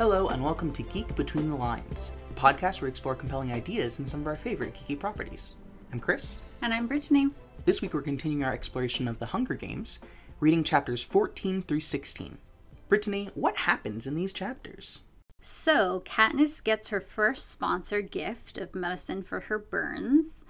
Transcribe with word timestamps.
Hello, 0.00 0.28
and 0.28 0.42
welcome 0.42 0.72
to 0.72 0.82
Geek 0.82 1.14
Between 1.14 1.50
the 1.50 1.54
Lines, 1.54 2.12
a 2.30 2.32
podcast 2.32 2.80
where 2.80 2.86
we 2.86 2.88
explore 2.88 3.14
compelling 3.14 3.52
ideas 3.52 4.00
in 4.00 4.06
some 4.06 4.22
of 4.22 4.26
our 4.28 4.34
favorite 4.34 4.72
geeky 4.74 4.98
properties. 4.98 5.56
I'm 5.92 6.00
Chris. 6.00 6.40
And 6.62 6.72
I'm 6.72 6.86
Brittany. 6.86 7.28
This 7.66 7.82
week 7.82 7.92
we're 7.92 8.00
continuing 8.00 8.42
our 8.42 8.54
exploration 8.54 9.06
of 9.06 9.18
the 9.18 9.26
Hunger 9.26 9.52
Games, 9.52 10.00
reading 10.40 10.64
chapters 10.64 11.02
14 11.02 11.60
through 11.60 11.80
16. 11.80 12.38
Brittany, 12.88 13.28
what 13.34 13.58
happens 13.58 14.06
in 14.06 14.14
these 14.14 14.32
chapters? 14.32 15.02
So, 15.42 16.02
Katniss 16.06 16.64
gets 16.64 16.88
her 16.88 17.02
first 17.02 17.50
sponsor 17.50 18.00
gift 18.00 18.56
of 18.56 18.74
medicine 18.74 19.22
for 19.22 19.40
her 19.40 19.58
burns 19.58 20.46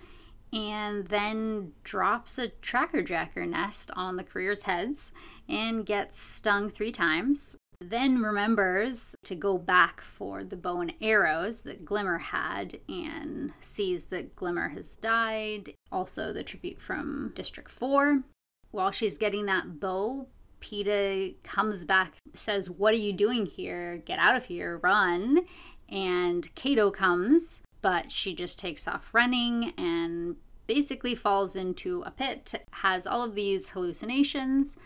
and 0.53 1.08
then 1.08 1.72
drops 1.82 2.39
a 2.39 2.50
tracker 2.62 3.03
jacker 3.03 3.44
nest 3.46 3.90
on 3.96 4.14
the 4.14 4.22
career's 4.22 4.62
heads 4.62 5.11
and 5.48 5.85
gets 5.85 6.22
stung 6.22 6.71
three 6.71 6.93
times 6.93 7.57
then 7.80 8.22
remembers 8.22 9.16
to 9.25 9.34
go 9.34 9.57
back 9.57 10.02
for 10.02 10.44
the 10.44 10.57
bow 10.57 10.80
and 10.80 10.93
arrows 11.00 11.62
that 11.62 11.84
Glimmer 11.84 12.18
had 12.18 12.79
and 12.88 13.52
sees 13.61 14.07
that 14.07 14.36
Glimmer 14.36 14.68
has 14.71 14.96
died. 14.96 15.72
Also, 15.90 16.32
the 16.32 16.43
tribute 16.43 16.80
from 16.80 17.32
District 17.35 17.71
4. 17.71 18.22
While 18.71 18.90
she's 18.90 19.16
getting 19.16 19.46
that 19.46 19.80
bow, 19.80 20.29
Peeta 20.61 21.35
comes 21.43 21.86
back, 21.86 22.14
says, 22.35 22.68
What 22.68 22.93
are 22.93 22.98
you 22.98 23.14
doing 23.14 23.46
here? 23.46 23.96
Get 24.04 24.18
out 24.18 24.36
of 24.36 24.44
here, 24.44 24.79
run. 24.79 25.46
And 25.88 26.54
Cato 26.54 26.90
comes, 26.90 27.62
but 27.80 28.10
she 28.10 28.35
just 28.35 28.58
takes 28.58 28.86
off 28.86 29.08
running 29.12 29.72
and 29.79 30.36
basically 30.66 31.14
falls 31.14 31.57
into 31.57 32.02
a 32.02 32.10
pit, 32.10 32.55
has 32.72 33.06
all 33.06 33.22
of 33.24 33.34
these 33.34 33.70
hallucinations 33.70 34.77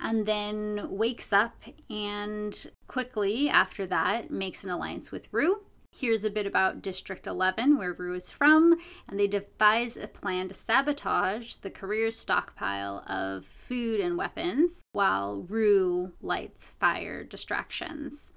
and 0.00 0.26
then 0.26 0.86
wakes 0.90 1.32
up 1.32 1.62
and 1.88 2.70
quickly 2.88 3.48
after 3.48 3.86
that 3.86 4.30
makes 4.30 4.64
an 4.64 4.70
alliance 4.70 5.10
with 5.10 5.28
Rue. 5.32 5.60
Here's 5.90 6.24
a 6.24 6.30
bit 6.30 6.44
about 6.44 6.82
District 6.82 7.24
11, 7.26 7.78
where 7.78 7.92
Rue 7.92 8.14
is 8.14 8.30
from, 8.30 8.76
and 9.08 9.18
they 9.18 9.28
devise 9.28 9.96
a 9.96 10.08
plan 10.08 10.48
to 10.48 10.54
sabotage 10.54 11.54
the 11.56 11.70
career's 11.70 12.18
stockpile 12.18 13.04
of 13.06 13.44
food 13.46 14.00
and 14.00 14.18
weapons 14.18 14.82
while 14.90 15.46
Rue 15.48 16.12
lights 16.20 16.70
fire 16.80 17.22
distractions. 17.22 18.32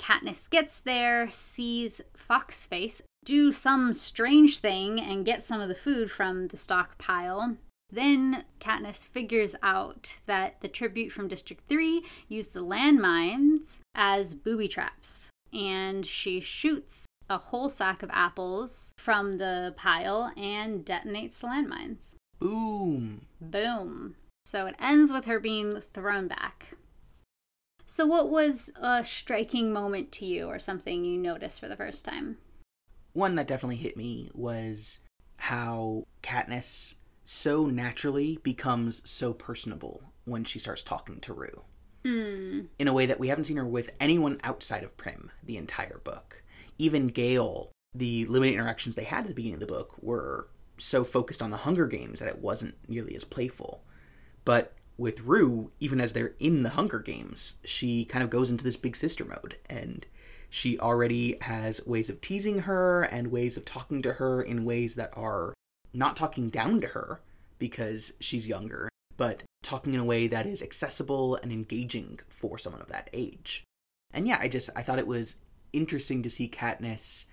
Katniss 0.00 0.48
gets 0.48 0.78
there, 0.78 1.28
sees 1.32 2.00
Foxface 2.16 3.02
do 3.26 3.50
some 3.50 3.92
strange 3.92 4.58
thing 4.58 5.00
and 5.00 5.26
get 5.26 5.42
some 5.42 5.60
of 5.60 5.68
the 5.68 5.74
food 5.74 6.10
from 6.10 6.46
the 6.46 6.56
stockpile, 6.56 7.56
then 7.90 8.44
Katniss 8.60 9.06
figures 9.06 9.54
out 9.62 10.16
that 10.26 10.60
the 10.60 10.68
tribute 10.68 11.10
from 11.12 11.28
District 11.28 11.62
3 11.68 12.04
used 12.28 12.52
the 12.52 12.64
landmines 12.64 13.78
as 13.94 14.34
booby 14.34 14.68
traps. 14.68 15.30
And 15.52 16.04
she 16.04 16.40
shoots 16.40 17.06
a 17.30 17.38
whole 17.38 17.68
sack 17.68 18.02
of 18.02 18.10
apples 18.12 18.92
from 18.98 19.38
the 19.38 19.74
pile 19.76 20.32
and 20.36 20.84
detonates 20.84 21.38
the 21.38 21.46
landmines. 21.46 22.14
Boom. 22.38 23.26
Boom. 23.40 24.16
So 24.44 24.66
it 24.66 24.76
ends 24.80 25.12
with 25.12 25.24
her 25.24 25.40
being 25.40 25.80
thrown 25.80 26.28
back. 26.28 26.76
So, 27.88 28.04
what 28.04 28.30
was 28.30 28.70
a 28.80 29.04
striking 29.04 29.72
moment 29.72 30.10
to 30.12 30.26
you 30.26 30.46
or 30.48 30.58
something 30.58 31.04
you 31.04 31.18
noticed 31.18 31.60
for 31.60 31.68
the 31.68 31.76
first 31.76 32.04
time? 32.04 32.36
One 33.12 33.36
that 33.36 33.46
definitely 33.46 33.76
hit 33.76 33.96
me 33.96 34.30
was 34.34 35.00
how 35.36 36.04
Katniss 36.22 36.96
so 37.28 37.66
naturally 37.66 38.38
becomes 38.44 39.08
so 39.08 39.32
personable 39.32 40.00
when 40.24 40.44
she 40.44 40.60
starts 40.60 40.82
talking 40.82 41.20
to 41.20 41.32
Rue. 41.32 41.62
Hmm. 42.04 42.60
In 42.78 42.86
a 42.86 42.92
way 42.92 43.06
that 43.06 43.18
we 43.18 43.28
haven't 43.28 43.44
seen 43.44 43.56
her 43.56 43.66
with 43.66 43.90
anyone 43.98 44.38
outside 44.44 44.84
of 44.84 44.96
Prim 44.96 45.32
the 45.42 45.56
entire 45.56 45.98
book. 46.04 46.42
Even 46.78 47.08
Gale, 47.08 47.72
the 47.94 48.26
limited 48.26 48.54
interactions 48.54 48.94
they 48.94 49.04
had 49.04 49.24
at 49.24 49.28
the 49.28 49.34
beginning 49.34 49.54
of 49.54 49.60
the 49.60 49.66
book 49.66 49.96
were 50.00 50.48
so 50.78 51.02
focused 51.02 51.42
on 51.42 51.50
the 51.50 51.56
Hunger 51.56 51.86
Games 51.86 52.20
that 52.20 52.28
it 52.28 52.38
wasn't 52.38 52.76
nearly 52.88 53.16
as 53.16 53.24
playful. 53.24 53.82
But 54.44 54.74
with 54.96 55.20
Rue, 55.22 55.72
even 55.80 56.00
as 56.00 56.12
they're 56.12 56.34
in 56.38 56.62
the 56.62 56.70
Hunger 56.70 57.00
Games, 57.00 57.56
she 57.64 58.04
kind 58.04 58.22
of 58.22 58.30
goes 58.30 58.52
into 58.52 58.62
this 58.62 58.76
big 58.76 58.94
sister 58.94 59.24
mode 59.24 59.56
and 59.68 60.06
she 60.48 60.78
already 60.78 61.38
has 61.40 61.84
ways 61.86 62.08
of 62.08 62.20
teasing 62.20 62.60
her 62.60 63.02
and 63.02 63.32
ways 63.32 63.56
of 63.56 63.64
talking 63.64 64.00
to 64.02 64.14
her 64.14 64.40
in 64.40 64.64
ways 64.64 64.94
that 64.94 65.10
are 65.14 65.54
not 65.96 66.16
talking 66.16 66.48
down 66.48 66.80
to 66.82 66.88
her 66.88 67.20
because 67.58 68.14
she's 68.20 68.46
younger, 68.46 68.88
but 69.16 69.42
talking 69.62 69.94
in 69.94 70.00
a 70.00 70.04
way 70.04 70.26
that 70.26 70.46
is 70.46 70.62
accessible 70.62 71.36
and 71.36 71.50
engaging 71.50 72.20
for 72.28 72.58
someone 72.58 72.82
of 72.82 72.88
that 72.88 73.10
age. 73.12 73.64
And 74.12 74.28
yeah, 74.28 74.38
I 74.40 74.48
just 74.48 74.70
I 74.76 74.82
thought 74.82 74.98
it 74.98 75.06
was 75.06 75.36
interesting 75.72 76.22
to 76.22 76.30
see 76.30 76.48
Katniss 76.48 77.24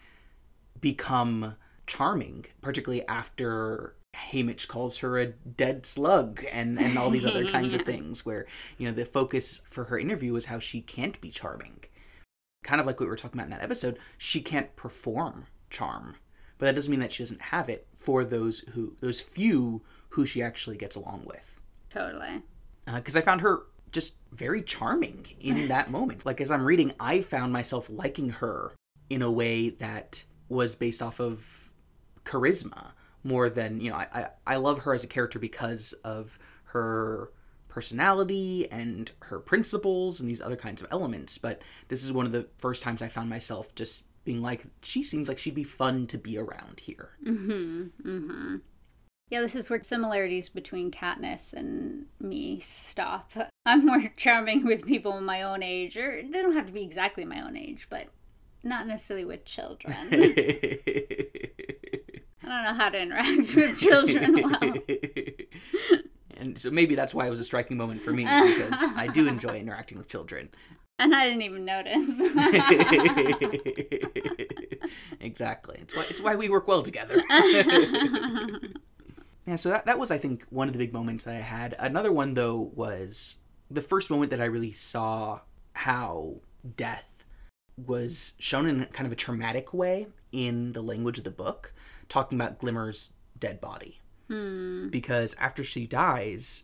become 0.81 1.56
charming, 1.85 2.46
particularly 2.62 3.07
after 3.07 3.96
Haymitch 4.16 4.68
calls 4.68 5.00
her 5.00 5.18
a 5.18 5.28
dead 5.28 5.85
slug 5.85 6.46
and, 6.52 6.79
and 6.79 6.97
all 6.97 7.09
these 7.09 7.25
other 7.25 7.46
kinds 7.46 7.73
of 7.73 7.81
things 7.85 8.25
where, 8.25 8.46
you 8.78 8.88
know, 8.88 8.94
the 8.94 9.06
focus 9.06 9.62
for 9.69 9.85
her 9.85 9.97
interview 9.97 10.35
is 10.35 10.46
how 10.46 10.59
she 10.59 10.81
can't 10.81 11.19
be 11.22 11.29
charming. 11.29 11.84
Kind 12.63 12.79
of 12.79 12.88
like 12.88 13.00
what 13.00 13.07
we 13.07 13.09
were 13.09 13.16
talking 13.16 13.40
about 13.40 13.52
in 13.52 13.57
that 13.57 13.63
episode, 13.63 13.97
she 14.18 14.41
can't 14.41 14.75
perform 14.75 15.47
charm. 15.69 16.16
But 16.57 16.68
that 16.68 16.75
doesn't 16.75 16.91
mean 16.91 17.00
that 17.00 17.12
she 17.12 17.23
doesn't 17.23 17.41
have 17.41 17.69
it 17.69 17.88
for 18.03 18.24
those 18.24 18.59
who 18.74 18.96
those 19.00 19.22
few 19.22 19.81
who 20.09 20.25
she 20.25 20.41
actually 20.44 20.78
gets 20.78 20.96
along 20.96 21.24
with. 21.25 21.59
Totally. 21.90 22.41
Because 22.86 23.16
uh, 23.16 23.19
I 23.19 23.22
found 23.22 23.41
her 23.41 23.64
just 23.91 24.16
very 24.31 24.62
charming 24.62 25.25
in 25.40 25.68
that 25.69 25.90
moment. 25.90 26.25
Like 26.25 26.41
as 26.41 26.52
I'm 26.52 26.66
reading, 26.66 26.94
I 27.00 27.22
found 27.22 27.53
myself 27.53 27.90
liking 27.90 28.30
her 28.30 28.74
in 29.09 29.22
a 29.22 29.31
way 29.31 29.69
that 29.69 30.24
was 30.50 30.75
based 30.75 31.02
off 31.02 31.19
of 31.19 31.72
charisma 32.25 32.91
more 33.24 33.50
than 33.50 33.80
you 33.80 33.90
know. 33.90 33.97
I 33.97 34.08
I, 34.14 34.28
I 34.46 34.56
love 34.58 34.80
her 34.80 34.94
as 34.94 35.03
a 35.03 35.08
character 35.08 35.40
because 35.40 35.94
of 36.03 36.38
her 36.66 37.31
personality 37.70 38.70
and 38.72 39.12
her 39.22 39.40
principles 39.40 40.20
and 40.20 40.30
these 40.30 40.41
other 40.41 40.56
kinds 40.56 40.81
of 40.81 40.88
elements. 40.91 41.40
But 41.40 41.62
this 41.88 42.03
is 42.03 42.12
one 42.12 42.28
of 42.28 42.31
the 42.31 42.47
first 42.58 42.84
times 42.84 43.02
I 43.02 43.08
found 43.08 43.30
myself 43.30 43.74
just 43.74 44.03
being 44.23 44.41
like, 44.41 44.66
she 44.81 45.03
seems 45.03 45.28
like 45.28 45.38
she'd 45.38 45.56
be 45.56 45.63
fun 45.63 46.07
to 46.07 46.17
be 46.17 46.38
around 46.38 46.79
here. 46.79 47.09
Mm-hmm. 47.25 47.84
Mm-hmm. 48.07 48.56
Yeah, 49.29 49.41
this 49.41 49.56
is 49.56 49.69
where 49.69 49.81
similarities 49.81 50.50
between 50.50 50.91
Katniss 50.91 51.53
and 51.53 52.06
me 52.19 52.59
stop. 52.59 53.31
I'm 53.66 53.85
more 53.85 54.01
charming 54.17 54.66
with 54.66 54.85
people 54.85 55.19
my 55.22 55.41
own 55.44 55.63
age, 55.63 55.97
or 55.97 56.22
they 56.22 56.41
don't 56.41 56.56
have 56.56 56.67
to 56.67 56.72
be 56.72 56.84
exactly 56.84 57.25
my 57.25 57.41
own 57.41 57.57
age, 57.57 57.88
but 57.89 58.07
not 58.63 58.88
necessarily 58.88 59.25
with 59.25 59.44
children. 59.45 59.95
I 62.45 62.47
don't 62.47 62.63
know 62.63 62.73
how 62.73 62.90
to 62.90 63.00
interact 63.00 63.55
with 63.55 63.79
children 63.79 64.34
well. 64.61 64.73
and 66.38 66.59
so 66.59 66.69
maybe 66.69 66.94
that's 66.95 67.13
why 67.13 67.25
it 67.25 67.29
was 67.29 67.40
a 67.40 67.45
striking 67.45 67.78
moment 67.78 68.01
for 68.01 68.11
me 68.11 68.23
because 68.23 68.75
I 68.95 69.07
do 69.07 69.28
enjoy 69.28 69.57
interacting 69.57 69.97
with 69.97 70.09
children. 70.09 70.50
And 71.00 71.16
I 71.16 71.26
didn't 71.26 71.42
even 71.42 71.66
notice. 71.66 72.20
exactly. 75.20 75.80
It's 75.81 75.96
why, 75.96 76.06
it's 76.09 76.22
why 76.22 76.36
we 76.36 76.50
work 76.50 76.68
well 76.68 76.84
together. 76.84 77.24
yeah, 79.46 79.56
so 79.56 79.70
that, 79.70 79.86
that 79.86 79.98
was, 79.98 80.12
I 80.12 80.20
think, 80.20 80.46
one 80.50 80.68
of 80.68 80.74
the 80.74 80.80
big 80.80 80.94
moments 80.94 81.24
that 81.24 81.36
I 81.36 81.42
had. 81.42 81.76
Another 81.80 82.12
one, 82.12 82.36
though, 82.36 82.72
was 82.76 83.38
the 83.72 83.82
first 83.82 84.12
moment 84.12 84.30
that 84.32 84.42
I 84.42 84.46
really 84.46 84.72
saw 84.72 85.42
how 85.74 86.36
death 86.76 87.26
was 87.76 88.34
shown 88.38 88.70
in 88.70 88.86
kind 88.86 89.08
of 89.08 89.12
a 89.12 89.16
traumatic 89.16 89.74
way 89.74 90.08
in 90.32 90.74
the 90.74 90.82
language 90.82 91.18
of 91.18 91.24
the 91.24 91.32
book, 91.32 91.74
talking 92.08 92.38
about 92.38 92.59
Glimmer's 92.59 93.14
dead 93.40 93.59
body. 93.59 94.00
Hmm. 94.28 94.90
Because 94.90 95.35
after 95.40 95.64
she 95.64 95.88
dies, 95.88 96.64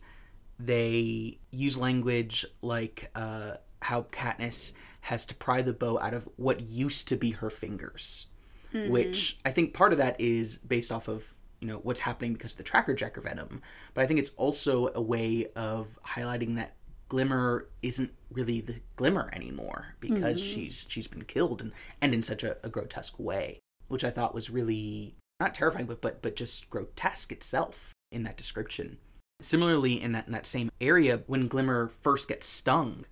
they 0.58 1.38
use 1.50 1.76
language 1.76 2.46
like, 2.62 3.10
uh, 3.14 3.54
how 3.82 4.02
Katniss 4.12 4.72
has 5.02 5.24
to 5.26 5.34
pry 5.34 5.62
the 5.62 5.72
bow 5.72 5.98
out 5.98 6.14
of 6.14 6.28
what 6.36 6.60
used 6.60 7.08
to 7.08 7.16
be 7.16 7.30
her 7.30 7.50
fingers. 7.50 8.26
Mm-hmm. 8.72 8.90
Which 8.90 9.38
I 9.44 9.50
think 9.50 9.74
part 9.74 9.92
of 9.92 9.98
that 9.98 10.20
is 10.20 10.58
based 10.58 10.92
off 10.92 11.08
of, 11.08 11.34
you 11.60 11.66
know, 11.66 11.78
what's 11.78 12.00
happening 12.00 12.34
because 12.34 12.52
of 12.52 12.58
the 12.58 12.64
tracker 12.64 12.94
jacker 12.94 13.20
venom. 13.20 13.62
But 13.94 14.02
I 14.02 14.06
think 14.06 14.20
it's 14.20 14.30
also 14.36 14.92
a 14.94 15.02
way 15.02 15.46
of 15.56 15.88
highlighting 16.06 16.56
that 16.56 16.76
Glimmer 17.08 17.68
isn't 17.82 18.12
really 18.30 18.60
the 18.60 18.80
Glimmer 18.94 19.28
anymore 19.32 19.96
because 19.98 20.40
mm-hmm. 20.40 20.54
she's 20.54 20.86
she's 20.88 21.08
been 21.08 21.24
killed 21.24 21.60
and, 21.60 21.72
and 22.00 22.14
in 22.14 22.22
such 22.22 22.44
a, 22.44 22.56
a 22.62 22.68
grotesque 22.68 23.18
way. 23.18 23.58
Which 23.88 24.04
I 24.04 24.10
thought 24.10 24.34
was 24.34 24.50
really 24.50 25.16
not 25.40 25.54
terrifying, 25.54 25.86
but 25.86 26.00
but 26.00 26.22
but 26.22 26.36
just 26.36 26.70
grotesque 26.70 27.32
itself 27.32 27.92
in 28.12 28.22
that 28.22 28.36
description. 28.36 28.98
Similarly, 29.40 30.00
in 30.00 30.12
that 30.12 30.26
in 30.26 30.32
that 30.32 30.46
same 30.46 30.70
area, 30.80 31.22
when 31.26 31.48
Glimmer 31.48 31.90
first 32.02 32.28
gets 32.28 32.46
stung, 32.46 33.04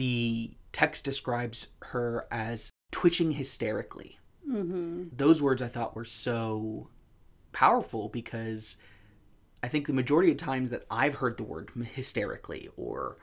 the 0.00 0.50
text 0.72 1.04
describes 1.04 1.66
her 1.82 2.26
as 2.30 2.70
twitching 2.90 3.32
hysterically. 3.32 4.18
Mm-hmm. 4.48 5.08
Those 5.14 5.42
words 5.42 5.60
I 5.60 5.68
thought 5.68 5.94
were 5.94 6.06
so 6.06 6.88
powerful 7.52 8.08
because 8.08 8.78
I 9.62 9.68
think 9.68 9.86
the 9.86 9.92
majority 9.92 10.30
of 10.30 10.38
times 10.38 10.70
that 10.70 10.86
I've 10.90 11.16
heard 11.16 11.36
the 11.36 11.44
word 11.44 11.70
hysterically 11.92 12.70
or 12.78 13.18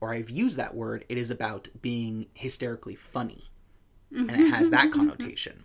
or 0.00 0.14
I've 0.14 0.30
used 0.30 0.56
that 0.56 0.74
word, 0.74 1.04
it 1.10 1.18
is 1.18 1.30
about 1.30 1.68
being 1.82 2.26
hysterically 2.32 2.94
funny. 2.94 3.50
And 4.10 4.30
it 4.30 4.50
has 4.50 4.70
that 4.70 4.92
connotation. 4.92 5.64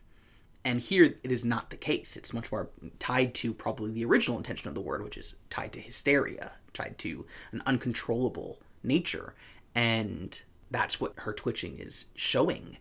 And 0.65 0.81
here 0.81 1.05
it 1.05 1.31
is 1.31 1.45
not 1.45 1.69
the 1.69 1.77
case. 1.77 2.17
It's 2.17 2.33
much 2.33 2.51
more 2.51 2.69
tied 2.99 3.33
to 3.35 3.53
probably 3.53 3.91
the 3.91 4.03
original 4.03 4.37
intention 4.37 4.67
of 4.67 4.75
the 4.75 4.81
word, 4.81 5.03
which 5.03 5.17
is 5.17 5.37
tied 5.49 5.71
to 5.73 5.79
hysteria, 5.79 6.51
tied 6.73 6.97
to 6.99 7.25
an 7.53 7.63
uncontrollable 7.65 8.59
nature. 8.83 9.35
And 9.73 10.41
that's 10.71 10.99
what 10.99 11.13
her 11.17 11.33
twitching 11.33 11.77
is 11.77 12.07
showing. 12.15 12.77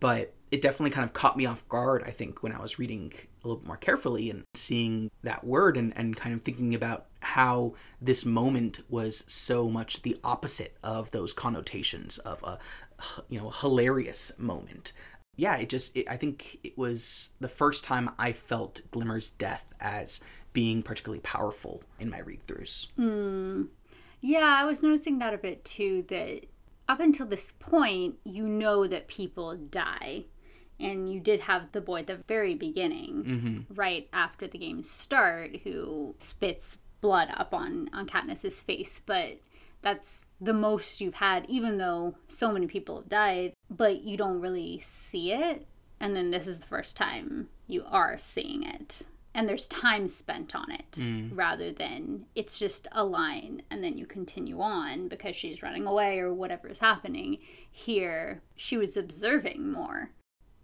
But 0.00 0.34
it 0.50 0.62
definitely 0.62 0.90
kind 0.90 1.04
of 1.04 1.12
caught 1.12 1.36
me 1.36 1.46
off 1.46 1.68
guard, 1.68 2.04
I 2.06 2.10
think, 2.10 2.42
when 2.42 2.52
I 2.52 2.60
was 2.60 2.78
reading 2.78 3.12
a 3.42 3.46
little 3.46 3.60
bit 3.60 3.66
more 3.66 3.76
carefully 3.76 4.30
and 4.30 4.44
seeing 4.54 5.10
that 5.22 5.44
word 5.44 5.76
and, 5.76 5.92
and 5.96 6.16
kind 6.16 6.34
of 6.34 6.42
thinking 6.42 6.74
about 6.74 7.06
how 7.20 7.74
this 8.00 8.24
moment 8.24 8.80
was 8.88 9.24
so 9.26 9.68
much 9.68 10.02
the 10.02 10.18
opposite 10.22 10.76
of 10.82 11.10
those 11.10 11.32
connotations 11.32 12.18
of 12.18 12.42
a 12.42 12.58
you 13.28 13.38
know 13.38 13.50
hilarious 13.50 14.32
moment 14.38 14.92
yeah 15.36 15.56
it 15.56 15.68
just 15.68 15.96
it, 15.96 16.04
i 16.08 16.16
think 16.16 16.58
it 16.64 16.76
was 16.76 17.30
the 17.40 17.48
first 17.48 17.84
time 17.84 18.10
i 18.18 18.32
felt 18.32 18.80
glimmer's 18.90 19.30
death 19.30 19.72
as 19.80 20.20
being 20.52 20.82
particularly 20.82 21.20
powerful 21.20 21.82
in 22.00 22.10
my 22.10 22.18
read-throughs 22.18 22.88
hmm. 22.96 23.62
Yeah, 24.20 24.56
I 24.58 24.64
was 24.64 24.82
noticing 24.82 25.18
that 25.18 25.34
a 25.34 25.38
bit 25.38 25.64
too. 25.64 26.04
That 26.08 26.46
up 26.88 27.00
until 27.00 27.26
this 27.26 27.52
point, 27.58 28.16
you 28.24 28.44
know 28.44 28.86
that 28.86 29.08
people 29.08 29.56
die. 29.56 30.24
And 30.80 31.12
you 31.12 31.18
did 31.18 31.40
have 31.40 31.72
the 31.72 31.80
boy 31.80 32.00
at 32.00 32.06
the 32.06 32.20
very 32.28 32.54
beginning, 32.54 33.24
mm-hmm. 33.24 33.74
right 33.74 34.08
after 34.12 34.46
the 34.46 34.58
games 34.58 34.88
start, 34.88 35.56
who 35.64 36.14
spits 36.18 36.78
blood 37.00 37.28
up 37.36 37.52
on, 37.52 37.90
on 37.92 38.06
Katniss's 38.06 38.62
face. 38.62 39.02
But 39.04 39.40
that's 39.82 40.24
the 40.40 40.54
most 40.54 41.00
you've 41.00 41.14
had, 41.14 41.46
even 41.48 41.78
though 41.78 42.14
so 42.28 42.52
many 42.52 42.68
people 42.68 42.96
have 42.96 43.08
died, 43.08 43.54
but 43.68 44.02
you 44.02 44.16
don't 44.16 44.40
really 44.40 44.80
see 44.84 45.32
it. 45.32 45.66
And 46.00 46.14
then 46.14 46.30
this 46.30 46.46
is 46.46 46.60
the 46.60 46.66
first 46.66 46.96
time 46.96 47.48
you 47.66 47.84
are 47.86 48.16
seeing 48.18 48.62
it. 48.62 49.02
And 49.38 49.48
there's 49.48 49.68
time 49.68 50.08
spent 50.08 50.56
on 50.56 50.68
it 50.72 50.90
mm. 50.96 51.30
rather 51.32 51.70
than 51.70 52.26
it's 52.34 52.58
just 52.58 52.88
a 52.90 53.04
line 53.04 53.62
and 53.70 53.84
then 53.84 53.96
you 53.96 54.04
continue 54.04 54.60
on 54.60 55.06
because 55.06 55.36
she's 55.36 55.62
running 55.62 55.86
away 55.86 56.18
or 56.18 56.34
whatever 56.34 56.66
is 56.66 56.80
happening. 56.80 57.38
Here, 57.70 58.42
she 58.56 58.76
was 58.76 58.96
observing 58.96 59.70
more. 59.70 60.10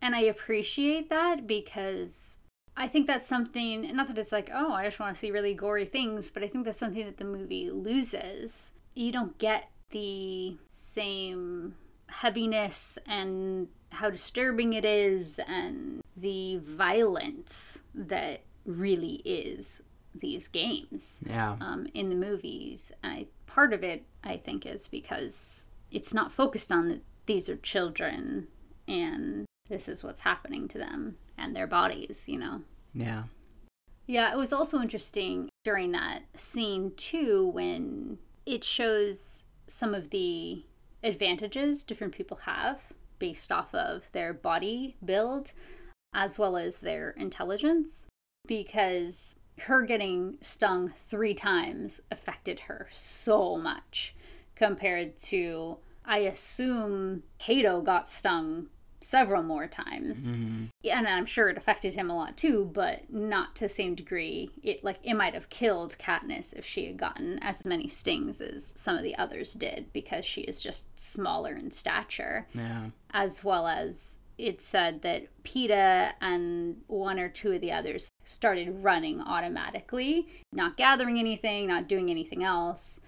And 0.02 0.16
I 0.16 0.22
appreciate 0.22 1.08
that 1.08 1.46
because 1.46 2.36
I 2.76 2.88
think 2.88 3.06
that's 3.06 3.28
something, 3.28 3.94
not 3.94 4.08
that 4.08 4.18
it's 4.18 4.32
like, 4.32 4.50
oh, 4.52 4.72
I 4.72 4.86
just 4.86 4.98
want 4.98 5.14
to 5.14 5.20
see 5.20 5.30
really 5.30 5.54
gory 5.54 5.84
things, 5.84 6.28
but 6.28 6.42
I 6.42 6.48
think 6.48 6.64
that's 6.64 6.80
something 6.80 7.04
that 7.04 7.18
the 7.18 7.24
movie 7.24 7.70
loses. 7.70 8.72
You 8.94 9.12
don't 9.12 9.38
get 9.38 9.70
the 9.92 10.56
same 10.70 11.76
heaviness 12.08 12.98
and 13.06 13.68
how 13.90 14.10
disturbing 14.10 14.72
it 14.72 14.84
is 14.84 15.38
and 15.46 16.02
the 16.16 16.56
violence 16.56 17.78
that 17.94 18.40
really 18.64 19.16
is 19.24 19.82
these 20.14 20.48
games 20.48 21.22
yeah 21.26 21.56
um, 21.60 21.86
in 21.94 22.08
the 22.08 22.14
movies. 22.14 22.92
I 23.02 23.26
part 23.46 23.72
of 23.72 23.82
it 23.82 24.04
I 24.22 24.36
think 24.36 24.66
is 24.66 24.88
because 24.88 25.66
it's 25.90 26.14
not 26.14 26.32
focused 26.32 26.72
on 26.72 26.88
that 26.88 27.02
these 27.26 27.48
are 27.48 27.56
children 27.56 28.48
and 28.86 29.46
this 29.68 29.88
is 29.88 30.04
what's 30.04 30.20
happening 30.20 30.68
to 30.68 30.78
them 30.78 31.16
and 31.38 31.56
their 31.56 31.66
bodies, 31.66 32.24
you 32.28 32.38
know. 32.38 32.62
yeah 32.92 33.24
Yeah, 34.06 34.32
it 34.32 34.36
was 34.36 34.52
also 34.52 34.80
interesting 34.80 35.48
during 35.64 35.92
that 35.92 36.22
scene 36.34 36.92
too 36.96 37.48
when 37.48 38.18
it 38.46 38.62
shows 38.62 39.44
some 39.66 39.94
of 39.94 40.10
the 40.10 40.64
advantages 41.02 41.84
different 41.84 42.14
people 42.14 42.38
have 42.38 42.80
based 43.18 43.50
off 43.50 43.74
of 43.74 44.10
their 44.12 44.32
body 44.32 44.96
build 45.04 45.52
as 46.14 46.38
well 46.38 46.56
as 46.56 46.80
their 46.80 47.10
intelligence 47.10 48.06
because 48.46 49.36
her 49.58 49.82
getting 49.82 50.36
stung 50.40 50.92
3 50.96 51.34
times 51.34 52.00
affected 52.10 52.60
her 52.60 52.88
so 52.90 53.56
much 53.56 54.14
compared 54.56 55.18
to 55.18 55.78
I 56.04 56.18
assume 56.18 57.22
Cato 57.38 57.80
got 57.80 58.08
stung 58.08 58.66
several 59.00 59.42
more 59.42 59.66
times. 59.66 60.24
Mm-hmm. 60.24 60.64
And 60.90 61.06
I'm 61.06 61.26
sure 61.26 61.48
it 61.50 61.58
affected 61.58 61.94
him 61.94 62.10
a 62.10 62.16
lot 62.16 62.36
too, 62.36 62.70
but 62.72 63.12
not 63.12 63.54
to 63.56 63.68
the 63.68 63.74
same 63.74 63.94
degree. 63.94 64.50
It 64.62 64.82
like 64.82 64.98
it 65.02 65.14
might 65.14 65.34
have 65.34 65.50
killed 65.50 65.96
Katniss 65.98 66.52
if 66.54 66.64
she 66.64 66.86
had 66.86 66.96
gotten 66.96 67.38
as 67.42 67.64
many 67.64 67.88
stings 67.88 68.40
as 68.40 68.72
some 68.76 68.96
of 68.96 69.02
the 69.02 69.16
others 69.16 69.52
did 69.52 69.92
because 69.92 70.24
she 70.24 70.42
is 70.42 70.60
just 70.60 70.98
smaller 70.98 71.54
in 71.54 71.70
stature. 71.70 72.48
yeah 72.54 72.86
As 73.12 73.44
well 73.44 73.66
as 73.66 74.18
it 74.38 74.60
said 74.60 75.02
that 75.02 75.26
Peeta 75.44 76.12
and 76.20 76.82
one 76.86 77.18
or 77.18 77.28
two 77.28 77.52
of 77.52 77.60
the 77.60 77.72
others 77.72 78.08
started 78.24 78.82
running 78.82 79.20
automatically, 79.20 80.28
not 80.52 80.76
gathering 80.76 81.18
anything, 81.18 81.68
not 81.68 81.88
doing 81.88 82.10
anything 82.10 82.42
else. 82.42 83.00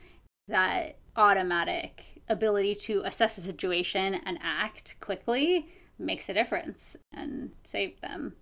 That 0.48 0.98
automatic 1.16 2.04
ability 2.28 2.74
to 2.74 3.02
assess 3.04 3.36
the 3.36 3.42
situation 3.42 4.14
and 4.14 4.38
act 4.42 4.96
quickly 5.00 5.68
makes 5.98 6.28
a 6.28 6.34
difference 6.34 6.96
and 7.12 7.50
save 7.64 8.00
them. 8.00 8.34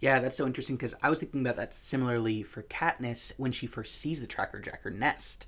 Yeah, 0.00 0.18
that's 0.18 0.36
so 0.36 0.46
interesting 0.46 0.76
because 0.76 0.94
I 1.02 1.10
was 1.10 1.18
thinking 1.18 1.42
about 1.42 1.56
that 1.56 1.74
similarly 1.74 2.42
for 2.42 2.62
Katniss 2.62 3.32
when 3.36 3.52
she 3.52 3.66
first 3.66 3.96
sees 3.96 4.20
the 4.20 4.26
Tracker 4.26 4.58
Jacker 4.58 4.90
nest 4.90 5.46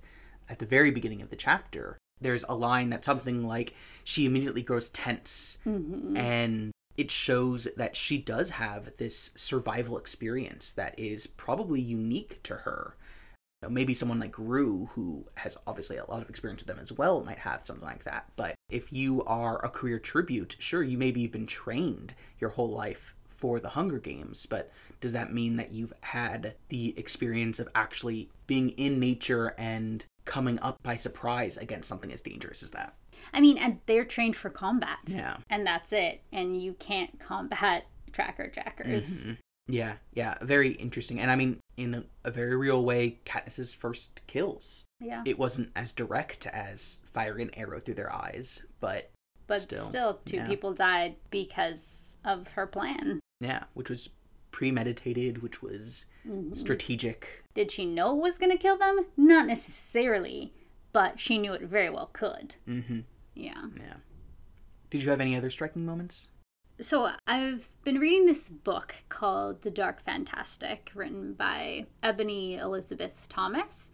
at 0.49 0.59
the 0.59 0.67
very 0.67 0.91
beginning 0.91 1.23
of 1.23 1.31
the 1.31 1.37
chapter. 1.37 1.99
There's 2.23 2.45
a 2.49 2.55
line 2.55 2.91
that's 2.91 3.07
something 3.07 3.47
like 3.47 3.75
she 4.05 4.27
immediately 4.27 4.63
grows 4.63 4.89
tense 4.89 5.59
mm-hmm. 5.67 6.17
and 6.17 6.73
it 6.97 7.11
shows 7.11 7.69
that 7.77 7.97
she 7.97 8.19
does 8.19 8.51
have 8.51 8.97
this 8.99 9.31
survival 9.35 9.97
experience 9.97 10.73
that 10.73 10.99
is 10.99 11.27
probably 11.27 11.81
unique 11.81 12.43
to 12.45 12.55
her. 12.55 12.97
You 13.63 13.69
know, 13.69 13.75
maybe 13.75 13.95
someone 13.95 14.21
like 14.21 14.39
Rue, 14.39 14.91
who 14.93 15.25
has 15.37 15.57
obviously 15.67 15.97
a 15.97 16.05
lot 16.05 16.23
of 16.23 16.29
experience 16.29 16.63
with 16.63 16.69
them 16.69 16.83
as 16.83 16.93
well, 16.93 17.25
might 17.25 17.39
have 17.39 17.63
something 17.65 17.87
like 17.87 18.05
that. 18.05 18.27
But 18.37 18.55
if 18.71 18.93
you 18.93 19.23
are 19.25 19.65
a 19.65 19.71
career 19.71 19.99
tribute, 19.99 20.57
sure, 20.59 20.83
you 20.83 20.99
maybe 20.99 21.21
you've 21.21 21.33
been 21.33 21.47
trained 21.47 22.15
your 22.39 22.51
whole 22.51 22.71
life 22.71 23.15
for 23.31 23.59
the 23.59 23.71
Hunger 23.71 23.99
Games, 23.99 24.47
but 24.47 24.71
does 25.01 25.13
that 25.15 25.33
mean 25.33 25.57
that 25.57 25.73
you've 25.73 25.93
had 26.03 26.55
the 26.69 26.97
experience 26.97 27.59
of 27.59 27.69
actually 27.75 28.31
being 28.47 28.71
in 28.71 29.01
nature 29.01 29.55
and 29.59 30.05
coming 30.25 30.59
up 30.61 30.83
by 30.83 30.97
surprise 30.97 31.57
against 31.57 31.89
something 31.89 32.13
as 32.13 32.21
dangerous 32.21 32.63
as 32.63 32.71
that? 32.73 32.95
I 33.33 33.41
mean, 33.41 33.57
and 33.59 33.79
they're 33.87 34.05
trained 34.05 34.37
for 34.37 34.51
combat. 34.51 34.99
Yeah. 35.07 35.37
And 35.49 35.67
that's 35.67 35.93
it. 35.93 36.23
And 36.33 36.61
you 36.61 36.75
can't 36.75 37.19
combat 37.21 37.87
tracker 38.13 38.51
jackers. 38.53 39.21
Mm-hmm. 39.21 39.33
Yeah, 39.69 39.95
yeah, 40.13 40.35
very 40.43 40.73
interesting. 40.73 41.21
And 41.21 41.31
I 41.31 41.37
mean, 41.37 41.61
in 41.77 41.95
a, 41.95 42.05
a 42.25 42.31
very 42.31 42.57
real 42.57 42.85
way, 42.85 43.21
Katniss's 43.25 43.73
first 43.73 44.21
kills. 44.27 44.85
Yeah. 45.01 45.23
It 45.25 45.39
wasn't 45.39 45.71
as 45.77 45.93
direct 45.93 46.47
as 46.49 46.99
firing 47.05 47.49
an 47.49 47.55
arrow 47.59 47.79
through 47.79 47.95
their 47.95 48.13
eyes, 48.13 48.65
but 48.81 49.11
but 49.47 49.59
still, 49.59 49.85
still, 49.85 50.21
two 50.25 50.39
yeah. 50.39 50.47
people 50.47 50.73
died 50.75 51.17
because 51.31 52.17
of 52.25 52.49
her 52.49 52.67
plan. 52.67 53.21
yeah, 53.41 53.65
which 53.75 53.89
was 53.89 54.11
premeditated, 54.51 55.43
which 55.43 55.63
was 55.63 56.07
Mm-hmm. 56.27 56.53
strategic. 56.53 57.43
Did 57.55 57.73
she 57.73 57.85
know 57.85 58.17
it 58.17 58.23
was 58.23 58.39
going 58.39 58.53
to 58.53 58.59
kill 58.59 58.79
them? 58.79 59.07
Not 59.17 59.47
necessarily, 59.47 60.53
but 60.93 61.19
she 61.19 61.37
knew 61.37 61.53
it 61.53 61.63
very 61.63 61.91
well 61.91 62.11
could. 62.13 62.55
Mm-hmm. 62.69 63.01
Yeah. 63.35 63.65
Yeah. 63.77 63.95
Did 64.91 65.03
you 65.03 65.11
have 65.11 65.21
any 65.21 65.37
other 65.37 65.51
striking 65.51 65.85
moments? 65.85 66.29
So 66.81 67.11
I've 67.27 67.69
been 67.85 67.99
reading 67.99 68.27
this 68.27 68.49
book 68.49 68.95
called 69.09 69.63
The 69.63 69.71
Dark 69.71 70.05
Fantastic, 70.05 70.91
written 70.95 71.35
by 71.35 71.87
Ebony 72.03 72.57
Elizabeth 72.57 73.29
Thomas, 73.29 73.91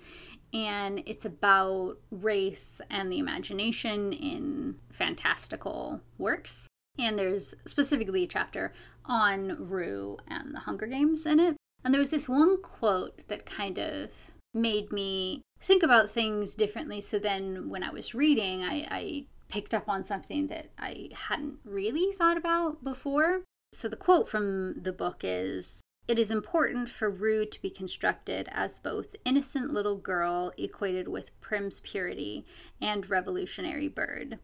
and 0.52 1.02
it's 1.04 1.24
about 1.24 1.98
race 2.10 2.80
and 2.90 3.12
the 3.12 3.18
imagination 3.18 4.12
in 4.12 4.76
fantastical 4.92 6.00
works. 6.18 6.66
And 6.98 7.18
there's 7.18 7.54
specifically 7.66 8.24
a 8.24 8.28
chapter 8.28 8.72
on 9.04 9.68
Rue 9.68 10.18
and 10.26 10.54
the 10.54 10.60
Hunger 10.60 10.86
Games 10.86 11.26
in 11.26 11.40
it. 11.40 11.56
And 11.88 11.94
there 11.94 12.02
was 12.02 12.10
this 12.10 12.28
one 12.28 12.60
quote 12.60 13.26
that 13.28 13.46
kind 13.46 13.78
of 13.78 14.10
made 14.52 14.92
me 14.92 15.40
think 15.58 15.82
about 15.82 16.10
things 16.10 16.54
differently. 16.54 17.00
So 17.00 17.18
then 17.18 17.70
when 17.70 17.82
I 17.82 17.88
was 17.88 18.14
reading, 18.14 18.62
I, 18.62 18.86
I 18.90 19.26
picked 19.48 19.72
up 19.72 19.88
on 19.88 20.04
something 20.04 20.48
that 20.48 20.66
I 20.78 21.08
hadn't 21.14 21.60
really 21.64 22.12
thought 22.12 22.36
about 22.36 22.84
before. 22.84 23.40
So 23.72 23.88
the 23.88 23.96
quote 23.96 24.28
from 24.28 24.82
the 24.82 24.92
book 24.92 25.22
is 25.22 25.80
It 26.06 26.18
is 26.18 26.30
important 26.30 26.90
for 26.90 27.08
Rue 27.08 27.46
to 27.46 27.62
be 27.62 27.70
constructed 27.70 28.50
as 28.52 28.78
both 28.78 29.16
innocent 29.24 29.72
little 29.72 29.96
girl 29.96 30.52
equated 30.58 31.08
with 31.08 31.40
Prim's 31.40 31.80
purity 31.80 32.44
and 32.82 33.08
revolutionary 33.08 33.88
bird. 33.88 34.38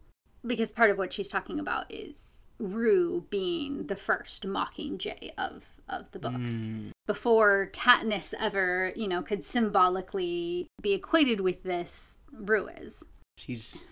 Because 0.46 0.72
part 0.72 0.88
of 0.88 0.96
what 0.96 1.12
she's 1.12 1.28
talking 1.28 1.60
about 1.60 1.92
is 1.92 2.46
Rue 2.58 3.26
being 3.28 3.88
the 3.88 3.96
first 3.96 4.46
Mockingjay 4.46 5.32
of 5.36 5.64
of 5.86 6.10
the 6.12 6.18
books. 6.18 6.50
Hmm. 6.50 6.88
Before 7.06 7.70
Katniss 7.74 8.32
ever, 8.40 8.92
you 8.96 9.06
know, 9.08 9.20
could 9.22 9.44
symbolically 9.44 10.68
be 10.80 10.94
equated 10.94 11.40
with 11.40 11.62
this, 11.62 12.14
Rue 12.32 12.68
is. 12.68 13.04
She's 13.36 13.82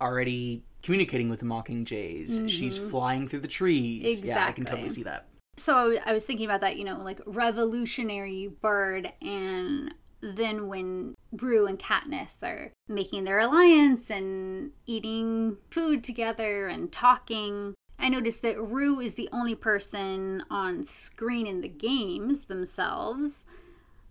already 0.00 0.64
communicating 0.82 1.28
with 1.28 1.40
the 1.40 1.46
Mockingjays. 1.46 2.48
She's 2.48 2.78
flying 2.78 3.28
through 3.28 3.40
the 3.40 3.48
trees. 3.48 4.22
Yeah, 4.24 4.46
I 4.46 4.52
can 4.52 4.64
Mm-hmm. 4.64 4.70
Totally 4.74 4.88
see 4.88 5.02
that. 5.02 5.26
so 5.58 5.76
I 5.76 5.84
was- 5.86 5.98
I 6.06 6.12
was 6.14 6.24
thinking 6.26 6.46
about 6.46 6.62
that, 6.62 6.76
you 6.78 6.84
know, 6.84 6.98
like 7.02 7.20
revolutionary 7.26 8.48
bird, 8.48 9.12
and 9.22 9.92
then 10.22 10.68
when 10.68 11.14
Rue 11.32 11.66
and 11.66 11.78
Katniss 11.78 12.42
are 12.42 12.72
making 12.88 13.24
their 13.24 13.40
alliance 13.40 14.10
and 14.10 14.72
eating 14.86 15.58
food 15.70 16.02
together 16.02 16.66
and 16.68 16.90
talking, 16.90 17.74
I 17.98 18.08
noticed 18.08 18.42
that 18.42 18.60
Rue 18.60 19.00
is 19.00 19.14
the 19.14 19.28
only 19.32 19.54
person 19.54 20.44
on 20.50 20.84
screen 20.84 21.46
in 21.46 21.60
the 21.60 21.68
games 21.68 22.44
themselves 22.46 23.44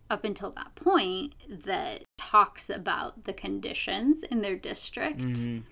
up 0.09 0.23
until 0.23 0.51
that 0.51 0.75
point 0.75 1.33
that 1.49 2.03
talks 2.17 2.69
about 2.69 3.25
the 3.25 3.33
conditions 3.33 4.23
in 4.23 4.41
their 4.41 4.55
district 4.55 5.19
Mhm. 5.19 5.63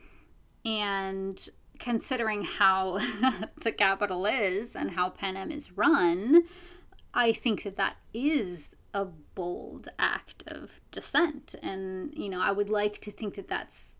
and 0.65 1.49
considering 1.79 2.43
how 2.43 2.99
the 3.61 3.71
Capitol 3.71 4.25
is 4.25 4.75
and 4.75 4.91
how 4.91 5.09
Panem 5.09 5.51
is 5.51 5.71
run, 5.71 6.43
I 7.13 7.33
think 7.33 7.63
that 7.63 7.75
that 7.77 7.97
is 8.13 8.69
a 8.93 9.05
bold 9.05 9.87
act 9.97 10.43
of 10.47 10.69
dissent. 10.91 11.55
And, 11.63 12.13
you 12.15 12.29
know, 12.29 12.41
I 12.41 12.51
would 12.51 12.69
like 12.69 12.99
to 13.01 13.11
think 13.11 13.35
that 13.35 13.47
that's 13.47 13.95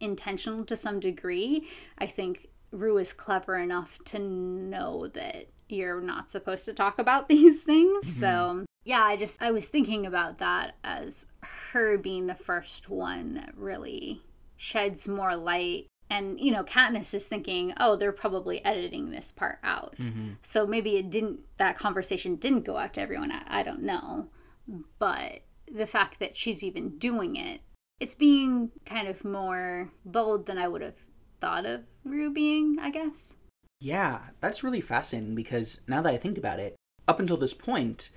intentional 0.00 0.64
to 0.66 0.76
some 0.76 1.00
degree. 1.00 1.68
I 1.98 2.06
think 2.06 2.48
Rue 2.76 2.98
is 2.98 3.12
clever 3.12 3.56
enough 3.56 3.98
to 4.06 4.18
know 4.18 5.08
that 5.08 5.48
you're 5.68 6.00
not 6.00 6.30
supposed 6.30 6.64
to 6.66 6.74
talk 6.74 6.98
about 6.98 7.28
these 7.28 7.62
things. 7.62 8.14
So, 8.14 8.26
mm-hmm. 8.26 8.64
yeah, 8.84 9.02
I 9.02 9.16
just, 9.16 9.40
I 9.42 9.50
was 9.50 9.68
thinking 9.68 10.06
about 10.06 10.38
that 10.38 10.76
as 10.84 11.26
her 11.72 11.98
being 11.98 12.26
the 12.26 12.34
first 12.34 12.88
one 12.88 13.34
that 13.34 13.56
really 13.56 14.22
sheds 14.56 15.08
more 15.08 15.36
light. 15.36 15.86
And, 16.08 16.38
you 16.38 16.52
know, 16.52 16.62
Katniss 16.62 17.12
is 17.14 17.26
thinking, 17.26 17.74
oh, 17.78 17.96
they're 17.96 18.12
probably 18.12 18.64
editing 18.64 19.10
this 19.10 19.32
part 19.32 19.58
out. 19.64 19.96
Mm-hmm. 19.98 20.34
So 20.42 20.64
maybe 20.64 20.96
it 20.96 21.10
didn't, 21.10 21.40
that 21.58 21.78
conversation 21.78 22.36
didn't 22.36 22.64
go 22.64 22.76
out 22.76 22.94
to 22.94 23.00
everyone. 23.00 23.32
I, 23.32 23.42
I 23.48 23.62
don't 23.64 23.82
know. 23.82 24.28
But 25.00 25.42
the 25.72 25.86
fact 25.86 26.20
that 26.20 26.36
she's 26.36 26.62
even 26.62 26.98
doing 26.98 27.34
it, 27.34 27.60
it's 27.98 28.14
being 28.14 28.70
kind 28.84 29.08
of 29.08 29.24
more 29.24 29.90
bold 30.04 30.46
than 30.46 30.58
I 30.58 30.68
would 30.68 30.82
have 30.82 31.05
thought 31.40 31.66
of 31.66 31.82
Rue 32.04 32.32
being, 32.32 32.78
I 32.80 32.90
guess. 32.90 33.34
Yeah, 33.80 34.20
that's 34.40 34.64
really 34.64 34.80
fascinating 34.80 35.34
because 35.34 35.80
now 35.86 36.02
that 36.02 36.12
I 36.12 36.16
think 36.16 36.38
about 36.38 36.60
it, 36.60 36.76
up 37.06 37.20
until 37.20 37.36
this 37.36 37.54
point, 37.54 38.10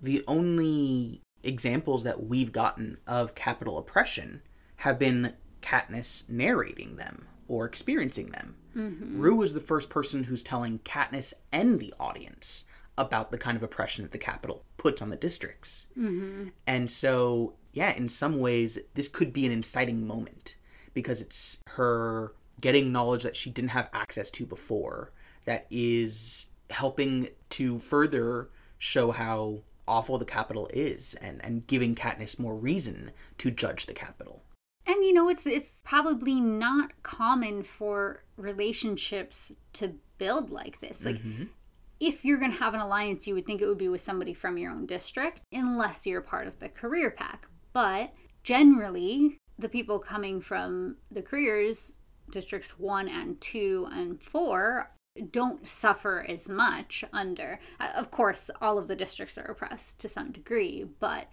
the 0.00 0.22
only 0.28 1.20
examples 1.42 2.04
that 2.04 2.24
we've 2.24 2.52
gotten 2.52 2.98
of 3.06 3.34
Capitol 3.34 3.78
oppression 3.78 4.42
have 4.76 4.98
been 4.98 5.34
Katniss 5.62 6.28
narrating 6.28 6.96
them 6.96 7.26
or 7.48 7.66
experiencing 7.66 8.30
them. 8.30 8.56
Mm-hmm. 8.76 9.20
Rue 9.20 9.36
was 9.36 9.52
the 9.52 9.60
first 9.60 9.90
person 9.90 10.24
who's 10.24 10.42
telling 10.42 10.78
Katniss 10.80 11.34
and 11.50 11.80
the 11.80 11.92
audience 11.98 12.64
about 12.96 13.30
the 13.30 13.38
kind 13.38 13.56
of 13.56 13.62
oppression 13.62 14.04
that 14.04 14.12
the 14.12 14.18
Capitol 14.18 14.64
puts 14.76 15.02
on 15.02 15.10
the 15.10 15.16
districts. 15.16 15.88
Mm-hmm. 15.98 16.48
And 16.66 16.90
so, 16.90 17.54
yeah, 17.72 17.94
in 17.94 18.08
some 18.08 18.38
ways, 18.38 18.78
this 18.94 19.08
could 19.08 19.32
be 19.32 19.46
an 19.46 19.52
inciting 19.52 20.06
moment 20.06 20.56
because 20.94 21.20
it's 21.20 21.62
her 21.66 22.34
getting 22.60 22.92
knowledge 22.92 23.22
that 23.22 23.36
she 23.36 23.50
didn't 23.50 23.70
have 23.70 23.88
access 23.92 24.30
to 24.30 24.46
before 24.46 25.12
that 25.44 25.66
is 25.70 26.48
helping 26.70 27.28
to 27.50 27.78
further 27.78 28.50
show 28.78 29.10
how 29.10 29.62
awful 29.86 30.18
the 30.18 30.24
Capitol 30.24 30.68
is 30.72 31.14
and, 31.14 31.44
and 31.44 31.66
giving 31.66 31.94
Katniss 31.94 32.38
more 32.38 32.54
reason 32.54 33.10
to 33.38 33.50
judge 33.50 33.86
the 33.86 33.94
Capitol. 33.94 34.42
And 34.86 35.04
you 35.04 35.12
know, 35.12 35.28
it's 35.28 35.46
it's 35.46 35.82
probably 35.84 36.40
not 36.40 36.92
common 37.02 37.62
for 37.62 38.24
relationships 38.36 39.52
to 39.74 39.94
build 40.18 40.50
like 40.50 40.80
this. 40.80 41.04
Like 41.04 41.16
mm-hmm. 41.16 41.44
if 42.00 42.24
you're 42.24 42.38
going 42.38 42.52
to 42.52 42.58
have 42.58 42.74
an 42.74 42.80
alliance, 42.80 43.26
you 43.26 43.34
would 43.34 43.46
think 43.46 43.60
it 43.60 43.68
would 43.68 43.78
be 43.78 43.88
with 43.88 44.00
somebody 44.00 44.34
from 44.34 44.56
your 44.56 44.72
own 44.72 44.86
district 44.86 45.42
unless 45.52 46.06
you're 46.06 46.22
part 46.22 46.46
of 46.46 46.58
the 46.58 46.68
career 46.68 47.10
pack. 47.10 47.46
But 47.72 48.12
generally, 48.42 49.38
the 49.58 49.68
people 49.68 49.98
coming 49.98 50.40
from 50.40 50.96
the 51.10 51.22
careers 51.22 51.92
districts 52.30 52.78
1 52.78 53.08
and 53.08 53.40
2 53.40 53.88
and 53.92 54.22
4 54.22 54.90
don't 55.30 55.66
suffer 55.66 56.24
as 56.28 56.48
much 56.48 57.04
under. 57.12 57.60
Uh, 57.80 57.90
of 57.94 58.10
course 58.10 58.48
all 58.60 58.78
of 58.78 58.86
the 58.88 58.96
districts 58.96 59.36
are 59.36 59.44
oppressed 59.50 59.98
to 60.00 60.08
some 60.08 60.30
degree 60.32 60.84
but 61.00 61.26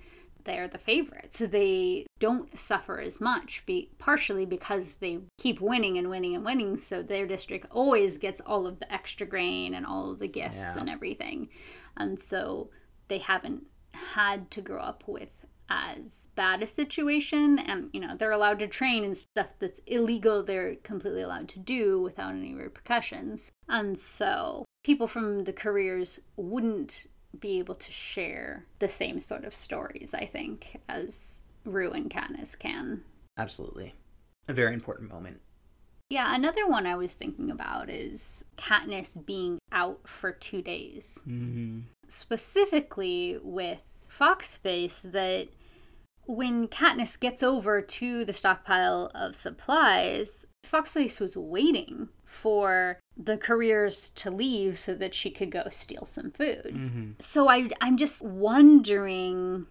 they're 0.43 0.67
the 0.69 0.77
favorites. 0.77 1.39
They 1.39 2.05
don't 2.19 2.57
suffer 2.57 3.01
as 3.01 3.19
much 3.19 3.65
be 3.65 3.89
partially 3.99 4.45
because 4.45 4.93
they 4.95 5.19
keep 5.39 5.59
winning 5.59 5.97
and 5.97 6.09
winning 6.09 6.35
and 6.35 6.45
winning 6.45 6.79
so 6.79 7.03
their 7.03 7.27
district 7.27 7.67
always 7.69 8.17
gets 8.17 8.39
all 8.45 8.65
of 8.65 8.79
the 8.79 8.91
extra 8.91 9.27
grain 9.27 9.73
and 9.73 9.85
all 9.85 10.09
of 10.11 10.19
the 10.19 10.27
gifts 10.29 10.57
Yeah. 10.57 10.79
and 10.79 10.89
everything. 10.89 11.49
And 11.97 12.19
so 12.19 12.69
they 13.09 13.17
haven't 13.19 13.65
had 14.13 14.49
to 14.51 14.61
grow 14.61 14.79
up 14.81 15.03
with 15.07 15.45
as 15.69 16.27
bad 16.35 16.61
a 16.63 16.67
situation 16.67 17.59
and 17.59 17.89
you 17.93 17.99
know 17.99 18.15
they're 18.17 18.31
allowed 18.31 18.59
to 18.59 18.67
train 18.67 19.03
and 19.03 19.17
stuff 19.17 19.53
that's 19.59 19.81
illegal 19.87 20.43
they're 20.43 20.75
completely 20.83 21.21
allowed 21.21 21.47
to 21.47 21.59
do 21.59 21.99
without 22.01 22.31
any 22.33 22.53
repercussions 22.53 23.51
and 23.67 23.97
so 23.97 24.63
people 24.83 25.07
from 25.07 25.43
the 25.43 25.51
careers 25.53 26.19
wouldn't 26.37 27.07
be 27.39 27.59
able 27.59 27.75
to 27.75 27.91
share 27.91 28.65
the 28.79 28.87
same 28.87 29.19
sort 29.19 29.43
of 29.43 29.53
stories 29.53 30.13
i 30.13 30.25
think 30.25 30.77
as 30.87 31.43
rue 31.65 31.91
and 31.91 32.09
Katniss 32.09 32.57
can 32.57 33.03
Absolutely. 33.37 33.93
A 34.47 34.53
very 34.53 34.73
important 34.73 35.11
moment. 35.11 35.41
yeah 36.09 36.33
another 36.33 36.65
one 36.67 36.87
i 36.87 36.95
was 36.95 37.13
thinking 37.13 37.51
about 37.51 37.89
is 37.89 38.45
Katniss 38.57 39.25
being 39.25 39.59
out 39.71 39.99
for 40.07 40.31
two 40.31 40.61
days 40.61 41.19
Mm-hmm. 41.27 41.79
specifically 42.07 43.37
with 43.43 43.83
Foxface 44.09 45.01
that 45.11 45.49
when 46.27 46.67
Katniss 46.67 47.19
gets 47.19 47.41
over 47.41 47.81
to 47.81 48.25
the 48.25 48.33
stockpile 48.33 49.09
of 49.15 49.35
supplies, 49.35 50.45
Foxface 50.65 51.21
was 51.21 51.37
waiting 51.37 52.09
for 52.25 52.99
the 53.15 53.37
careers 53.37 54.09
to 54.11 54.29
leave 54.29 54.77
so 54.77 54.93
that 54.93 55.15
she 55.15 55.31
could 55.31 55.49
go 55.49 55.63
steal 55.69 56.05
some 56.05 56.31
food. 56.31 56.71
Mm-hmm. 56.73 57.11
So 57.19 57.49
I 57.49 57.69
I'm 57.81 57.97
just 57.97 58.21
wondering 58.21 59.65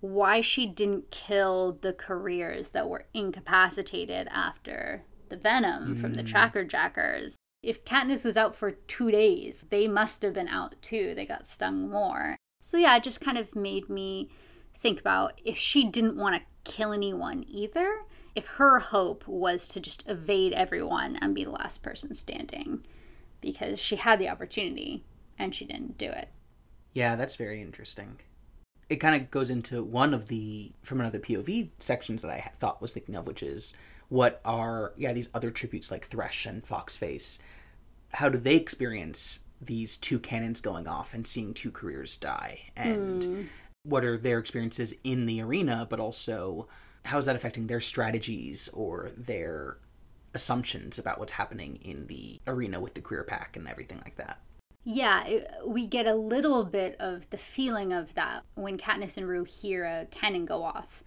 why 0.00 0.40
she 0.40 0.66
didn't 0.66 1.10
kill 1.10 1.78
the 1.80 1.92
careers 1.92 2.70
that 2.70 2.88
were 2.88 3.06
incapacitated 3.14 4.28
after 4.30 5.04
the 5.28 5.36
venom 5.36 6.00
from 6.00 6.14
the 6.14 6.22
tracker 6.22 6.64
jackers. 6.64 7.36
If 7.62 7.84
Katniss 7.84 8.24
was 8.24 8.36
out 8.36 8.56
for 8.56 8.72
two 8.72 9.10
days, 9.10 9.64
they 9.68 9.86
must 9.86 10.22
have 10.22 10.32
been 10.32 10.48
out 10.48 10.74
too. 10.82 11.14
They 11.14 11.26
got 11.26 11.46
stung 11.46 11.88
more. 11.90 12.36
So 12.62 12.78
yeah, 12.78 12.96
it 12.96 13.04
just 13.04 13.20
kind 13.20 13.38
of 13.38 13.54
made 13.54 13.88
me 13.88 14.30
think 14.80 15.00
about 15.00 15.40
if 15.44 15.56
she 15.56 15.84
didn't 15.84 16.16
want 16.16 16.36
to 16.36 16.70
kill 16.70 16.92
anyone 16.92 17.44
either, 17.48 18.00
if 18.34 18.46
her 18.46 18.78
hope 18.78 19.26
was 19.26 19.68
to 19.68 19.80
just 19.80 20.08
evade 20.08 20.52
everyone 20.52 21.16
and 21.16 21.34
be 21.34 21.44
the 21.44 21.50
last 21.50 21.82
person 21.82 22.14
standing 22.14 22.84
because 23.40 23.78
she 23.78 23.96
had 23.96 24.18
the 24.18 24.28
opportunity 24.28 25.04
and 25.38 25.54
she 25.54 25.64
didn't 25.64 25.98
do 25.98 26.06
it. 26.06 26.28
Yeah, 26.92 27.16
that's 27.16 27.36
very 27.36 27.62
interesting. 27.62 28.18
It 28.88 28.96
kind 28.96 29.20
of 29.20 29.30
goes 29.30 29.50
into 29.50 29.82
one 29.82 30.12
of 30.12 30.28
the 30.28 30.72
from 30.82 31.00
another 31.00 31.20
POV 31.20 31.70
sections 31.78 32.22
that 32.22 32.30
I 32.30 32.50
thought 32.58 32.82
was 32.82 32.92
thinking 32.92 33.14
of, 33.14 33.26
which 33.26 33.42
is 33.42 33.74
what 34.08 34.40
are 34.44 34.92
yeah 34.96 35.12
these 35.12 35.30
other 35.32 35.50
tributes 35.50 35.90
like 35.90 36.08
Thresh 36.08 36.46
and 36.46 36.66
Foxface. 36.66 37.38
How 38.12 38.28
do 38.28 38.38
they 38.38 38.56
experience 38.56 39.40
these 39.60 39.96
two 39.96 40.18
cannons 40.18 40.60
going 40.60 40.88
off 40.88 41.14
and 41.14 41.24
seeing 41.26 41.54
two 41.54 41.70
careers 41.70 42.16
die, 42.16 42.62
and 42.76 43.22
hmm. 43.22 43.42
What 43.82 44.04
are 44.04 44.18
their 44.18 44.38
experiences 44.38 44.94
in 45.04 45.26
the 45.26 45.40
arena, 45.40 45.86
but 45.88 46.00
also 46.00 46.68
how 47.04 47.18
is 47.18 47.26
that 47.26 47.36
affecting 47.36 47.66
their 47.66 47.80
strategies 47.80 48.68
or 48.72 49.10
their 49.16 49.78
assumptions 50.34 50.98
about 50.98 51.18
what's 51.18 51.32
happening 51.32 51.76
in 51.82 52.06
the 52.06 52.40
arena 52.46 52.80
with 52.80 52.94
the 52.94 53.00
career 53.00 53.24
pack 53.24 53.56
and 53.56 53.66
everything 53.66 54.00
like 54.04 54.16
that. 54.16 54.38
Yeah, 54.84 55.24
it, 55.26 55.50
we 55.66 55.86
get 55.86 56.06
a 56.06 56.14
little 56.14 56.64
bit 56.64 56.96
of 57.00 57.28
the 57.30 57.36
feeling 57.36 57.92
of 57.92 58.14
that 58.14 58.44
when 58.54 58.78
Katniss 58.78 59.16
and 59.16 59.28
Rue 59.28 59.44
hear 59.44 59.84
a 59.84 60.06
cannon 60.10 60.46
go 60.46 60.62
off. 60.62 61.02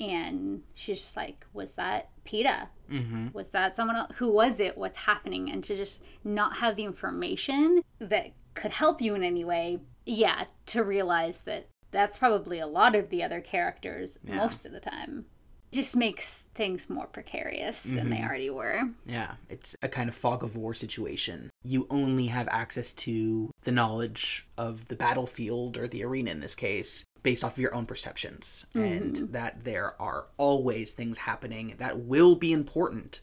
And 0.00 0.62
she's 0.74 0.98
just 0.98 1.16
like, 1.16 1.46
was 1.52 1.76
that 1.76 2.10
Peeta? 2.26 2.66
Mm-hmm. 2.90 3.28
Was 3.32 3.50
that 3.50 3.76
someone 3.76 3.96
else? 3.96 4.12
Who 4.16 4.30
was 4.30 4.60
it? 4.60 4.76
What's 4.76 4.98
happening? 4.98 5.50
And 5.50 5.62
to 5.64 5.76
just 5.76 6.02
not 6.24 6.56
have 6.56 6.76
the 6.76 6.84
information 6.84 7.80
that 8.00 8.32
could 8.54 8.72
help 8.72 9.00
you 9.00 9.14
in 9.14 9.22
any 9.22 9.44
way. 9.44 9.78
Yeah, 10.04 10.44
to 10.66 10.82
realize 10.82 11.40
that 11.40 11.68
that's 11.94 12.18
probably 12.18 12.58
a 12.58 12.66
lot 12.66 12.94
of 12.94 13.08
the 13.08 13.22
other 13.22 13.40
characters 13.40 14.18
Yeah. 14.24 14.36
most 14.36 14.66
of 14.66 14.72
the 14.72 14.80
time. 14.80 15.26
Just 15.72 15.96
makes 15.96 16.44
things 16.54 16.88
more 16.88 17.06
precarious 17.06 17.82
than 17.82 18.08
they 18.08 18.16
mm-hmm. 18.16 18.24
already 18.24 18.50
were. 18.50 18.82
Yeah, 19.06 19.32
it's 19.48 19.74
a 19.82 19.88
kind 19.88 20.08
of 20.08 20.14
fog 20.14 20.44
of 20.44 20.54
war 20.54 20.72
situation. 20.72 21.50
You 21.64 21.88
only 21.90 22.26
have 22.26 22.46
access 22.48 22.92
to 22.92 23.50
the 23.64 23.72
knowledge 23.72 24.46
of 24.56 24.86
the 24.86 24.94
battlefield 24.94 25.76
or 25.76 25.88
the 25.88 26.04
arena 26.04 26.30
in 26.30 26.38
this 26.38 26.54
case 26.54 27.04
based 27.24 27.42
off 27.42 27.54
of 27.54 27.58
your 27.58 27.74
own 27.74 27.86
perceptions, 27.86 28.66
and 28.74 29.14
mm-hmm. 29.14 29.32
that 29.32 29.64
there 29.64 30.00
are 30.00 30.26
always 30.36 30.92
things 30.92 31.18
happening 31.18 31.74
that 31.78 31.98
will 31.98 32.36
be 32.36 32.52
important 32.52 33.20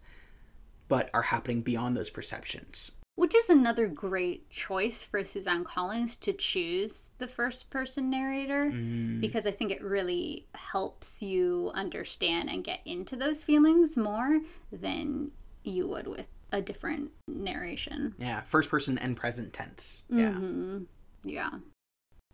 but 0.90 1.10
are 1.14 1.22
happening 1.22 1.62
beyond 1.62 1.96
those 1.96 2.10
perceptions. 2.10 2.92
Which 3.16 3.36
is 3.36 3.50
another 3.50 3.88
great 3.88 4.50
choice 4.50 5.04
for 5.06 5.24
Suzanne 5.24 5.64
Collins 5.64 6.16
to 6.18 6.34
choose 6.34 7.12
the 7.18 7.28
first 7.28 7.70
person 7.70 8.10
narrator 8.10 8.72
Mm. 8.72 9.20
because 9.22 9.46
I 9.46 9.52
think 9.52 9.72
it 9.72 9.84
really 9.84 10.48
helps 10.56 11.22
you 11.22 11.72
understand 11.76 12.50
and 12.50 12.64
get 12.64 12.80
into 12.86 13.16
those 13.16 13.42
feelings 13.44 13.96
more 13.98 14.40
than 14.72 15.32
you 15.64 15.88
would 15.88 16.08
with 16.08 16.30
a 16.52 16.62
different 16.62 17.12
narration. 17.28 18.16
Yeah, 18.18 18.42
first 18.42 18.70
person 18.70 18.98
and 18.98 19.16
present 19.16 19.54
tense. 19.54 20.06
Yeah. 20.10 20.32
Mhm. 20.32 20.88
Yeah. 21.24 21.60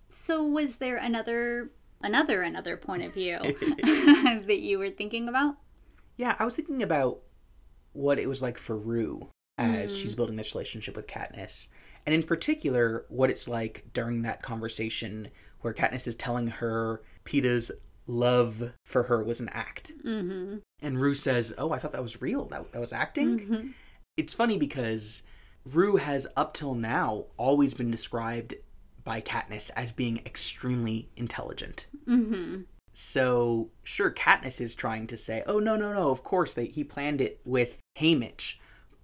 So 0.09 0.43
was 0.43 0.77
there 0.77 0.97
another 0.97 1.71
another 2.01 2.43
another 2.43 2.77
point 2.77 3.03
of 3.03 3.13
view 3.13 3.37
that 4.47 4.59
you 4.61 4.77
were 4.79 4.91
thinking 4.91 5.27
about? 5.27 5.57
Yeah, 6.15 6.35
I 6.39 6.45
was 6.45 6.55
thinking 6.55 6.81
about 6.81 7.21
what 7.93 8.19
it 8.19 8.27
was 8.29 8.41
like 8.41 8.57
for 8.57 8.77
Rue 8.77 9.29
as 9.57 9.93
Mm. 9.93 9.97
she's 10.01 10.15
building 10.15 10.35
this 10.35 10.53
relationship 10.53 10.95
with 10.95 11.07
Katniss, 11.07 11.67
and 12.05 12.13
in 12.13 12.23
particular, 12.23 13.05
what 13.09 13.29
it's 13.29 13.47
like 13.47 13.85
during 13.93 14.21
that 14.21 14.41
conversation 14.41 15.29
where 15.61 15.73
Katniss 15.73 16.07
is 16.07 16.15
telling 16.15 16.47
her 16.47 17.01
Peeta's 17.25 17.71
love 18.05 18.71
for 18.85 19.03
her 19.03 19.23
was 19.23 19.39
an 19.41 19.49
act, 19.49 19.91
Mhm. 20.05 20.61
and 20.81 21.01
Rue 21.01 21.15
says, 21.15 21.53
"Oh, 21.57 21.71
I 21.71 21.79
thought 21.79 21.91
that 21.91 22.03
was 22.03 22.21
real. 22.21 22.45
That 22.45 22.71
that 22.71 22.79
was 22.79 22.93
acting." 22.93 23.39
Mhm. 23.39 23.73
It's 24.15 24.33
funny 24.33 24.57
because 24.57 25.23
Rue 25.65 25.97
has 25.97 26.27
up 26.37 26.53
till 26.53 26.73
now 26.75 27.25
always 27.35 27.73
been 27.73 27.91
described 27.91 28.55
by 29.03 29.19
Katniss 29.21 29.69
as 29.75 29.91
being 29.91 30.19
extremely 30.25 31.09
intelligent. 31.17 31.87
Mhm. 32.07 32.65
So 32.93 33.71
sure, 33.83 34.11
Katniss 34.11 34.61
is 34.61 34.73
trying 34.75 35.07
to 35.07 35.17
say, 35.17 35.43
"Oh 35.45 35.59
no, 35.59 35.75
no, 35.75 35.93
no! 35.93 36.09
Of 36.09 36.23
course, 36.23 36.53
they, 36.53 36.65
he 36.67 36.83
planned 36.83 37.19
it 37.21 37.41
with 37.43 37.77
Haymitch," 37.99 38.55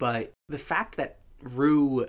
but 0.03 0.33
the 0.49 0.57
fact 0.57 0.97
that 0.97 1.19
Rue 1.41 2.07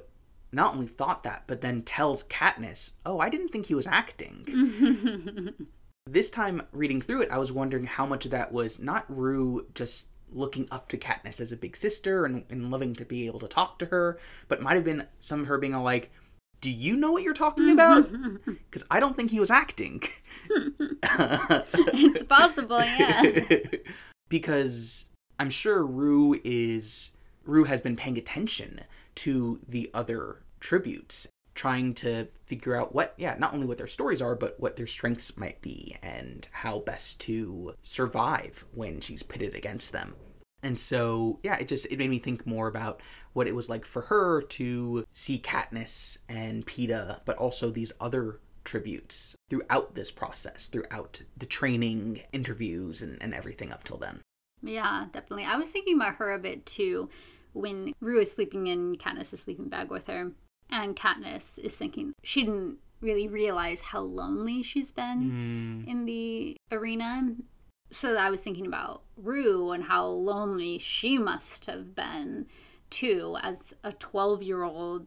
not 0.51 0.75
only 0.75 0.89
thought 0.89 1.23
that, 1.23 1.45
but 1.47 1.61
then 1.61 1.83
tells 1.83 2.25
Katniss, 2.25 2.95
"Oh, 3.07 3.21
I 3.21 3.29
didn't 3.29 3.51
think 3.51 3.67
he 3.67 3.75
was 3.77 3.87
acting." 3.87 5.55
This 6.07 6.29
time 6.29 6.67
reading 6.73 7.01
through 7.01 7.23
it, 7.23 7.31
I 7.31 7.39
was 7.39 7.51
wondering 7.53 7.87
how 7.87 8.05
much 8.05 8.25
of 8.27 8.33
that 8.33 8.53
was 8.53 8.79
not 8.79 9.07
Rue 9.09 9.69
just 9.75 10.09
looking 10.31 10.69
up 10.71 10.89
to 10.89 10.99
Katniss 10.99 11.41
as 11.41 11.51
a 11.51 11.57
big 11.57 11.77
sister 11.77 12.27
and, 12.27 12.45
and 12.51 12.71
loving 12.71 12.95
to 12.97 13.07
be 13.07 13.25
able 13.27 13.39
to 13.41 13.49
talk 13.49 13.79
to 13.79 13.87
her, 13.87 14.19
but 14.49 14.61
might 14.61 14.75
have 14.75 14.85
been 14.85 15.07
some 15.21 15.41
of 15.41 15.47
her 15.47 15.57
being 15.57 15.75
all 15.75 15.85
like, 15.85 16.11
"Do 16.61 16.71
you 16.71 16.97
know 16.97 17.13
what 17.13 17.23
you're 17.23 17.33
talking 17.33 17.71
about?" 17.71 18.11
Because 18.45 18.85
I 18.91 18.99
don't 18.99 19.17
think 19.17 19.31
he 19.31 19.41
was 19.41 19.53
acting. 19.53 20.03
it's 20.51 22.25
possible, 22.25 22.81
yeah. 22.81 23.47
because 24.29 25.11
I'm 25.39 25.51
sure 25.51 25.87
Rue 25.87 26.41
is 26.45 27.14
Rue 27.45 27.65
has 27.65 27.81
been 27.81 27.97
paying 27.97 28.19
attention 28.19 28.81
to 29.17 29.61
the 29.69 29.91
other 29.95 30.43
tributes, 30.61 31.29
trying 31.55 31.95
to 31.95 32.29
figure 32.47 32.77
out 32.77 32.95
what 32.95 33.15
yeah, 33.17 33.37
not 33.39 33.55
only 33.55 33.67
what 33.67 33.79
their 33.79 33.87
stories 33.87 34.23
are, 34.23 34.35
but 34.35 34.59
what 34.59 34.77
their 34.77 34.87
strengths 34.87 35.37
might 35.37 35.61
be 35.61 35.97
and 36.03 36.49
how 36.53 36.81
best 36.81 37.21
to 37.21 37.75
survive 37.83 38.65
when 38.73 39.01
she's 39.01 39.23
pitted 39.23 39.55
against 39.55 39.93
them. 39.93 40.15
And 40.63 40.81
so, 40.81 41.41
yeah, 41.43 41.57
it 41.57 41.69
just 41.69 41.87
it 41.91 41.99
made 41.99 42.11
me 42.11 42.19
think 42.19 42.47
more 42.47 42.69
about 42.69 43.03
what 43.35 43.47
it 43.47 43.55
was 43.55 43.69
like 43.69 43.85
for 43.85 44.03
her 44.03 44.41
to 44.43 45.05
see 45.11 45.39
Katniss 45.39 46.19
and 46.29 46.67
Peeta, 46.67 47.21
but 47.27 47.37
also 47.37 47.71
these 47.71 47.93
other 48.01 48.41
tributes 48.65 49.37
throughout 49.51 49.95
this 49.95 50.11
process, 50.11 50.69
throughout 50.69 51.21
the 51.37 51.45
training, 51.45 52.23
interviews, 52.33 53.03
and, 53.03 53.19
and 53.21 53.35
everything 53.35 53.71
up 53.71 53.85
till 53.85 53.99
then. 53.99 54.21
Yeah, 54.63 55.07
definitely. 55.13 55.45
I 55.45 55.57
was 55.57 55.71
thinking 55.71 55.97
about 55.97 56.17
her 56.17 56.33
a 56.33 56.39
bit 56.39 56.65
too 56.65 57.11
when 57.55 57.95
Rue 58.01 58.21
is 58.21 58.31
sleeping 58.33 58.67
in 58.67 58.97
Katniss' 58.97 59.39
sleeping 59.39 59.69
bag 59.69 59.91
with 59.91 60.07
her. 60.09 60.33
And 60.71 60.95
Katniss 60.97 61.59
is 61.59 61.77
thinking 61.77 62.13
she 62.23 62.43
didn't 62.43 62.79
really 63.01 63.29
realize 63.29 63.81
how 63.83 64.01
lonely 64.01 64.63
she's 64.63 64.93
been 64.93 65.85
in 65.87 66.05
the 66.07 66.57
arena. 66.73 67.35
So 67.91 68.17
I 68.17 68.31
was 68.31 68.43
thinking 68.43 68.67
about 68.67 69.03
Rue 69.17 69.71
and 69.73 69.85
how 69.85 70.07
lonely 70.07 70.79
she 70.79 71.19
must 71.19 71.67
have 71.67 71.95
been 71.95 72.47
too 72.91 73.37
as 73.43 73.75
a 73.83 73.93
12 73.93 74.43
year 74.43 74.63
old. 74.63 75.07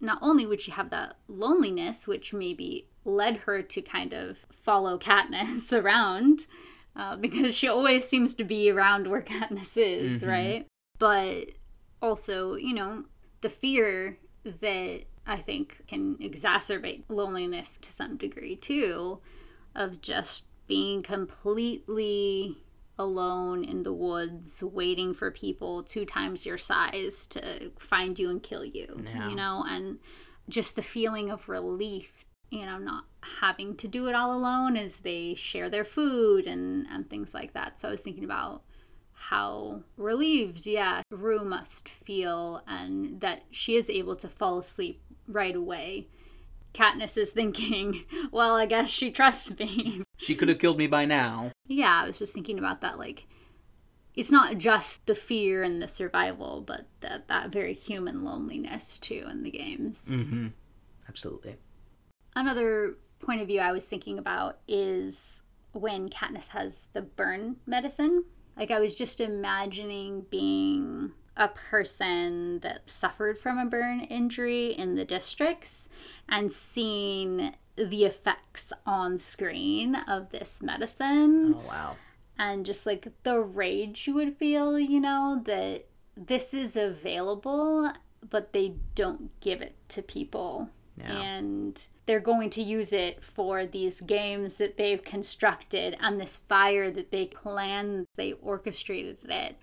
Not 0.00 0.18
only 0.20 0.46
would 0.46 0.60
she 0.60 0.70
have 0.72 0.90
that 0.90 1.16
loneliness, 1.28 2.06
which 2.06 2.32
maybe 2.32 2.88
led 3.04 3.38
her 3.38 3.62
to 3.62 3.82
kind 3.82 4.12
of 4.12 4.36
follow 4.52 4.98
Katniss 4.98 5.72
around, 5.82 6.46
uh, 6.94 7.16
because 7.16 7.54
she 7.54 7.66
always 7.68 8.06
seems 8.06 8.34
to 8.34 8.44
be 8.44 8.70
around 8.70 9.06
where 9.08 9.22
Katniss 9.22 9.76
is, 9.76 10.22
Mhm. 10.22 10.28
right? 10.28 10.66
But 10.98 11.52
also, 12.02 12.56
you 12.56 12.74
know, 12.74 13.04
the 13.40 13.48
fear 13.48 14.18
that 14.44 15.02
I 15.26 15.36
think 15.36 15.86
can 15.86 16.16
exacerbate 16.16 17.04
loneliness 17.08 17.78
to 17.78 17.92
some 17.92 18.16
degree 18.16 18.56
too, 18.56 19.20
of 19.74 20.00
just 20.02 20.44
being 20.66 21.02
completely 21.02 22.58
alone 22.98 23.64
in 23.64 23.84
the 23.84 23.92
woods, 23.92 24.62
waiting 24.62 25.14
for 25.14 25.30
people 25.30 25.82
two 25.82 26.04
times 26.04 26.44
your 26.44 26.58
size 26.58 27.26
to 27.28 27.70
find 27.78 28.18
you 28.18 28.30
and 28.30 28.42
kill 28.42 28.64
you, 28.64 29.02
Yeah. 29.04 29.28
you 29.30 29.34
know, 29.36 29.64
and 29.66 29.98
just 30.48 30.76
the 30.76 30.82
feeling 30.82 31.30
of 31.30 31.48
relief, 31.48 32.24
you 32.50 32.66
know, 32.66 32.78
not 32.78 33.04
having 33.40 33.76
to 33.76 33.88
do 33.88 34.08
it 34.08 34.14
all 34.14 34.36
alone 34.36 34.76
as 34.76 34.98
they 34.98 35.34
share 35.34 35.70
their 35.70 35.84
food 35.84 36.46
and, 36.46 36.86
and 36.90 37.08
things 37.08 37.32
like 37.32 37.54
that. 37.54 37.80
So 37.80 37.88
I 37.88 37.90
was 37.92 38.00
thinking 38.02 38.24
about 38.24 38.62
how 39.28 39.82
relieved, 39.96 40.66
yeah, 40.66 41.02
Rue 41.10 41.44
must 41.44 41.88
feel 41.88 42.62
and 42.66 43.20
that 43.20 43.44
she 43.50 43.76
is 43.76 43.88
able 43.88 44.16
to 44.16 44.28
fall 44.28 44.58
asleep 44.58 45.00
right 45.28 45.54
away. 45.54 46.08
Katniss 46.74 47.16
is 47.16 47.30
thinking, 47.30 48.04
well, 48.32 48.56
I 48.56 48.66
guess 48.66 48.88
she 48.88 49.10
trusts 49.10 49.58
me. 49.58 50.02
She 50.18 50.36
could 50.36 50.48
have 50.48 50.60
killed 50.60 50.78
me 50.78 50.86
by 50.86 51.04
now. 51.04 51.50
yeah, 51.66 52.02
I 52.02 52.06
was 52.06 52.16
just 52.16 52.32
thinking 52.32 52.56
about 52.56 52.80
that. 52.82 52.96
Like, 52.96 53.26
it's 54.14 54.30
not 54.30 54.56
just 54.56 55.04
the 55.06 55.16
fear 55.16 55.64
and 55.64 55.82
the 55.82 55.88
survival, 55.88 56.60
but 56.64 56.86
that, 57.00 57.26
that 57.26 57.50
very 57.50 57.74
human 57.74 58.22
loneliness 58.22 58.98
too 58.98 59.26
in 59.28 59.42
the 59.42 59.50
games. 59.50 60.04
Mm-hmm. 60.08 60.48
Absolutely. 61.08 61.56
Another 62.36 62.98
point 63.18 63.40
of 63.40 63.48
view 63.48 63.58
I 63.58 63.72
was 63.72 63.86
thinking 63.86 64.16
about 64.16 64.58
is 64.68 65.42
when 65.72 66.08
Katniss 66.08 66.50
has 66.50 66.86
the 66.92 67.02
burn 67.02 67.56
medicine. 67.66 68.24
Like 68.56 68.70
I 68.70 68.78
was 68.80 68.94
just 68.94 69.20
imagining 69.20 70.26
being 70.30 71.12
a 71.36 71.48
person 71.48 72.58
that 72.60 72.88
suffered 72.90 73.38
from 73.38 73.58
a 73.58 73.64
burn 73.66 74.00
injury 74.00 74.72
in 74.72 74.94
the 74.94 75.04
districts 75.04 75.88
and 76.28 76.52
seeing 76.52 77.54
the 77.76 78.04
effects 78.04 78.70
on 78.84 79.16
screen 79.16 79.94
of 79.94 80.28
this 80.30 80.60
medicine 80.62 81.54
Oh 81.56 81.66
wow. 81.66 81.96
and 82.38 82.66
just 82.66 82.84
like 82.84 83.08
the 83.22 83.40
rage 83.40 84.06
you 84.06 84.12
would 84.14 84.36
feel, 84.36 84.78
you 84.78 85.00
know, 85.00 85.40
that 85.46 85.86
this 86.14 86.52
is 86.52 86.76
available, 86.76 87.90
but 88.28 88.52
they 88.52 88.74
don't 88.94 89.30
give 89.40 89.62
it 89.62 89.74
to 89.88 90.02
people. 90.02 90.68
Yeah. 90.98 91.18
And 91.18 91.80
they're 92.06 92.20
going 92.20 92.50
to 92.50 92.62
use 92.62 92.92
it 92.92 93.22
for 93.22 93.64
these 93.64 94.00
games 94.00 94.54
that 94.54 94.76
they've 94.76 95.04
constructed 95.04 95.96
and 96.00 96.20
this 96.20 96.36
fire 96.36 96.90
that 96.90 97.10
they 97.10 97.26
planned, 97.26 98.06
they 98.16 98.32
orchestrated 98.32 99.18
it. 99.24 99.56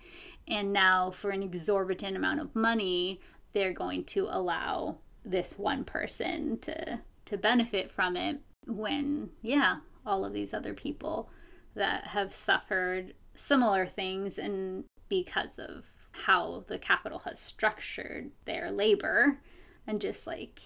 And 0.48 0.72
now, 0.72 1.10
for 1.10 1.30
an 1.30 1.42
exorbitant 1.42 2.16
amount 2.16 2.40
of 2.40 2.56
money, 2.56 3.20
they're 3.52 3.72
going 3.72 4.04
to 4.04 4.26
allow 4.30 4.98
this 5.24 5.58
one 5.58 5.84
person 5.84 6.58
to 6.60 7.00
to 7.26 7.36
benefit 7.36 7.92
from 7.92 8.16
it 8.16 8.40
when 8.66 9.28
yeah 9.42 9.76
all 10.06 10.24
of 10.24 10.32
these 10.32 10.54
other 10.54 10.72
people 10.72 11.30
that 11.74 12.06
have 12.06 12.34
suffered 12.34 13.12
similar 13.34 13.86
things 13.86 14.38
and 14.38 14.84
because 15.08 15.58
of 15.58 15.84
how 16.12 16.64
the 16.68 16.78
Capitol 16.78 17.20
has 17.20 17.38
structured 17.38 18.30
their 18.44 18.70
labor 18.70 19.38
and 19.86 20.00
just 20.00 20.26
like 20.26 20.60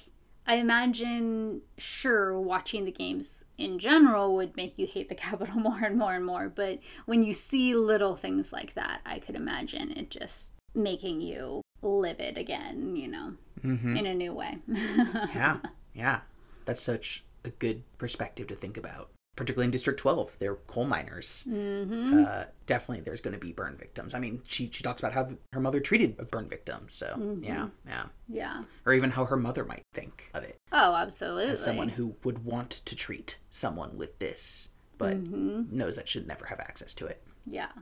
I 0.46 0.56
imagine 0.56 1.62
sure 1.78 2.38
watching 2.38 2.84
the 2.84 2.92
games 2.92 3.44
in 3.56 3.78
general 3.78 4.34
would 4.36 4.56
make 4.56 4.78
you 4.78 4.86
hate 4.86 5.08
the 5.08 5.14
Capitol 5.26 5.56
more 5.56 5.80
and 5.82 5.98
more 5.98 6.14
and 6.14 6.24
more 6.26 6.48
but 6.48 6.78
when 7.06 7.22
you 7.22 7.32
see 7.34 7.74
little 7.74 8.14
things 8.16 8.52
like 8.52 8.74
that 8.74 9.00
I 9.06 9.18
could 9.18 9.34
imagine 9.36 9.90
it 9.92 10.10
just 10.10 10.52
making 10.74 11.20
you 11.20 11.62
livid 11.82 12.36
again 12.38 12.96
you 12.96 13.08
know 13.08 13.34
Mm-hmm. 13.64 13.96
in 13.96 14.04
a 14.06 14.14
new 14.14 14.34
way 14.34 14.58
Yeah. 14.68 15.58
Yeah. 15.94 16.20
That's 16.66 16.82
such 16.82 17.24
a 17.44 17.48
good 17.50 17.82
perspective 17.96 18.46
to 18.48 18.54
think 18.54 18.76
about. 18.76 19.08
Particularly 19.36 19.64
in 19.64 19.70
District 19.72 19.98
12, 19.98 20.38
they're 20.38 20.54
coal 20.54 20.84
miners. 20.86 21.42
hmm 21.48 22.24
Uh, 22.24 22.44
definitely, 22.66 23.02
there's 23.02 23.20
going 23.20 23.34
to 23.34 23.40
be 23.40 23.52
burn 23.52 23.76
victims. 23.76 24.14
I 24.14 24.20
mean, 24.20 24.42
she 24.46 24.70
she 24.70 24.82
talks 24.84 25.00
about 25.00 25.12
how 25.12 25.28
her 25.52 25.60
mother 25.60 25.80
treated 25.80 26.14
a 26.20 26.24
burn 26.24 26.48
victim. 26.48 26.86
So 26.88 27.14
Mhm. 27.18 27.44
yeah, 27.44 27.68
yeah, 27.86 28.06
yeah 28.28 28.64
or 28.86 28.92
even 28.94 29.10
how 29.10 29.24
her 29.24 29.36
mother 29.36 29.64
might 29.64 29.82
think 29.92 30.30
of 30.34 30.44
it 30.44 30.56
oh 30.72 30.94
absolutely 30.94 31.52
as 31.52 31.64
someone 31.64 31.88
who 31.90 32.14
would 32.22 32.44
want 32.44 32.70
to 32.70 32.94
treat 32.96 33.38
someone 33.50 33.96
with 33.96 34.18
this, 34.20 34.70
but 34.98 35.22
Mhm. 35.24 35.70
knows 35.70 35.96
that 35.96 36.08
should 36.08 36.26
never 36.28 36.46
have 36.46 36.60
access 36.60 36.94
to 36.94 37.06
it. 37.06 37.22
yeah 37.46 37.72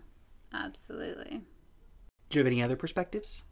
absolutely 0.55 1.43
Do 2.31 2.39
you 2.39 2.45
have 2.45 2.47
any 2.53 2.63
other 2.63 2.77
perspectives? 2.77 3.45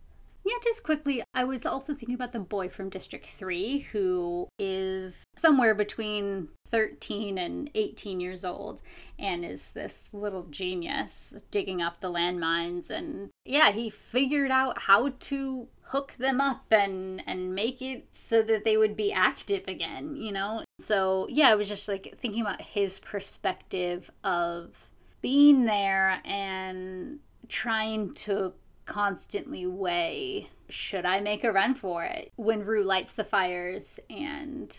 Yeah, 0.43 0.55
just 0.65 0.83
quickly, 0.83 1.23
I 1.35 1.45
was 1.45 1.67
also 1.67 1.93
thinking 1.95 2.15
about 2.15 2.33
the 2.33 2.41
boy 2.41 2.71
from 2.71 2.89
District 2.89 3.27
3 3.27 3.81
who 3.93 4.49
is 4.59 5.23
somewhere 5.37 5.75
between 5.75 6.49
13 6.71 7.39
and 7.39 7.71
18 7.75 8.21
years 8.21 8.45
old 8.45 8.81
and 9.19 9.45
is 9.45 9.71
this 9.71 10.09
little 10.13 10.45
genius 10.51 11.35
digging 11.51 11.83
up 11.83 12.01
the 12.01 12.11
landmines. 12.11 12.91
And 12.91 13.31
yeah, 13.45 13.71
he 13.73 13.91
figured 13.91 14.51
out 14.51 14.79
how 14.79 15.11
to 15.21 15.69
hook 15.83 16.15
them 16.19 16.41
up 16.41 16.65
and 16.71 17.21
and 17.27 17.53
make 17.53 17.83
it 17.83 18.07
so 18.13 18.43
that 18.43 18.65
they 18.65 18.77
would 18.77 18.97
be 18.97 19.13
active 19.13 19.67
again 19.67 20.15
you 20.15 20.31
know 20.31 20.63
so 20.79 21.27
yeah 21.29 21.51
i 21.51 21.55
was 21.57 21.67
just 21.67 21.89
like 21.89 22.17
thinking 22.17 22.43
about 22.43 22.63
his 22.63 23.01
perspective 23.01 24.09
of 24.23 24.89
being 25.21 25.65
there 25.65 26.21
and 26.25 27.19
trying 27.49 28.15
to 28.15 28.53
constantly 28.87 29.67
weigh 29.67 30.49
should 30.71 31.05
I 31.05 31.21
make 31.21 31.45
a 31.45 31.53
run 31.53 31.75
for 31.75 32.05
it? 32.05 32.33
When 32.37 32.65
Rue 32.65 32.85
lights 32.85 33.13
the 33.13 33.25
fires 33.25 33.99
and 34.09 34.79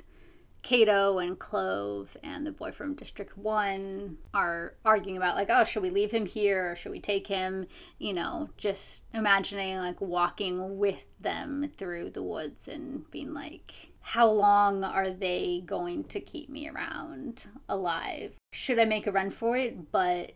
Cato 0.63 1.19
and 1.19 1.37
Clove 1.39 2.15
and 2.23 2.45
the 2.45 2.51
boy 2.51 2.71
from 2.71 2.93
District 2.93 3.37
1 3.37 4.17
are 4.33 4.75
arguing 4.85 5.17
about, 5.17 5.35
like, 5.35 5.49
oh, 5.49 5.63
should 5.63 5.83
we 5.83 5.89
leave 5.89 6.11
him 6.11 6.25
here 6.25 6.71
or 6.71 6.75
should 6.75 6.91
we 6.91 6.99
take 6.99 7.27
him? 7.27 7.65
You 7.97 8.13
know, 8.13 8.49
just 8.57 9.03
imagining, 9.13 9.77
like, 9.77 9.99
walking 9.99 10.77
with 10.77 11.05
them 11.19 11.71
through 11.77 12.11
the 12.11 12.23
woods 12.23 12.67
and 12.67 13.09
being 13.11 13.33
like, 13.33 13.73
how 14.01 14.29
long 14.29 14.83
are 14.83 15.11
they 15.11 15.63
going 15.65 16.03
to 16.05 16.19
keep 16.19 16.49
me 16.49 16.69
around 16.69 17.45
alive? 17.69 18.33
Should 18.53 18.79
I 18.79 18.85
make 18.85 19.07
a 19.07 19.11
run 19.11 19.29
for 19.29 19.55
it? 19.55 19.91
But 19.91 20.33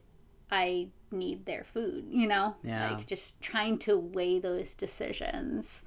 I 0.52 0.90
need 1.12 1.46
their 1.46 1.64
food, 1.64 2.06
you 2.10 2.28
know? 2.28 2.56
Yeah. 2.64 2.92
Like 2.92 3.08
just 3.08 3.40
trying 3.42 3.80
to 3.80 3.98
weigh 3.98 4.40
those 4.40 4.76
decisions. 4.76 5.84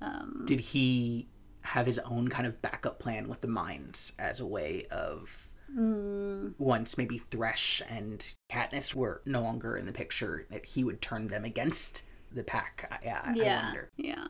Um, 0.00 0.44
Did 0.46 0.60
he 0.60 1.28
have 1.62 1.86
his 1.86 1.98
own 2.00 2.28
kind 2.28 2.46
of 2.46 2.60
backup 2.62 2.98
plan 2.98 3.28
with 3.28 3.40
the 3.40 3.48
mines 3.48 4.12
as 4.18 4.40
a 4.40 4.46
way 4.46 4.84
of 4.90 5.48
mm, 5.76 6.52
once 6.58 6.96
maybe 6.98 7.18
Thresh 7.18 7.82
and 7.88 8.34
Katniss 8.50 8.94
were 8.94 9.22
no 9.26 9.42
longer 9.42 9.76
in 9.76 9.86
the 9.86 9.92
picture 9.92 10.46
that 10.50 10.64
he 10.64 10.84
would 10.84 11.00
turn 11.02 11.28
them 11.28 11.44
against 11.44 12.02
the 12.32 12.42
pack? 12.42 12.88
I- 12.90 13.04
Yeah, 13.04 13.20
I 13.24 13.32
yeah. 13.34 13.64
wonder. 13.64 13.90
Yeah. 13.96 14.26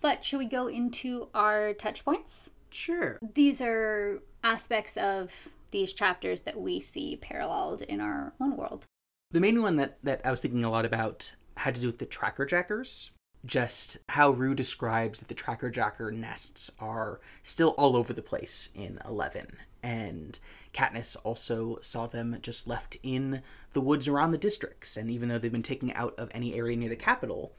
But 0.00 0.24
should 0.24 0.38
we 0.38 0.46
go 0.46 0.66
into 0.68 1.28
our 1.34 1.72
touch 1.74 2.04
points? 2.04 2.50
Sure. 2.70 3.18
These 3.34 3.60
are 3.62 4.20
aspects 4.42 4.96
of 4.96 5.30
these 5.70 5.92
chapters 5.92 6.42
that 6.42 6.60
we 6.60 6.78
see 6.80 7.16
paralleled 7.16 7.82
in 7.82 8.00
our 8.00 8.32
own 8.40 8.56
world. 8.56 8.86
The 9.30 9.40
main 9.40 9.62
one 9.62 9.76
that, 9.76 9.98
that 10.04 10.20
I 10.24 10.30
was 10.30 10.40
thinking 10.40 10.62
a 10.64 10.70
lot 10.70 10.84
about 10.84 11.32
had 11.56 11.74
to 11.76 11.80
do 11.80 11.86
with 11.88 11.98
the 11.98 12.06
tracker 12.06 12.44
jackers. 12.46 13.10
Just 13.44 13.98
how 14.08 14.30
Rue 14.30 14.54
describes 14.54 15.20
that 15.20 15.28
the 15.28 15.34
tracker 15.34 15.70
jacker 15.70 16.10
nests 16.10 16.70
are 16.78 17.20
still 17.42 17.70
all 17.70 17.96
over 17.96 18.12
the 18.12 18.22
place 18.22 18.70
in 18.74 18.98
11. 19.06 19.58
And 19.82 20.38
Katniss 20.72 21.16
also 21.24 21.78
saw 21.82 22.06
them 22.06 22.38
just 22.40 22.66
left 22.66 22.96
in 23.02 23.42
the 23.74 23.82
woods 23.82 24.08
around 24.08 24.30
the 24.30 24.38
districts. 24.38 24.96
And 24.96 25.10
even 25.10 25.28
though 25.28 25.38
they've 25.38 25.52
been 25.52 25.62
taken 25.62 25.92
out 25.94 26.14
of 26.18 26.30
any 26.32 26.54
area 26.54 26.76
near 26.76 26.88
the 26.88 26.96
Capitol, 26.96 27.52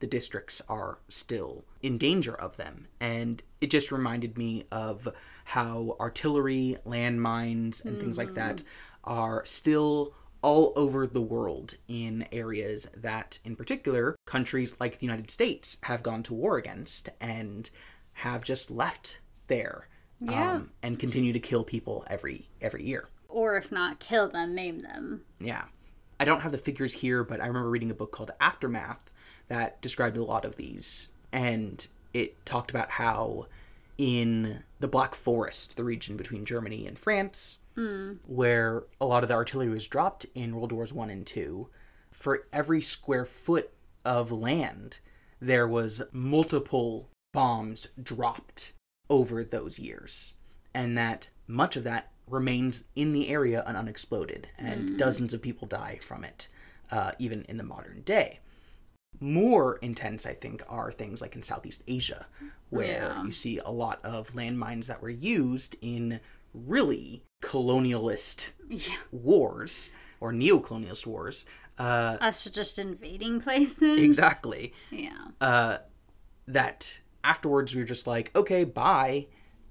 the 0.00 0.06
districts 0.06 0.60
are 0.68 0.98
still 1.08 1.64
in 1.82 1.96
danger 1.96 2.34
of 2.34 2.56
them. 2.56 2.88
And 3.00 3.42
it 3.60 3.70
just 3.70 3.92
reminded 3.92 4.36
me 4.36 4.64
of 4.70 5.08
how 5.44 5.96
artillery, 6.00 6.76
landmines, 6.86 7.84
and 7.84 7.98
things 7.98 8.18
like 8.18 8.34
that 8.34 8.58
mm. 8.58 8.64
are 9.04 9.44
still 9.44 10.14
all 10.42 10.72
over 10.76 11.06
the 11.06 11.20
world 11.20 11.74
in 11.88 12.26
areas 12.32 12.88
that, 12.96 13.38
in 13.44 13.56
particular, 13.56 14.16
countries 14.26 14.76
like 14.80 14.98
the 14.98 15.06
United 15.06 15.30
States 15.30 15.76
have 15.82 16.02
gone 16.02 16.22
to 16.24 16.34
war 16.34 16.56
against 16.56 17.08
and 17.20 17.70
have 18.14 18.42
just 18.44 18.70
left 18.70 19.20
there 19.48 19.88
Yeah. 20.20 20.56
Um, 20.56 20.70
and 20.82 20.98
continue 20.98 21.32
to 21.32 21.40
kill 21.40 21.64
people 21.64 22.04
every 22.08 22.48
every 22.60 22.84
year. 22.84 23.08
Or 23.28 23.56
if 23.56 23.72
not, 23.72 24.00
kill 24.00 24.28
them, 24.28 24.54
maim 24.54 24.80
them. 24.80 25.22
Yeah. 25.40 25.64
I 26.18 26.24
don't 26.24 26.40
have 26.40 26.52
the 26.52 26.58
figures 26.58 26.92
here, 26.92 27.24
but 27.24 27.40
I 27.40 27.46
remember 27.46 27.70
reading 27.70 27.90
a 27.90 27.94
book 27.94 28.12
called 28.12 28.32
Aftermath 28.40 29.10
that 29.48 29.80
described 29.80 30.16
a 30.18 30.24
lot 30.24 30.44
of 30.44 30.56
these. 30.56 31.08
And 31.32 31.86
it 32.12 32.44
talked 32.44 32.70
about 32.70 32.90
how 32.90 33.46
in 33.96 34.62
the 34.80 34.88
Black 34.88 35.14
Forest, 35.14 35.76
the 35.76 35.84
region 35.84 36.16
between 36.16 36.44
Germany 36.44 36.86
and 36.86 36.98
France, 36.98 37.58
where 38.26 38.84
a 39.00 39.06
lot 39.06 39.22
of 39.22 39.28
the 39.28 39.34
artillery 39.34 39.68
was 39.68 39.86
dropped 39.88 40.26
in 40.34 40.54
World 40.56 40.72
Wars 40.72 40.92
One 40.92 41.10
and 41.10 41.26
Two, 41.26 41.68
for 42.10 42.46
every 42.52 42.80
square 42.80 43.24
foot 43.24 43.70
of 44.04 44.30
land, 44.32 44.98
there 45.40 45.66
was 45.68 46.02
multiple 46.12 47.08
bombs 47.32 47.88
dropped 48.02 48.72
over 49.08 49.42
those 49.44 49.78
years, 49.78 50.34
and 50.74 50.96
that 50.98 51.30
much 51.46 51.76
of 51.76 51.84
that 51.84 52.10
remains 52.28 52.84
in 52.94 53.12
the 53.12 53.28
area 53.28 53.64
and 53.66 53.76
unexploded, 53.76 54.48
and 54.58 54.98
dozens 54.98 55.32
of 55.34 55.42
people 55.42 55.66
die 55.66 55.98
from 56.02 56.22
it, 56.24 56.48
uh, 56.90 57.12
even 57.18 57.44
in 57.48 57.56
the 57.56 57.62
modern 57.64 58.02
day. 58.02 58.38
More 59.18 59.76
intense, 59.78 60.26
I 60.26 60.34
think, 60.34 60.62
are 60.68 60.92
things 60.92 61.20
like 61.20 61.34
in 61.34 61.42
Southeast 61.42 61.82
Asia, 61.88 62.26
where 62.70 62.86
Yeah. 62.86 63.22
you 63.24 63.32
see 63.32 63.58
a 63.58 63.70
lot 63.70 63.98
of 64.04 64.32
landmines 64.32 64.86
that 64.86 65.02
were 65.02 65.10
used 65.10 65.74
in 65.80 66.20
really 66.54 67.24
colonialist 67.42 68.50
Yeah. 68.68 68.96
wars 69.12 69.90
or 70.20 70.32
neo-colonialist 70.32 71.06
wars. 71.06 71.46
Uh, 71.78 72.18
Us 72.20 72.44
just 72.44 72.78
invading 72.78 73.40
places. 73.40 73.98
exactly. 74.00 74.74
Yeah. 74.90 75.16
Uh, 75.40 75.78
that 76.46 76.98
afterwards 77.24 77.74
we 77.74 77.80
were 77.80 77.86
just 77.86 78.06
like, 78.06 78.30
okay, 78.36 78.64
bye, 78.64 79.26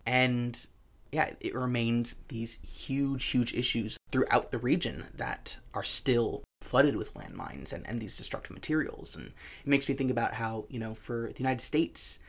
and 0.06 0.66
yeah, 1.12 1.32
it 1.40 1.54
remains 1.56 2.16
these 2.28 2.60
huge, 2.62 3.26
huge 3.26 3.54
issues 3.54 3.98
throughout 4.12 4.52
the 4.52 4.60
region 4.60 5.06
that 5.16 5.58
are 5.74 5.84
still 5.84 6.44
flooded 6.62 6.96
with 6.96 7.14
landmines 7.16 7.74
and, 7.74 7.88
and 7.88 8.00
these 8.00 8.16
destructive 8.18 8.52
materials. 8.52 9.16
And 9.16 9.28
it 9.28 9.68
makes 9.68 9.90
me 9.90 9.96
think 9.96 10.12
about 10.12 10.36
how, 10.36 10.66
you 10.70 10.80
know, 10.80 10.94
for 10.94 11.32
the 11.34 11.40
United 11.40 11.62
States, 11.62 12.20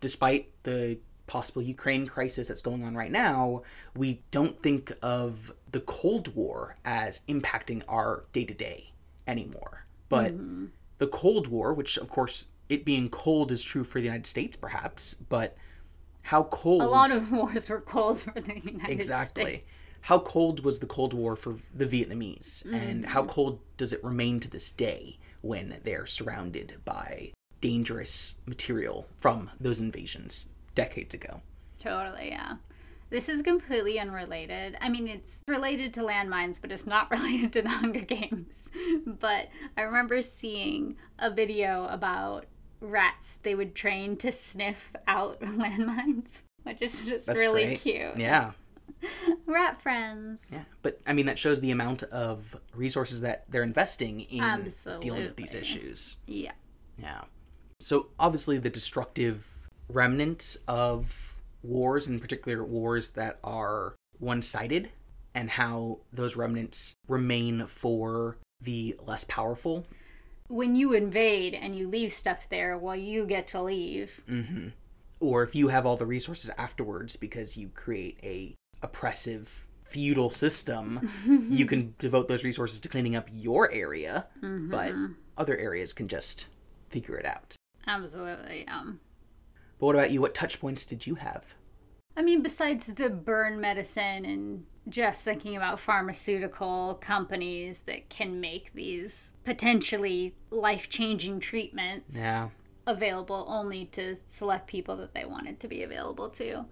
despite 0.00 0.50
the 0.62 0.98
possible 1.26 1.62
Ukraine 1.62 2.06
crisis 2.06 2.48
that's 2.48 2.62
going 2.62 2.84
on 2.84 2.94
right 2.94 3.10
now, 3.12 3.62
we 3.96 4.22
don't 4.30 4.60
think 4.62 4.92
of 5.02 5.52
the 5.70 5.80
Cold 5.80 6.34
War 6.34 6.76
as 6.84 7.20
impacting 7.28 7.82
our 7.88 8.24
day 8.32 8.44
to 8.44 8.54
day 8.54 8.92
anymore. 9.26 9.86
But 10.08 10.34
the 10.98 11.06
Cold 11.06 11.46
War, 11.48 11.72
which 11.74 11.96
of 11.96 12.08
course 12.10 12.48
it 12.68 12.84
being 12.84 13.08
cold 13.08 13.50
is 13.50 13.62
true 13.62 13.84
for 13.84 13.98
the 13.98 14.04
United 14.04 14.26
States, 14.26 14.56
perhaps, 14.56 15.14
but 15.14 15.56
how 16.22 16.44
cold 16.44 16.82
A 16.82 16.86
lot 16.86 17.10
of 17.10 17.32
wars 17.32 17.68
were 17.68 17.80
cold 17.80 18.20
for 18.20 18.32
the 18.40 18.54
United 18.54 18.90
exactly 18.90 19.44
States. 19.44 19.64
Exactly. 19.64 19.64
How 20.02 20.18
cold 20.18 20.64
was 20.64 20.80
the 20.80 20.86
cold 20.86 21.12
war 21.14 21.36
for 21.36 21.54
the 21.74 21.86
vietnamese 21.86 22.64
and 22.64 23.02
Mm-hmm. 23.02 23.12
how 23.12 23.24
cold 23.24 23.60
does 23.76 23.92
it 23.92 24.02
remain 24.04 24.40
to 24.40 24.50
this 24.50 24.70
day 24.70 25.18
when 25.42 25.80
they're 25.84 26.06
surrounded 26.06 26.76
by 26.84 27.32
dangerous 27.60 28.34
material 28.46 29.06
from 29.16 29.50
those 29.60 29.78
invasions 29.80 30.48
decades 30.74 31.14
ago 31.14 31.40
Totally, 31.78 32.28
yeah. 32.28 32.56
This 33.10 33.28
is 33.28 33.42
completely 33.42 33.98
unrelated. 33.98 34.78
I 34.80 34.88
mean, 34.88 35.08
it's 35.08 35.42
related 35.48 35.92
to 35.94 36.00
landmines, 36.02 36.60
but 36.60 36.70
it's 36.70 36.86
not 36.86 37.10
related 37.10 37.52
to 37.54 37.62
the 37.62 37.68
Hunger 37.70 38.00
Games. 38.02 38.70
But 39.04 39.48
I 39.76 39.82
remember 39.82 40.22
seeing 40.22 40.94
a 41.18 41.28
video 41.28 41.86
about 41.88 42.46
rats 42.80 43.38
they 43.42 43.54
would 43.56 43.74
train 43.74 44.16
to 44.18 44.30
sniff 44.30 44.92
out 45.08 45.40
landmines, 45.42 46.42
which 46.62 46.80
is 46.80 47.04
just 47.04 47.26
That's 47.26 47.38
really 47.38 47.64
great. 47.66 47.80
cute. 47.80 48.16
yeah 48.16 48.52
Rat 49.46 49.82
friends. 49.82 50.40
yeah 50.50 50.62
but 50.82 51.00
i 51.06 51.12
mean 51.12 51.26
that 51.26 51.38
shows 51.38 51.60
the 51.60 51.70
amount 51.72 52.02
of 52.04 52.56
resources 52.74 53.20
that 53.22 53.44
they're 53.50 53.62
investing 53.64 54.20
in 54.20 54.70
dealing 55.00 55.24
with 55.24 55.36
these 55.36 55.54
issues 55.56 56.16
Yeah. 56.26 56.52
Yeah. 56.96 57.22
So 57.80 58.08
obviously 58.20 58.58
the 58.58 58.70
destructive 58.70 59.51
remnants 59.88 60.58
of 60.68 61.34
wars, 61.62 62.06
in 62.06 62.18
particular 62.20 62.64
wars 62.64 63.10
that 63.10 63.38
are 63.44 63.94
one-sided, 64.18 64.90
and 65.34 65.50
how 65.50 65.98
those 66.12 66.36
remnants 66.36 66.94
remain 67.08 67.66
for 67.66 68.36
the 68.60 68.96
less 69.06 69.24
powerful. 69.24 69.86
When 70.48 70.76
you 70.76 70.92
invade 70.92 71.54
and 71.54 71.76
you 71.76 71.88
leave 71.88 72.12
stuff 72.12 72.48
there, 72.50 72.76
well, 72.76 72.96
you 72.96 73.24
get 73.26 73.48
to 73.48 73.62
leave. 73.62 74.20
hmm 74.26 74.68
Or 75.20 75.42
if 75.42 75.54
you 75.54 75.68
have 75.68 75.86
all 75.86 75.96
the 75.96 76.06
resources 76.06 76.50
afterwards 76.58 77.16
because 77.16 77.56
you 77.56 77.70
create 77.74 78.18
a 78.22 78.54
oppressive 78.82 79.66
feudal 79.84 80.30
system, 80.30 81.08
you 81.48 81.64
can 81.66 81.94
devote 81.98 82.28
those 82.28 82.44
resources 82.44 82.80
to 82.80 82.88
cleaning 82.88 83.16
up 83.16 83.28
your 83.32 83.70
area, 83.72 84.26
but 84.40 84.92
other 85.38 85.56
areas 85.56 85.92
can 85.92 86.08
just 86.08 86.46
figure 86.90 87.16
it 87.16 87.24
out. 87.24 87.56
Absolutely. 87.86 88.66
Um. 88.68 89.00
But 89.82 89.86
what 89.86 89.96
about 89.96 90.12
you? 90.12 90.20
What 90.20 90.32
touch 90.32 90.60
points 90.60 90.84
did 90.84 91.08
you 91.08 91.16
have? 91.16 91.56
I 92.16 92.22
mean, 92.22 92.40
besides 92.40 92.86
the 92.86 93.10
burn 93.10 93.60
medicine 93.60 94.24
and 94.24 94.64
just 94.88 95.24
thinking 95.24 95.56
about 95.56 95.80
pharmaceutical 95.80 97.00
companies 97.00 97.80
that 97.86 98.08
can 98.08 98.40
make 98.40 98.72
these 98.74 99.32
potentially 99.42 100.36
life 100.50 100.88
changing 100.88 101.40
treatments. 101.40 102.14
Yeah. 102.14 102.50
available 102.86 103.44
only 103.48 103.86
to 103.86 104.14
select 104.28 104.68
people 104.68 104.96
that 104.98 105.14
they 105.14 105.24
wanted 105.24 105.58
to 105.58 105.66
be 105.66 105.82
available 105.82 106.28
to. 106.28 106.64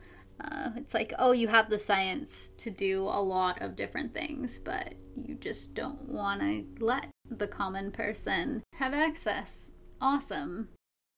Uh, 0.44 0.70
it's 0.76 0.94
like, 0.94 1.12
oh, 1.18 1.32
you 1.32 1.48
have 1.48 1.68
the 1.68 1.80
science 1.80 2.50
to 2.58 2.70
do 2.70 3.02
a 3.02 3.20
lot 3.20 3.60
of 3.60 3.74
different 3.74 4.14
things, 4.14 4.60
but 4.60 4.94
you 5.26 5.34
just 5.34 5.74
don't 5.74 6.08
want 6.08 6.40
to 6.42 6.64
let 6.78 7.08
the 7.28 7.48
common 7.48 7.90
person 7.90 8.62
have 8.74 8.94
access. 8.94 9.72
Awesome. 10.00 10.68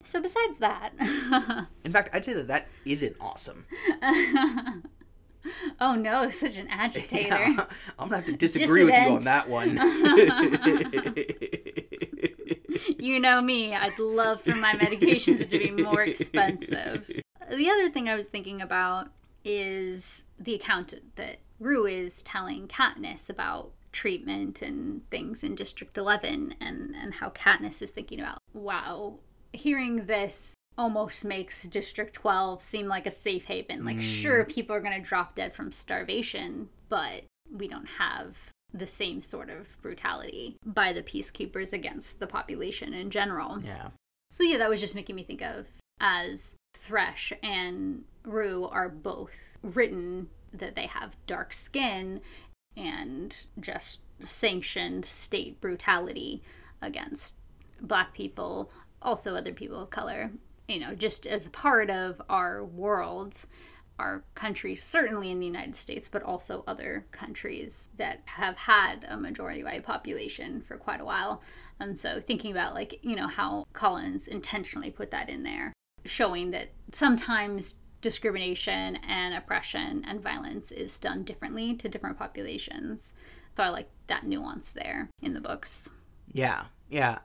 So, 0.04 0.20
besides 0.20 0.58
that, 0.58 0.90
In 1.84 1.92
fact, 1.92 2.10
I'd 2.12 2.24
say 2.24 2.32
that 2.34 2.48
that 2.48 2.68
isn't 2.84 3.16
awesome. 3.20 3.66
oh 5.80 5.94
no, 5.94 6.30
such 6.30 6.56
an 6.56 6.68
agitator. 6.68 7.36
Yeah, 7.38 7.66
I'm 7.98 8.08
gonna 8.08 8.16
have 8.16 8.26
to 8.26 8.32
disagree 8.36 8.84
with 8.84 8.94
you 8.94 9.14
on 9.14 9.22
that 9.22 9.48
one. 9.48 9.76
You 12.98 13.18
know 13.18 13.40
me, 13.40 13.74
I'd 13.74 13.98
love 13.98 14.42
for 14.42 14.54
my 14.54 14.74
medications 14.74 15.48
to 15.50 15.58
be 15.58 15.70
more 15.70 16.02
expensive. 16.02 17.04
The 17.50 17.70
other 17.70 17.90
thing 17.90 18.08
I 18.08 18.14
was 18.14 18.26
thinking 18.26 18.62
about 18.62 19.08
is 19.44 20.22
the 20.38 20.54
account 20.54 20.94
that 21.16 21.38
Rue 21.58 21.86
is 21.86 22.22
telling 22.22 22.68
Katniss 22.68 23.28
about 23.28 23.72
treatment 23.92 24.62
and 24.62 25.08
things 25.10 25.42
in 25.42 25.54
District 25.54 25.98
11 25.98 26.54
and, 26.60 26.94
and 26.94 27.14
how 27.14 27.30
Katniss 27.30 27.82
is 27.82 27.90
thinking 27.90 28.20
about, 28.20 28.38
wow, 28.52 29.18
hearing 29.52 30.06
this 30.06 30.54
almost 30.78 31.24
makes 31.24 31.64
District 31.64 32.14
12 32.14 32.62
seem 32.62 32.88
like 32.88 33.06
a 33.06 33.10
safe 33.10 33.44
haven. 33.44 33.84
Like, 33.84 34.00
sure, 34.00 34.44
hmm. 34.44 34.50
people 34.50 34.74
are 34.74 34.80
going 34.80 35.00
to 35.00 35.08
drop 35.08 35.34
dead 35.34 35.54
from 35.54 35.70
starvation, 35.70 36.68
but 36.88 37.24
we 37.50 37.68
don't 37.68 37.86
have 37.86 38.36
the 38.72 38.86
same 38.86 39.20
sort 39.20 39.50
of 39.50 39.66
brutality 39.82 40.56
by 40.64 40.92
the 40.92 41.02
peacekeepers 41.02 41.72
against 41.72 42.18
the 42.18 42.26
population 42.26 42.94
in 42.94 43.10
general. 43.10 43.60
yeah. 43.62 43.88
So 44.30 44.44
yeah, 44.44 44.56
that 44.58 44.70
was 44.70 44.80
just 44.80 44.94
making 44.94 45.14
me 45.14 45.24
think 45.24 45.42
of 45.42 45.66
as 46.00 46.56
Thresh 46.74 47.34
and 47.42 48.04
Rue 48.24 48.66
are 48.66 48.88
both 48.88 49.58
written 49.62 50.30
that 50.54 50.74
they 50.74 50.86
have 50.86 51.16
dark 51.26 51.52
skin 51.52 52.22
and 52.76 53.36
just 53.60 53.98
sanctioned 54.20 55.04
state 55.04 55.60
brutality 55.60 56.42
against 56.80 57.34
black 57.82 58.14
people, 58.14 58.70
also 59.04 59.34
other 59.34 59.52
people 59.52 59.80
of 59.80 59.90
color. 59.90 60.30
You 60.68 60.80
know, 60.80 60.94
just 60.94 61.26
as 61.26 61.46
a 61.46 61.50
part 61.50 61.90
of 61.90 62.22
our 62.28 62.64
world, 62.64 63.34
our 63.98 64.24
country, 64.34 64.74
certainly 64.74 65.30
in 65.30 65.40
the 65.40 65.46
United 65.46 65.76
States, 65.76 66.08
but 66.08 66.22
also 66.22 66.64
other 66.66 67.06
countries 67.12 67.88
that 67.96 68.22
have 68.24 68.56
had 68.56 69.04
a 69.08 69.16
majority 69.16 69.62
white 69.62 69.84
population 69.84 70.60
for 70.60 70.76
quite 70.76 71.00
a 71.00 71.04
while. 71.04 71.42
And 71.78 71.98
so 71.98 72.20
thinking 72.20 72.52
about 72.52 72.74
like, 72.74 73.00
you 73.02 73.16
know, 73.16 73.28
how 73.28 73.64
Collins 73.72 74.28
intentionally 74.28 74.90
put 74.90 75.10
that 75.10 75.28
in 75.28 75.42
there, 75.42 75.72
showing 76.04 76.50
that 76.52 76.70
sometimes 76.92 77.76
discrimination 78.00 78.96
and 78.96 79.34
oppression 79.34 80.04
and 80.06 80.20
violence 80.20 80.72
is 80.72 80.98
done 80.98 81.22
differently 81.22 81.74
to 81.76 81.88
different 81.88 82.18
populations. 82.18 83.14
So 83.56 83.62
I 83.62 83.68
like 83.68 83.90
that 84.06 84.26
nuance 84.26 84.72
there 84.72 85.10
in 85.20 85.34
the 85.34 85.40
books. 85.40 85.90
Yeah, 86.32 86.64
yeah. 86.88 87.18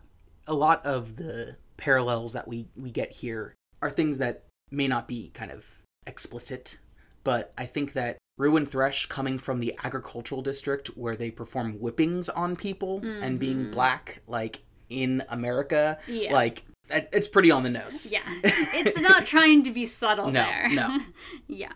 A 0.48 0.54
lot 0.54 0.86
of 0.86 1.16
the 1.16 1.58
parallels 1.78 2.34
that 2.34 2.48
we 2.48 2.68
we 2.76 2.92
get 2.92 3.12
here 3.12 3.56
are 3.82 3.90
things 3.90 4.18
that 4.18 4.44
may 4.72 4.88
not 4.88 5.08
be 5.08 5.30
kind 5.34 5.52
of 5.52 5.84
explicit, 6.06 6.78
but 7.24 7.54
I 7.58 7.66
think 7.66 7.94
that 7.94 8.18
Rue 8.38 8.58
and 8.58 8.70
Thresh 8.70 9.08
coming 9.08 9.40
from 9.40 9.60
the 9.60 9.78
agricultural 9.84 10.42
district 10.42 10.90
where 10.90 11.16
they 11.16 11.32
perform 11.32 11.74
whippings 11.80 12.30
on 12.30 12.56
people 12.56 13.02
and 13.04 13.40
being 13.40 13.64
mm-hmm. 13.64 13.72
black, 13.72 14.22
like 14.28 14.62
in 14.90 15.24
America, 15.30 15.98
Yeah. 16.08 16.34
like 16.34 16.64
it's 16.90 17.28
pretty 17.28 17.52
on 17.52 17.64
the 17.64 17.70
nose. 17.70 18.12
Yeah. 18.12 18.22
It's 18.44 19.00
not 19.02 19.26
trying 19.26 19.64
to 19.64 19.72
be 19.72 19.86
subtle 19.86 20.32
No, 20.32 20.44
there. 20.44 20.70
no. 20.70 21.00
yeah. 21.48 21.74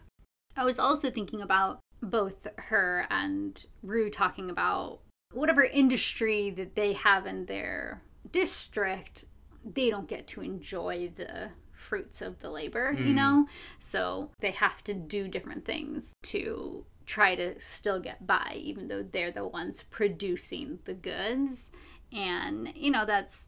I 0.56 0.64
was 0.64 0.80
also 0.80 1.10
thinking 1.10 1.42
about 1.42 1.80
both 2.02 2.48
her 2.58 3.08
and 3.10 3.66
Rue 3.84 4.10
talking 4.10 4.50
about 4.50 5.00
whatever 5.34 5.64
industry 5.64 6.50
that 6.52 6.76
they 6.76 6.94
have 6.94 7.26
in 7.26 7.46
their 7.46 8.02
district, 8.32 9.26
they 9.66 9.90
don't 9.90 10.08
get 10.08 10.28
to 10.28 10.42
enjoy 10.42 11.12
the 11.16 11.50
fruits 11.74 12.22
of 12.22 12.40
the 12.40 12.50
labor, 12.50 12.94
you 12.98 13.12
mm. 13.12 13.16
know? 13.16 13.48
So 13.80 14.32
they 14.40 14.52
have 14.52 14.84
to 14.86 14.94
do 14.94 15.28
different 15.28 15.66
things 15.66 16.14
to 16.24 16.86
try 17.06 17.36
to 17.36 17.60
still 17.60 18.00
get 18.00 18.26
by, 18.26 18.58
even 18.62 18.88
though 18.88 19.04
they're 19.04 19.32
the 19.32 19.48
ones 19.48 19.84
producing 19.84 20.80
the 20.86 20.94
goods. 20.94 21.70
And, 22.14 22.72
you 22.76 22.92
know, 22.92 23.06
that's 23.06 23.48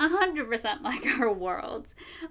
100% 0.00 0.80
like 0.82 1.06
our 1.06 1.32
world. 1.32 1.88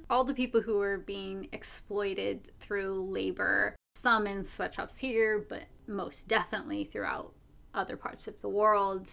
All 0.10 0.24
the 0.24 0.34
people 0.34 0.62
who 0.62 0.80
are 0.82 0.98
being 0.98 1.48
exploited 1.52 2.52
through 2.60 3.10
labor, 3.10 3.76
some 3.96 4.28
in 4.28 4.44
sweatshops 4.44 4.98
here, 4.98 5.46
but 5.48 5.64
most 5.88 6.28
definitely 6.28 6.84
throughout 6.84 7.34
other 7.74 7.98
parts 7.98 8.28
of 8.28 8.42
the 8.42 8.50
world, 8.50 9.10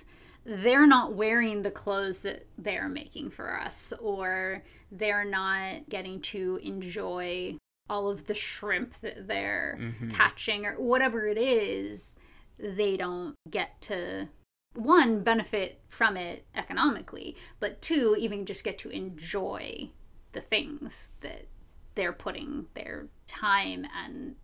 they're 0.47 0.87
not 0.87 1.15
wearing 1.15 1.63
the 1.63 1.71
clothes 1.71 2.21
that 2.21 2.47
they're 2.57 2.89
making 2.89 3.31
for 3.31 3.61
us, 3.61 3.93
or 4.01 4.63
they're 4.93 5.25
not 5.25 5.89
getting 5.89 6.21
to 6.21 6.61
enjoy 6.63 7.57
all 7.91 8.09
of 8.09 8.27
the 8.27 8.35
shrimp 8.35 8.99
that 9.01 9.27
they're 9.27 9.79
mm-hmm. 9.81 10.11
catching, 10.11 10.65
or 10.65 10.75
whatever 10.75 11.27
it 11.27 11.39
is. 11.39 12.15
They 12.59 12.97
don't 12.97 13.35
get 13.51 13.81
to 13.83 14.29
one 14.77 15.23
benefit 15.23 15.81
from 15.89 16.17
it 16.17 16.45
economically 16.55 17.35
but 17.61 17.81
two 17.81 18.15
even 18.19 18.45
just 18.45 18.63
get 18.63 18.79
to 18.79 18.91
enjoy 18.91 19.89
the 20.33 20.41
things 20.41 21.13
that 21.21 21.47
they're 21.95 22.13
putting 22.13 22.67
their 22.75 23.07
time 23.27 23.87
and 24.05 24.37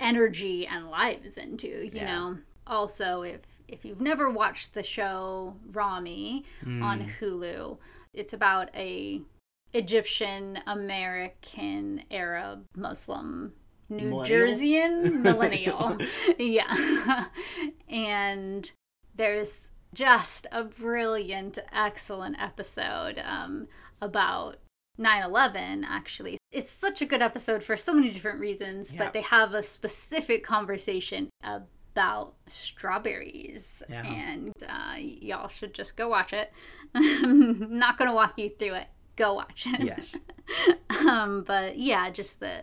energy 0.00 0.66
and 0.66 0.90
lives 0.90 1.36
into 1.38 1.68
you 1.68 1.90
Yeah. 1.94 2.04
know 2.04 2.38
also 2.66 3.22
if 3.22 3.40
if 3.68 3.84
you've 3.84 4.00
never 4.00 4.30
watched 4.30 4.74
the 4.74 4.82
show 4.82 5.56
Ramy 5.72 6.44
on 6.64 7.12
Hulu 7.20 7.78
it's 8.14 8.32
about 8.32 8.68
a 8.74 9.20
Egyptian 9.72 10.58
American 10.66 12.02
Arab 12.10 12.64
Muslim 12.76 13.52
New 13.88 14.08
Millennial? 14.08 14.48
Jerseyan 14.48 15.20
millennial 15.22 15.98
yeah 16.38 17.26
and 17.88 18.70
there's 19.14 19.70
just 19.94 20.46
a 20.52 20.62
brilliant, 20.64 21.58
excellent 21.72 22.36
episode 22.40 23.18
um, 23.24 23.66
about 24.02 24.58
9 24.98 25.22
11, 25.22 25.84
actually. 25.84 26.36
It's 26.52 26.70
such 26.70 27.00
a 27.00 27.06
good 27.06 27.22
episode 27.22 27.62
for 27.62 27.76
so 27.78 27.94
many 27.94 28.10
different 28.10 28.38
reasons, 28.40 28.92
Yeah. 28.92 29.04
but 29.04 29.12
they 29.14 29.22
have 29.22 29.54
a 29.54 29.62
specific 29.62 30.44
conversation 30.44 31.30
about 31.42 31.62
strawberries. 32.46 33.82
Yeah. 33.88 34.04
And 34.06 34.52
uh, 34.68 34.94
y'all 34.98 35.48
should 35.48 35.74
just 35.74 35.96
go 35.96 36.08
watch 36.08 36.32
it. 36.32 36.52
I'm 36.94 37.78
not 37.78 37.98
going 37.98 38.08
to 38.10 38.14
walk 38.14 38.34
you 38.38 38.50
through 38.58 38.74
it. 38.74 38.86
Go 39.16 39.34
watch 39.34 39.66
it 39.66 39.80
Yes. 39.80 40.18
um 40.90 41.42
but 41.46 41.78
yeah 41.78 42.10
just 42.10 42.38
the 42.40 42.62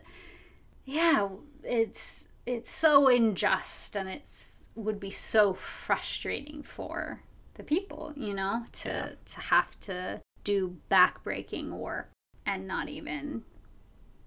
yeah 0.85 1.27
it's 1.63 2.27
it's 2.45 2.71
so 2.71 3.07
unjust 3.07 3.95
and 3.97 4.07
it's 4.07 4.67
would 4.75 4.99
be 4.99 5.09
so 5.09 5.53
frustrating 5.55 6.61
for 6.61 7.21
the 7.55 7.63
people 7.63 8.13
you 8.15 8.33
know 8.35 8.65
to 8.71 8.87
Yeah. 8.89 9.09
to 9.33 9.39
have 9.41 9.79
to 9.81 10.21
do 10.43 10.77
backbreaking 10.91 11.69
work 11.71 12.11
and 12.45 12.67
not 12.67 12.87
even 12.87 13.41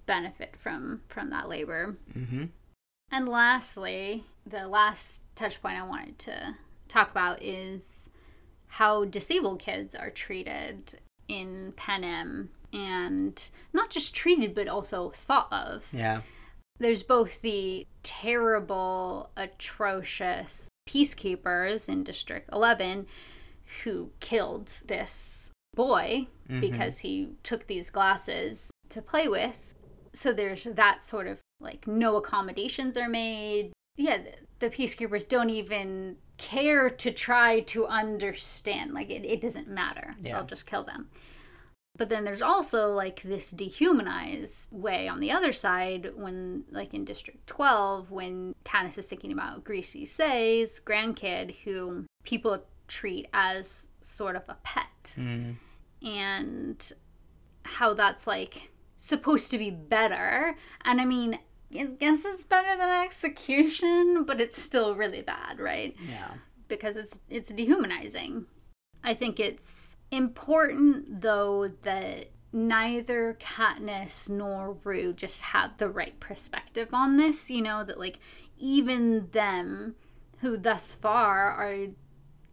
benefit 0.06 0.56
from 0.58 1.02
from 1.08 1.30
that 1.30 1.48
labor 1.48 1.96
Mm-hmm. 2.12 2.44
And 3.10 3.28
lastly, 3.28 4.24
the 4.46 4.66
last 4.66 5.20
touch 5.34 5.60
point 5.60 5.76
I 5.76 5.84
wanted 5.84 6.18
to 6.20 6.56
talk 6.88 7.10
about 7.10 7.42
is 7.42 8.08
how 8.68 9.04
disabled 9.04 9.60
kids 9.60 9.94
are 9.94 10.10
treated 10.10 10.98
in 11.28 11.72
Panem 11.76 12.50
and 12.72 13.50
not 13.72 13.90
just 13.90 14.14
treated 14.14 14.54
but 14.54 14.68
also 14.68 15.10
thought 15.10 15.52
of. 15.52 15.86
Yeah. 15.92 16.22
There's 16.78 17.02
both 17.02 17.40
the 17.40 17.86
terrible, 18.02 19.30
atrocious 19.36 20.68
peacekeepers 20.88 21.88
in 21.88 22.04
District 22.04 22.48
11 22.52 23.06
who 23.82 24.10
killed 24.20 24.70
this 24.86 25.50
boy 25.74 26.28
mm-hmm. 26.48 26.60
because 26.60 26.98
he 26.98 27.30
took 27.42 27.66
these 27.66 27.90
glasses 27.90 28.70
to 28.90 29.02
play 29.02 29.26
with. 29.26 29.74
So 30.12 30.32
there's 30.32 30.64
that 30.64 31.02
sort 31.02 31.26
of 31.26 31.38
like 31.60 31.86
no 31.86 32.16
accommodations 32.16 32.96
are 32.96 33.08
made. 33.08 33.72
Yeah, 33.96 34.18
the, 34.18 34.68
the 34.68 34.70
peacekeepers 34.70 35.28
don't 35.28 35.50
even 35.50 36.16
care 36.36 36.90
to 36.90 37.10
try 37.10 37.60
to 37.60 37.86
understand. 37.86 38.92
Like 38.92 39.10
it, 39.10 39.24
it 39.24 39.40
doesn't 39.40 39.68
matter. 39.68 40.14
Yeah. 40.22 40.34
They'll 40.34 40.46
just 40.46 40.66
kill 40.66 40.84
them. 40.84 41.08
But 41.96 42.10
then 42.10 42.24
there's 42.24 42.42
also 42.42 42.88
like 42.88 43.22
this 43.22 43.50
dehumanized 43.50 44.68
way 44.70 45.08
on 45.08 45.20
the 45.20 45.30
other 45.32 45.52
side 45.52 46.10
when, 46.14 46.64
like 46.70 46.92
in 46.92 47.04
District 47.04 47.46
12, 47.46 48.10
when 48.10 48.54
Katniss 48.64 48.98
is 48.98 49.06
thinking 49.06 49.32
about 49.32 49.64
Greasy 49.64 50.04
Say's 50.04 50.78
grandkid, 50.78 51.54
who 51.64 52.04
people 52.24 52.62
treat 52.86 53.28
as 53.32 53.88
sort 54.00 54.36
of 54.36 54.42
a 54.48 54.56
pet. 54.62 55.16
Mm. 55.16 55.56
And 56.02 56.92
how 57.64 57.94
that's 57.94 58.26
like 58.26 58.70
supposed 59.06 59.50
to 59.52 59.58
be 59.58 59.70
better. 59.70 60.56
And 60.84 61.00
I 61.00 61.04
mean, 61.04 61.38
I 61.74 61.84
guess 61.84 62.24
it's 62.24 62.44
better 62.44 62.76
than 62.76 63.04
execution, 63.04 64.24
but 64.24 64.40
it's 64.40 64.60
still 64.60 64.94
really 64.94 65.22
bad, 65.22 65.58
right? 65.58 65.94
Yeah. 66.08 66.32
Because 66.68 66.96
it's 66.96 67.20
it's 67.28 67.50
dehumanizing. 67.50 68.46
I 69.04 69.14
think 69.14 69.38
it's 69.38 69.96
important 70.10 71.20
though 71.20 71.70
that 71.82 72.30
neither 72.52 73.36
Katniss 73.40 74.28
nor 74.28 74.76
Rue 74.84 75.12
just 75.12 75.40
have 75.40 75.76
the 75.78 75.88
right 75.88 76.18
perspective 76.18 76.88
on 76.92 77.16
this, 77.16 77.50
you 77.50 77.62
know, 77.62 77.84
that 77.84 77.98
like 77.98 78.18
even 78.58 79.28
them 79.32 79.94
who 80.38 80.56
thus 80.56 80.92
far 80.92 81.50
are 81.50 81.88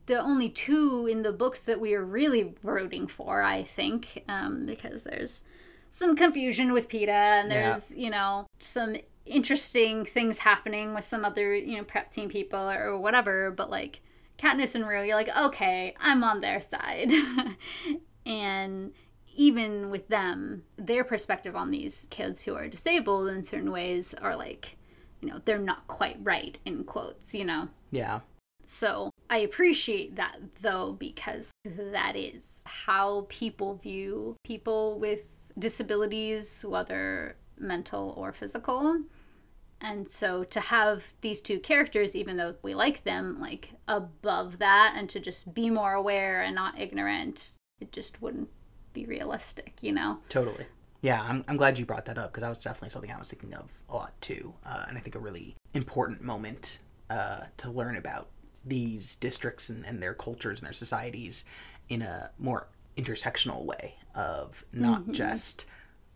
the 0.06 0.20
only 0.20 0.50
two 0.50 1.08
in 1.10 1.22
the 1.22 1.32
books 1.32 1.64
that 1.64 1.80
we 1.80 1.94
are 1.94 2.04
really 2.04 2.54
rooting 2.62 3.08
for, 3.08 3.42
I 3.42 3.64
think, 3.64 4.24
um, 4.28 4.66
because 4.66 5.04
there's 5.04 5.44
some 5.94 6.16
confusion 6.16 6.74
with 6.74 6.90
Peeta, 6.90 7.10
and 7.10 7.52
there's, 7.52 7.92
yeah. 7.92 8.04
you 8.04 8.10
know, 8.10 8.48
some 8.58 8.96
interesting 9.28 10.04
things 10.04 10.40
happening 10.40 10.96
with 10.96 11.06
some 11.06 11.24
other, 11.24 11.54
you 11.56 11.78
know, 11.78 11.84
prep 11.84 12.12
team 12.12 12.30
people 12.30 12.68
or 12.68 12.98
whatever, 12.98 13.52
but 13.52 13.70
like 13.70 14.02
Katniss 14.40 14.74
and 14.74 14.88
Rue, 14.88 15.04
you're 15.04 15.16
like, 15.16 15.30
okay, 15.38 15.94
I'm 16.00 16.24
on 16.24 16.42
their 16.42 16.62
side. 16.62 17.12
and 18.26 18.92
even 19.36 19.92
with 19.92 20.08
them, 20.08 20.64
their 20.78 21.04
perspective 21.04 21.56
on 21.56 21.70
these 21.70 22.08
kids 22.10 22.42
who 22.42 22.56
are 22.56 22.68
disabled 22.68 23.28
in 23.28 23.44
certain 23.44 23.72
ways 23.72 24.16
are 24.16 24.36
like, 24.36 24.78
you 25.22 25.30
know, 25.30 25.42
they're 25.46 25.60
not 25.60 25.86
quite 25.86 26.18
right 26.24 26.58
in 26.66 26.86
quotes, 26.86 27.36
you 27.36 27.46
know? 27.46 27.68
Yeah. 27.92 28.22
So 28.66 29.12
I 29.30 29.38
appreciate 29.38 30.16
that 30.16 30.38
though, 30.64 30.94
because 30.94 31.52
that 31.66 32.16
is 32.16 32.42
how 32.66 33.28
people 33.30 33.76
view 33.76 34.36
people 34.44 34.98
with 34.98 35.33
disabilities, 35.58 36.66
whether 36.68 37.36
mental 37.58 38.14
or 38.18 38.34
physical. 38.34 39.02
And 39.82 40.10
so 40.10 40.44
to 40.46 40.60
have 40.60 41.04
these 41.22 41.42
two 41.42 41.60
characters, 41.60 42.16
even 42.16 42.38
though 42.38 42.56
we 42.62 42.74
like 42.74 43.04
them, 43.04 43.40
like 43.42 43.70
above 43.88 44.60
that 44.60 44.94
and 44.98 45.10
to 45.10 45.20
just 45.20 45.54
be 45.54 45.70
more 45.70 45.94
aware 45.94 46.42
and 46.42 46.56
not 46.56 46.80
ignorant, 46.80 47.52
it 47.82 47.92
just 47.92 48.22
wouldn't 48.22 48.50
be 48.94 49.06
realistic, 49.06 49.74
you 49.82 49.92
know? 49.92 50.20
Totally. 50.30 50.66
Yeah, 51.02 51.22
I'm, 51.22 51.44
I'm 51.50 51.58
glad 51.58 51.78
you 51.78 51.86
brought 51.86 52.06
that 52.06 52.18
up 52.18 52.32
because 52.32 52.42
that 52.42 52.50
was 52.50 52.64
definitely 52.64 52.90
something 52.90 53.12
I 53.12 53.20
was 53.20 53.30
thinking 53.30 53.54
of 53.54 53.70
a 53.90 53.96
lot 53.96 54.14
too. 54.22 54.54
Uh, 54.66 54.86
and 54.88 54.98
I 54.98 55.02
think 55.02 55.16
a 55.16 55.20
really 55.20 55.56
important 55.74 56.22
moment 56.22 56.80
uh, 57.10 57.42
to 57.58 57.70
learn 57.70 57.98
about 57.98 58.30
these 58.64 59.18
districts 59.18 59.68
and, 59.68 59.86
and 59.86 60.02
their 60.02 60.14
cultures 60.14 60.62
and 60.62 60.66
their 60.66 60.74
societies 60.74 61.44
in 61.90 62.02
a 62.02 62.32
more 62.40 62.68
intersectional 62.98 63.66
way 63.66 63.96
of 64.16 64.64
not 64.72 65.02
mm-hmm. 65.02 65.12
just 65.12 65.66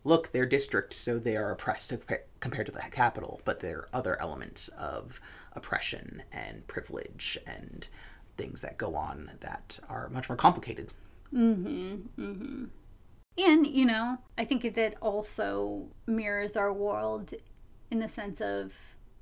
look 0.04 0.30
they're 0.32 0.46
districts 0.46 0.96
so 0.96 1.18
they 1.18 1.36
are 1.36 1.50
oppressed 1.50 1.92
compared 2.40 2.66
to 2.66 2.72
the 2.72 2.80
Capitol 2.90 3.40
but 3.44 3.60
there 3.60 3.78
are 3.78 3.88
other 3.92 4.20
elements 4.20 4.68
of 4.68 5.20
oppression 5.52 6.22
and 6.32 6.66
privilege 6.66 7.38
and 7.46 7.88
things 8.36 8.60
that 8.60 8.78
go 8.78 8.94
on 8.94 9.30
that 9.40 9.80
are 9.88 10.08
much 10.10 10.28
more 10.28 10.36
complicated. 10.36 10.90
Mm-hmm. 11.34 12.22
Mm-hmm. 12.22 12.64
And 13.36 13.66
you 13.66 13.84
know 13.84 14.18
i 14.36 14.44
think 14.44 14.74
that 14.74 14.94
also 15.00 15.88
mirrors 16.06 16.56
our 16.56 16.72
world 16.72 17.34
in 17.90 18.00
the 18.00 18.08
sense 18.08 18.40
of 18.40 18.72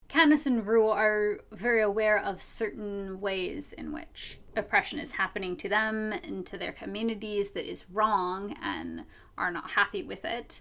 Katniss 0.09 0.47
and 0.47 0.67
Rue 0.67 0.89
are 0.89 1.41
very 1.51 1.83
aware 1.83 2.19
of 2.19 2.41
certain 2.41 3.21
ways 3.21 3.73
in 3.73 3.93
which 3.93 4.39
oppression 4.57 4.99
is 4.99 5.13
happening 5.13 5.57
to 5.59 5.69
them 5.69 6.13
and 6.13 6.47
to 6.47 6.59
their 6.59 6.73
communities 6.73 7.53
that 7.53 7.69
is 7.69 7.85
wrong 7.93 8.57
and 8.63 9.05
are 9.39 9.51
not 9.51 9.71
happy 9.71 10.03
with 10.03 10.25
it. 10.25 10.61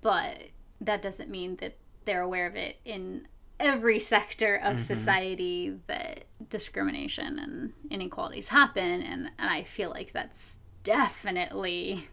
But 0.00 0.38
that 0.80 1.02
doesn't 1.02 1.30
mean 1.30 1.56
that 1.56 1.76
they're 2.04 2.22
aware 2.22 2.46
of 2.46 2.56
it 2.56 2.76
in 2.84 3.26
every 3.58 3.98
sector 3.98 4.56
of 4.56 4.76
mm-hmm. 4.76 4.86
society 4.86 5.78
that 5.86 6.24
discrimination 6.48 7.38
and 7.38 7.72
inequalities 7.90 8.48
happen. 8.48 9.02
And, 9.02 9.30
and 9.38 9.50
I 9.50 9.64
feel 9.64 9.90
like 9.90 10.12
that's 10.12 10.56
definitely 10.84 12.08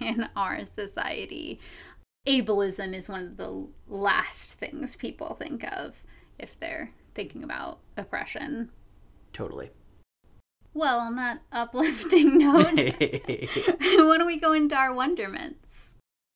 in 0.00 0.28
our 0.36 0.64
society 0.64 1.60
ableism 2.26 2.94
is 2.94 3.08
one 3.08 3.22
of 3.22 3.36
the 3.36 3.66
last 3.86 4.54
things 4.54 4.96
people 4.96 5.34
think 5.34 5.64
of 5.64 5.94
if 6.38 6.58
they're 6.58 6.90
thinking 7.14 7.44
about 7.44 7.78
oppression. 7.96 8.70
Totally. 9.32 9.70
Well, 10.74 10.98
on 10.98 11.16
that 11.16 11.40
uplifting 11.52 12.38
note, 12.38 12.74
why 12.74 14.18
don't 14.18 14.26
we 14.26 14.38
go 14.38 14.52
into 14.52 14.74
our 14.74 14.92
wonderments? 14.92 15.58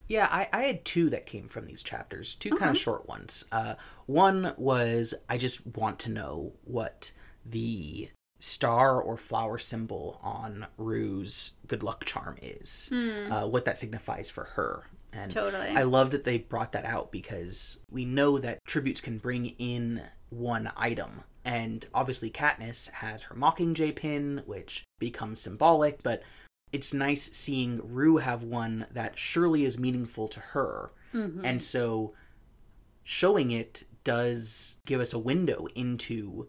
Yeah, 0.07 0.29
I, 0.31 0.49
I 0.53 0.63
had 0.63 0.85
two 0.85 1.11
that 1.11 1.27
came 1.27 1.49
from 1.49 1.67
these 1.67 1.83
chapters, 1.83 2.35
2 2.37 2.51
kind 2.51 2.63
of 2.63 2.69
uh-huh. 2.69 2.75
short 2.75 3.09
ones. 3.09 3.45
Uh, 3.53 3.75
one 4.07 4.55
was 4.57 5.13
I 5.29 5.37
just 5.37 5.67
want 5.67 5.99
to 6.01 6.11
know 6.11 6.55
what 6.65 7.13
the 7.45 8.09
star 8.41 9.01
or 9.01 9.17
flower 9.17 9.59
symbol 9.59 10.19
on 10.23 10.67
Rue's 10.79 11.55
good 11.67 11.83
luck 11.83 12.05
charm 12.05 12.37
is, 12.41 12.89
mm. 12.93 13.31
uh, 13.31 13.47
what 13.49 13.65
that 13.67 13.77
signifies 13.77 14.31
for 14.31 14.45
her. 14.45 14.85
And 15.13 15.31
totally. 15.31 15.69
I 15.69 15.83
love 15.83 16.11
that 16.11 16.25
they 16.25 16.39
brought 16.39 16.73
that 16.73 16.85
out 16.85 17.11
because 17.11 17.81
we 17.91 18.05
know 18.05 18.39
that 18.39 18.65
tributes 18.67 19.01
can 19.01 19.19
bring 19.19 19.47
in 19.59 20.03
one 20.31 20.71
item. 20.77 21.25
And 21.49 21.87
obviously, 21.95 22.31
Katniss 22.31 22.91
has 22.91 23.23
her 23.23 23.35
Mockingjay 23.35 23.97
pin, 23.97 24.43
which 24.45 24.85
becomes 24.99 25.41
symbolic, 25.41 26.03
but 26.03 26.23
it's 26.73 26.93
nice 26.93 27.23
seeing 27.23 27.81
Rue 27.83 28.19
have 28.19 28.43
one 28.43 28.85
that 28.93 29.19
surely 29.19 29.65
is 29.65 29.79
meaningful 29.79 30.29
to 30.29 30.41
her. 30.41 30.93
Mm-hmm. 31.15 31.43
And 31.47 31.63
so 31.63 32.13
showing 33.03 33.51
it 33.51 33.85
does 34.05 34.77
give 34.85 35.01
us 35.01 35.15
a 35.15 35.19
window 35.19 35.67
into 35.75 36.49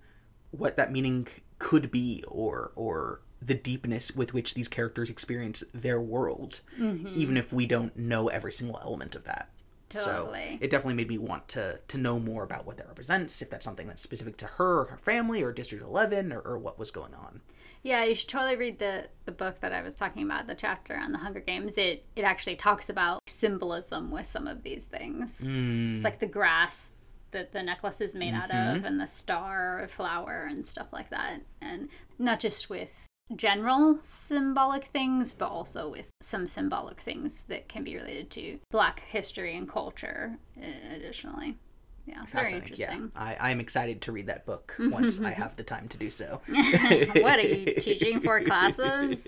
what 0.51 0.75
that 0.75 0.91
meaning 0.91 1.29
could 1.59 1.91
be 1.91 2.21
or 2.27 2.73
or 2.75 3.21
the 3.41 3.55
deepness 3.55 4.13
with 4.13 4.33
which 4.33 4.53
these 4.53 4.67
characters 4.67 5.09
experience 5.09 5.63
their 5.73 6.01
world, 6.01 6.59
mm-hmm. 6.77 7.07
even 7.15 7.37
if 7.37 7.53
we 7.53 7.65
don't 7.65 7.95
know 7.95 8.27
every 8.27 8.51
single 8.51 8.81
element 8.83 9.15
of 9.15 9.23
that. 9.23 9.49
Totally. 9.89 10.51
So 10.51 10.57
it 10.61 10.69
definitely 10.69 10.95
made 10.95 11.09
me 11.09 11.17
want 11.17 11.47
to 11.49 11.79
to 11.87 11.97
know 11.97 12.19
more 12.19 12.43
about 12.43 12.65
what 12.65 12.77
that 12.77 12.87
represents, 12.87 13.41
if 13.41 13.49
that's 13.49 13.65
something 13.65 13.87
that's 13.87 14.01
specific 14.01 14.37
to 14.37 14.45
her, 14.45 14.85
her 14.85 14.97
family, 14.97 15.41
or 15.41 15.51
District 15.51 15.83
Eleven, 15.83 16.31
or, 16.31 16.39
or 16.41 16.57
what 16.57 16.77
was 16.77 16.91
going 16.91 17.13
on. 17.13 17.41
Yeah, 17.81 18.03
you 18.03 18.13
should 18.13 18.27
totally 18.27 18.55
read 18.55 18.79
the 18.79 19.07
the 19.25 19.31
book 19.31 19.61
that 19.61 19.73
I 19.73 19.81
was 19.81 19.95
talking 19.95 20.23
about, 20.23 20.47
the 20.47 20.55
chapter 20.55 20.95
on 20.95 21.11
the 21.11 21.17
Hunger 21.17 21.39
Games. 21.39 21.77
It 21.77 22.05
it 22.15 22.23
actually 22.23 22.55
talks 22.55 22.89
about 22.89 23.21
symbolism 23.27 24.11
with 24.11 24.27
some 24.27 24.47
of 24.47 24.63
these 24.63 24.85
things, 24.85 25.39
mm. 25.41 26.03
like 26.03 26.19
the 26.19 26.27
grass 26.27 26.89
that 27.31 27.51
the 27.51 27.61
necklace 27.61 28.01
is 28.01 28.15
made 28.15 28.33
mm-hmm. 28.33 28.41
out 28.41 28.51
of, 28.51 28.77
mm-hmm. 28.77 28.85
and 28.85 28.99
the 28.99 29.07
star 29.07 29.87
flower 29.89 30.47
and 30.49 30.65
stuff 30.65 30.87
like 30.91 31.09
that, 31.11 31.41
and 31.61 31.89
not 32.17 32.39
just 32.39 32.69
with 32.69 33.05
general 33.35 33.99
symbolic 34.01 34.85
things, 34.85 35.33
but 35.33 35.49
also 35.49 35.89
with 35.89 36.05
some 36.21 36.47
symbolic 36.47 36.99
things 36.99 37.43
that 37.43 37.69
can 37.69 37.83
be 37.83 37.95
related 37.95 38.29
to 38.31 38.59
Black 38.71 39.01
history 39.07 39.55
and 39.55 39.69
culture. 39.69 40.37
Uh, 40.61 40.95
additionally, 40.95 41.57
yeah, 42.05 42.25
very 42.31 42.53
interesting. 42.53 43.11
Yeah, 43.15 43.21
I, 43.21 43.51
I'm 43.51 43.59
excited 43.59 44.01
to 44.01 44.11
read 44.11 44.27
that 44.27 44.45
book 44.45 44.75
once 44.79 45.21
I 45.21 45.31
have 45.31 45.55
the 45.55 45.63
time 45.63 45.87
to 45.89 45.97
do 45.97 46.09
so. 46.09 46.41
what 46.47 47.39
are 47.39 47.41
you 47.41 47.73
teaching 47.79 48.21
for 48.21 48.41
classes? 48.41 49.27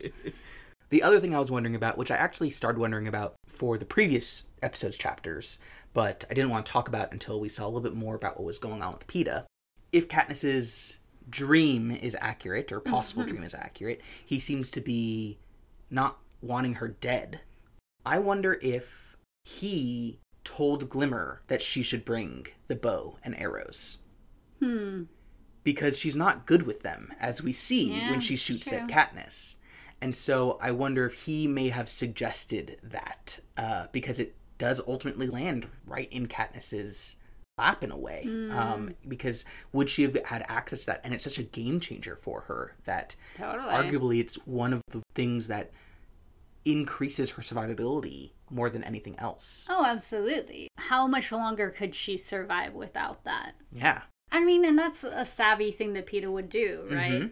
The 0.90 1.04
other 1.04 1.20
thing 1.20 1.36
I 1.36 1.40
was 1.40 1.52
wondering 1.52 1.76
about, 1.76 1.98
which 1.98 2.12
I 2.12 2.16
actually 2.16 2.50
started 2.50 2.80
wondering 2.80 3.08
about 3.08 3.36
for 3.48 3.78
the 3.78 3.86
previous 3.86 4.46
episode's 4.64 4.98
chapters, 4.98 5.60
but 5.94 6.26
I 6.30 6.34
didn't 6.34 6.50
want 6.50 6.66
to 6.66 6.72
talk 6.72 6.88
about 6.88 7.12
until 7.12 7.40
we 7.40 7.50
saw 7.50 7.66
a 7.66 7.68
little 7.68 7.82
bit 7.82 7.96
more 7.96 8.16
about 8.16 8.38
what 8.38 8.46
was 8.46 8.58
going 8.58 8.82
on 8.82 8.94
with 8.94 9.08
Peeta. 9.08 9.46
If 9.92 10.08
Katniss's 10.08 10.98
dream 11.30 11.92
is 11.92 12.18
accurate 12.20 12.72
or 12.72 12.80
possible 12.80 13.24
mm-hmm. 13.24 13.32
dream 13.32 13.44
is 13.44 13.54
accurate, 13.54 14.02
he 14.26 14.40
seems 14.40 14.72
to 14.72 14.82
be 14.82 15.40
not 15.90 16.18
wanting 16.42 16.76
her 16.76 16.88
dead. 16.88 17.42
I 18.06 18.20
wonder 18.20 18.60
if 18.62 19.18
he 19.44 20.20
told 20.44 20.90
Glimmer 20.90 21.42
that 21.48 21.62
she 21.62 21.84
should 21.84 22.06
bring 22.06 22.48
the 22.68 22.76
bow 22.76 23.18
and 23.24 23.38
arrows. 23.38 24.00
Hmm. 24.60 25.04
Because 25.64 25.98
she's 25.98 26.16
not 26.16 26.48
good 26.48 26.64
with 26.64 26.82
them, 26.82 27.14
as 27.20 27.44
we 27.44 27.54
see 27.54 27.94
yeah, 27.94 28.10
when 28.10 28.22
she 28.22 28.36
shoots 28.36 28.70
true. 28.70 28.80
at 28.80 28.88
Katniss. 28.88 29.58
And 30.02 30.16
so 30.16 30.58
I 30.60 30.72
wonder 30.72 31.06
if 31.06 31.26
he 31.26 31.48
may 31.48 31.70
have 31.70 31.88
suggested 31.88 32.80
that, 32.82 33.40
uh, 33.58 33.86
because 33.92 34.20
it 34.20 34.36
does 34.58 34.82
ultimately 34.88 35.28
land 35.28 35.68
right 35.86 36.12
in 36.12 36.28
Katniss's 36.28 37.18
in 37.82 37.92
a 37.92 37.98
way 37.98 38.24
mm. 38.28 38.54
um, 38.56 38.94
because 39.08 39.46
would 39.74 39.90
she 39.90 40.04
have 40.04 40.16
had 40.26 40.44
access 40.48 40.82
to 40.82 40.88
that 40.88 41.02
and 41.04 41.14
it's 41.14 41.24
such 41.24 41.38
a 41.38 41.44
game 41.44 41.80
changer 41.80 42.18
for 42.22 42.42
her 42.42 42.76
that 42.86 43.16
totally. 43.36 43.70
arguably 43.70 44.20
it's 44.20 44.36
one 44.46 44.74
of 44.74 44.82
the 44.90 45.02
things 45.16 45.48
that 45.48 45.72
increases 46.66 47.32
her 47.32 47.42
survivability 47.42 48.32
more 48.50 48.70
than 48.70 48.84
anything 48.84 49.18
else 49.20 49.68
oh 49.70 49.86
absolutely 49.86 50.68
how 50.78 51.08
much 51.08 51.32
longer 51.32 51.70
could 51.70 51.96
she 51.96 52.18
survive 52.18 52.74
without 52.74 53.24
that 53.24 53.54
yeah 53.72 54.02
i 54.32 54.44
mean 54.44 54.66
and 54.66 54.78
that's 54.78 55.04
a 55.04 55.26
savvy 55.26 55.72
thing 55.72 55.94
that 55.94 56.06
Peeta 56.06 56.32
would 56.32 56.50
do 56.50 56.86
right 56.92 57.12
mm-hmm. 57.12 57.28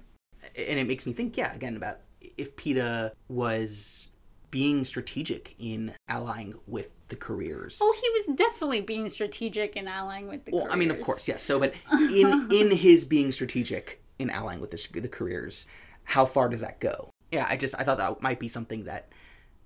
and 0.58 0.80
it 0.80 0.88
makes 0.88 1.06
me 1.06 1.14
think 1.14 1.38
yeah 1.38 1.54
again 1.54 1.76
about 1.76 2.00
if 2.38 2.56
Peeta 2.56 3.12
was 3.28 4.12
being 4.52 4.84
strategic 4.84 5.56
in 5.60 5.94
allying 6.08 6.56
with 6.68 6.99
the 7.10 7.16
careers. 7.16 7.78
Oh, 7.82 7.96
he 8.00 8.10
was 8.10 8.38
definitely 8.38 8.82
being 8.82 9.10
strategic 9.10 9.76
in 9.76 9.88
allying 9.88 10.28
with 10.28 10.46
the 10.46 10.52
well, 10.52 10.62
careers. 10.62 10.74
I 10.74 10.78
mean, 10.78 10.92
of 10.92 11.02
course, 11.02 11.28
yes. 11.28 11.44
So, 11.44 11.60
but 11.60 11.74
in 11.92 12.48
in 12.52 12.72
his 12.72 13.06
being 13.06 13.32
strategic 13.32 14.02
in 14.18 14.30
allying 14.30 14.62
with 14.62 14.72
the, 14.72 15.00
the 15.00 15.08
careers, 15.08 15.66
how 16.04 16.26
far 16.26 16.50
does 16.50 16.62
that 16.62 16.80
go? 16.80 17.10
Yeah, 17.32 17.46
I 17.50 17.58
just 17.58 17.76
I 17.78 17.84
thought 17.84 17.98
that 17.98 18.22
might 18.22 18.40
be 18.40 18.48
something 18.48 18.86
that 18.86 19.10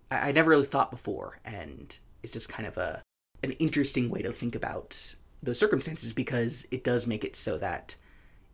I, 0.10 0.30
I 0.30 0.32
never 0.32 0.50
really 0.50 0.66
thought 0.66 0.92
before, 0.92 1.40
and 1.46 1.98
it's 2.24 2.34
just 2.34 2.50
kind 2.50 2.68
of 2.68 2.78
a 2.78 3.02
an 3.44 3.52
interesting 3.54 4.10
way 4.10 4.22
to 4.22 4.32
think 4.32 4.56
about 4.56 5.16
those 5.42 5.60
circumstances 5.60 6.14
because 6.14 6.66
it 6.72 6.84
does 6.84 7.06
make 7.06 7.24
it 7.24 7.36
so 7.36 7.58
that 7.58 7.96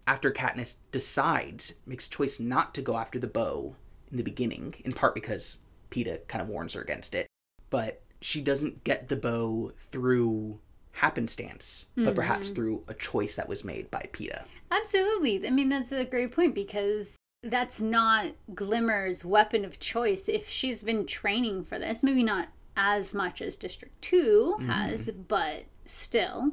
after 0.07 0.31
Katniss 0.31 0.77
decides, 0.91 1.75
makes 1.85 2.07
a 2.07 2.09
choice 2.09 2.39
not 2.39 2.73
to 2.73 2.81
go 2.81 2.97
after 2.97 3.19
the 3.19 3.27
bow 3.27 3.75
in 4.09 4.17
the 4.17 4.23
beginning, 4.23 4.73
in 4.83 4.91
part 4.91 5.13
because 5.13 5.59
Peeta 5.91 6.27
kind 6.27 6.41
of 6.41 6.49
warns 6.49 6.73
her 6.73 6.81
against 6.81 7.13
it, 7.13 7.27
but 7.69 8.01
she 8.21 8.41
doesn't 8.41 8.83
get 8.83 9.09
the 9.09 9.15
bow 9.15 9.71
through 9.77 10.59
happenstance, 10.91 11.87
but 11.95 12.13
perhaps 12.13 12.47
mm-hmm. 12.47 12.55
through 12.55 12.83
a 12.87 12.93
choice 12.93 13.35
that 13.35 13.47
was 13.47 13.63
made 13.63 13.89
by 13.89 14.09
Peeta. 14.11 14.43
Absolutely. 14.71 15.47
I 15.47 15.49
mean, 15.49 15.69
that's 15.69 15.91
a 15.91 16.03
great 16.03 16.31
point 16.31 16.53
because 16.53 17.15
that's 17.43 17.79
not 17.79 18.27
Glimmer's 18.53 19.23
weapon 19.23 19.63
of 19.63 19.79
choice. 19.79 20.27
If 20.27 20.49
she's 20.49 20.83
been 20.83 21.05
training 21.05 21.63
for 21.63 21.79
this, 21.79 22.03
maybe 22.03 22.23
not 22.23 22.49
as 22.75 23.13
much 23.13 23.41
as 23.41 23.55
District 23.55 23.99
2 24.01 24.57
mm-hmm. 24.59 24.69
has, 24.69 25.09
but 25.27 25.63
still, 25.85 26.51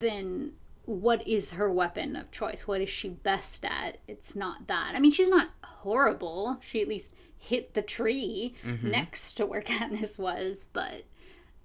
then 0.00 0.52
what 0.84 1.26
is 1.26 1.52
her 1.52 1.70
weapon 1.70 2.16
of 2.16 2.30
choice? 2.30 2.66
What 2.66 2.80
is 2.80 2.88
she 2.88 3.08
best 3.08 3.64
at? 3.64 3.98
It's 4.06 4.36
not 4.36 4.66
that. 4.66 4.92
I 4.94 5.00
mean, 5.00 5.10
she's 5.10 5.30
not 5.30 5.48
horrible. 5.62 6.58
She 6.60 6.82
at 6.82 6.88
least 6.88 7.12
hit 7.48 7.72
the 7.74 7.82
tree 7.82 8.54
next 8.82 9.32
to 9.34 9.46
where 9.46 9.62
Katniss 9.72 10.18
was, 10.18 10.66
but 10.72 11.04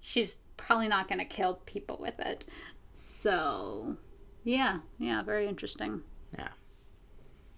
she's 0.00 0.38
probably 0.56 0.88
not 0.88 1.08
going 1.08 1.18
to 1.18 1.24
kill 1.24 1.60
people 1.66 1.98
with 2.00 2.18
it. 2.20 2.46
So, 2.94 3.96
yeah, 4.44 4.78
yeah, 4.98 5.22
very 5.22 5.46
interesting. 5.46 6.00
Yeah. 6.38 6.48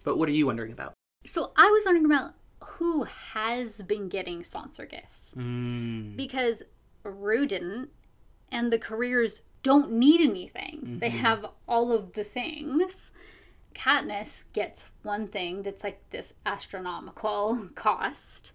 But 0.02 0.18
what 0.18 0.28
are 0.28 0.32
you 0.32 0.46
wondering 0.46 0.72
about? 0.72 0.92
So 1.24 1.52
I 1.56 1.68
was 1.70 1.82
wondering 1.84 2.06
about 2.06 2.34
who 2.62 3.04
has 3.04 3.82
been 3.82 4.08
getting 4.08 4.42
sponsor 4.42 4.86
gifts 4.86 5.34
Mm, 5.36 6.16
because 6.16 6.62
Rue 7.04 7.46
didn't, 7.46 7.90
and 8.50 8.72
the 8.72 8.78
careers 8.78 9.42
don't 9.62 9.92
need 9.92 10.20
anything. 10.20 10.98
They 11.00 11.10
have 11.10 11.46
all 11.68 11.92
of 11.92 12.12
the 12.14 12.24
things. 12.24 13.10
Katniss 13.76 14.44
gets 14.52 14.86
one 15.02 15.28
thing 15.28 15.62
that's 15.62 15.84
like 15.84 16.00
this 16.10 16.34
astronomical 16.44 17.68
cost. 17.74 18.52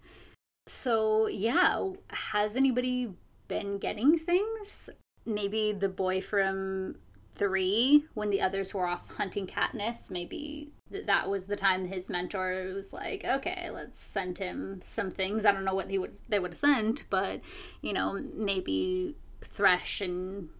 So 0.66 1.26
yeah, 1.28 1.90
has 2.10 2.56
anybody 2.56 3.14
been 3.48 3.78
getting 3.78 4.18
things? 4.18 4.90
Maybe 5.24 5.72
the 5.72 5.88
boy 5.88 6.20
from 6.20 6.96
three, 7.34 8.04
when 8.14 8.30
the 8.30 8.42
others 8.42 8.74
were 8.74 8.86
off 8.86 9.08
hunting 9.16 9.46
Katniss, 9.46 10.10
maybe 10.10 10.70
th- 10.90 11.06
that 11.06 11.28
was 11.28 11.46
the 11.46 11.56
time 11.56 11.86
his 11.86 12.10
mentor 12.10 12.72
was 12.74 12.92
like, 12.92 13.24
"Okay, 13.24 13.70
let's 13.70 14.02
send 14.02 14.38
him 14.38 14.82
some 14.84 15.10
things." 15.10 15.44
I 15.44 15.52
don't 15.52 15.64
know 15.64 15.74
what 15.74 15.90
he 15.90 15.98
would 15.98 16.16
they 16.28 16.38
would 16.38 16.52
have 16.52 16.58
sent, 16.58 17.04
but 17.10 17.40
you 17.80 17.92
know, 17.92 18.22
maybe 18.34 19.16
Thresh 19.40 20.00
and 20.00 20.50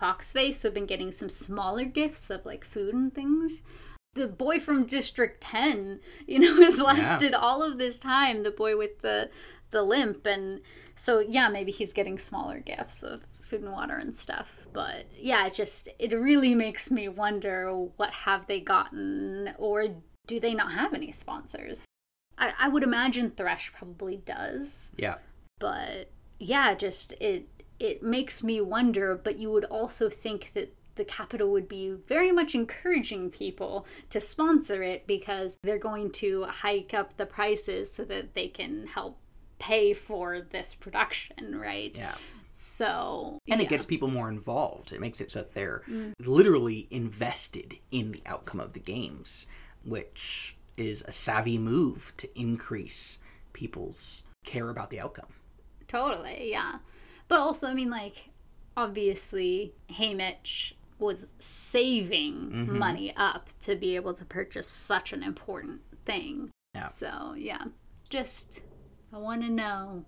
Foxface 0.00 0.62
have 0.62 0.74
been 0.74 0.86
getting 0.86 1.12
some 1.12 1.28
smaller 1.28 1.84
gifts 1.84 2.30
of 2.30 2.46
like 2.46 2.64
food 2.64 2.94
and 2.94 3.14
things. 3.14 3.62
The 4.14 4.26
boy 4.28 4.58
from 4.58 4.86
District 4.86 5.40
10, 5.40 6.00
you 6.26 6.38
know, 6.38 6.56
has 6.62 6.78
lasted 6.78 7.34
all 7.34 7.62
of 7.62 7.78
this 7.78 7.98
time, 7.98 8.42
the 8.42 8.50
boy 8.50 8.76
with 8.76 9.00
the 9.00 9.30
the 9.70 9.82
limp 9.82 10.26
and 10.26 10.60
so 10.96 11.20
yeah, 11.20 11.48
maybe 11.48 11.70
he's 11.70 11.92
getting 11.92 12.18
smaller 12.18 12.58
gifts 12.58 13.04
of 13.04 13.22
food 13.42 13.62
and 13.62 13.72
water 13.72 13.96
and 13.96 14.14
stuff. 14.14 14.48
But 14.72 15.06
yeah, 15.16 15.46
it 15.46 15.54
just 15.54 15.88
it 15.98 16.12
really 16.12 16.54
makes 16.54 16.90
me 16.90 17.08
wonder 17.08 17.72
what 17.96 18.10
have 18.10 18.46
they 18.46 18.60
gotten 18.60 19.54
or 19.58 19.86
do 20.26 20.40
they 20.40 20.54
not 20.54 20.72
have 20.72 20.92
any 20.92 21.12
sponsors? 21.12 21.84
I, 22.40 22.52
I 22.58 22.68
would 22.68 22.82
imagine 22.82 23.30
Thresh 23.30 23.72
probably 23.72 24.16
does 24.16 24.88
yeah. 24.96 25.16
but 25.58 26.10
yeah 26.38 26.74
just 26.74 27.12
it 27.20 27.48
it 27.78 28.02
makes 28.02 28.42
me 28.42 28.60
wonder 28.60 29.14
but 29.14 29.38
you 29.38 29.50
would 29.50 29.66
also 29.66 30.08
think 30.08 30.52
that 30.54 30.74
the 30.96 31.04
Capitol 31.04 31.50
would 31.50 31.68
be 31.68 31.90
very 32.08 32.32
much 32.32 32.54
encouraging 32.54 33.30
people 33.30 33.86
to 34.10 34.20
sponsor 34.20 34.82
it 34.82 35.06
because 35.06 35.56
they're 35.62 35.78
going 35.78 36.10
to 36.12 36.44
hike 36.44 36.94
up 36.94 37.16
the 37.16 37.26
prices 37.26 37.90
so 37.92 38.04
that 38.04 38.34
they 38.34 38.48
can 38.48 38.86
help 38.86 39.18
pay 39.58 39.92
for 39.92 40.40
this 40.40 40.74
production 40.74 41.58
right 41.58 41.94
Yeah. 41.94 42.14
so 42.50 43.38
And 43.48 43.60
yeah. 43.60 43.66
it 43.66 43.68
gets 43.68 43.84
people 43.84 44.08
more 44.08 44.28
involved. 44.28 44.92
It 44.92 45.00
makes 45.00 45.20
it 45.20 45.30
so 45.30 45.40
that 45.40 45.54
they're 45.54 45.82
mm. 45.88 46.12
literally 46.24 46.88
invested 46.90 47.76
in 47.90 48.12
the 48.12 48.22
outcome 48.26 48.60
of 48.60 48.72
the 48.72 48.80
games, 48.80 49.46
which 49.84 50.56
is 50.76 51.04
a 51.06 51.12
savvy 51.12 51.58
move 51.58 52.12
to 52.16 52.40
increase 52.40 53.20
people's 53.52 54.24
care 54.44 54.70
about 54.70 54.90
the 54.90 55.00
outcome. 55.00 55.28
Totally, 55.88 56.50
yeah. 56.50 56.76
But 57.28 57.38
also, 57.38 57.66
I 57.66 57.74
mean, 57.74 57.90
like, 57.90 58.30
obviously, 58.76 59.74
Haymitch 59.90 60.72
was 61.00 61.26
saving 61.38 62.50
Mm-hmm. 62.52 62.78
money 62.78 63.14
up 63.16 63.48
to 63.62 63.74
be 63.76 63.96
able 63.96 64.14
to 64.14 64.24
purchase 64.24 64.66
such 64.68 65.12
an 65.12 65.22
important 65.22 65.80
thing. 66.04 66.50
Yeah. 66.74 66.86
So, 66.88 67.34
yeah. 67.36 67.64
Just, 68.08 68.60
I 69.12 69.18
want 69.18 69.42
to 69.42 69.48
know. 69.48 70.04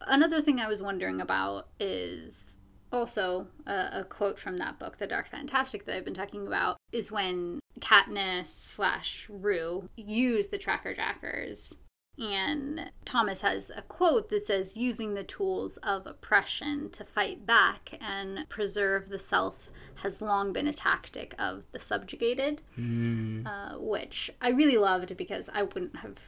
Another 0.00 0.40
thing 0.40 0.60
I 0.60 0.68
was 0.68 0.82
wondering 0.82 1.20
about 1.20 1.68
is 1.80 2.56
also 2.92 3.46
a, 3.66 4.00
a 4.00 4.04
quote 4.04 4.38
from 4.38 4.58
that 4.58 4.78
book, 4.78 4.98
The 4.98 5.06
Dark 5.06 5.28
Fantastic, 5.30 5.84
that 5.84 5.96
I've 5.96 6.04
been 6.04 6.14
talking 6.14 6.46
about, 6.46 6.76
is 6.92 7.12
when 7.12 7.60
Katniss 7.80 8.46
slash 8.46 9.26
Rue 9.28 9.88
use 9.96 10.48
the 10.48 10.58
Tracker 10.58 10.94
Jackers 10.94 11.76
and 12.18 12.90
Thomas 13.04 13.42
has 13.42 13.70
a 13.76 13.82
quote 13.82 14.30
that 14.30 14.46
says, 14.46 14.74
using 14.74 15.12
the 15.14 15.24
tools 15.24 15.76
of 15.82 16.06
oppression 16.06 16.88
to 16.92 17.04
fight 17.04 17.44
back 17.44 17.98
and 18.00 18.48
preserve 18.48 19.10
the 19.10 19.18
self 19.18 19.70
has 20.02 20.20
long 20.22 20.52
been 20.52 20.66
a 20.66 20.72
tactic 20.72 21.34
of 21.38 21.64
the 21.72 21.80
subjugated, 21.80 22.60
uh, 23.46 23.74
which 23.78 24.30
I 24.40 24.50
really 24.50 24.76
loved 24.76 25.16
because 25.16 25.48
I 25.52 25.62
wouldn't 25.62 25.96
have 25.96 26.18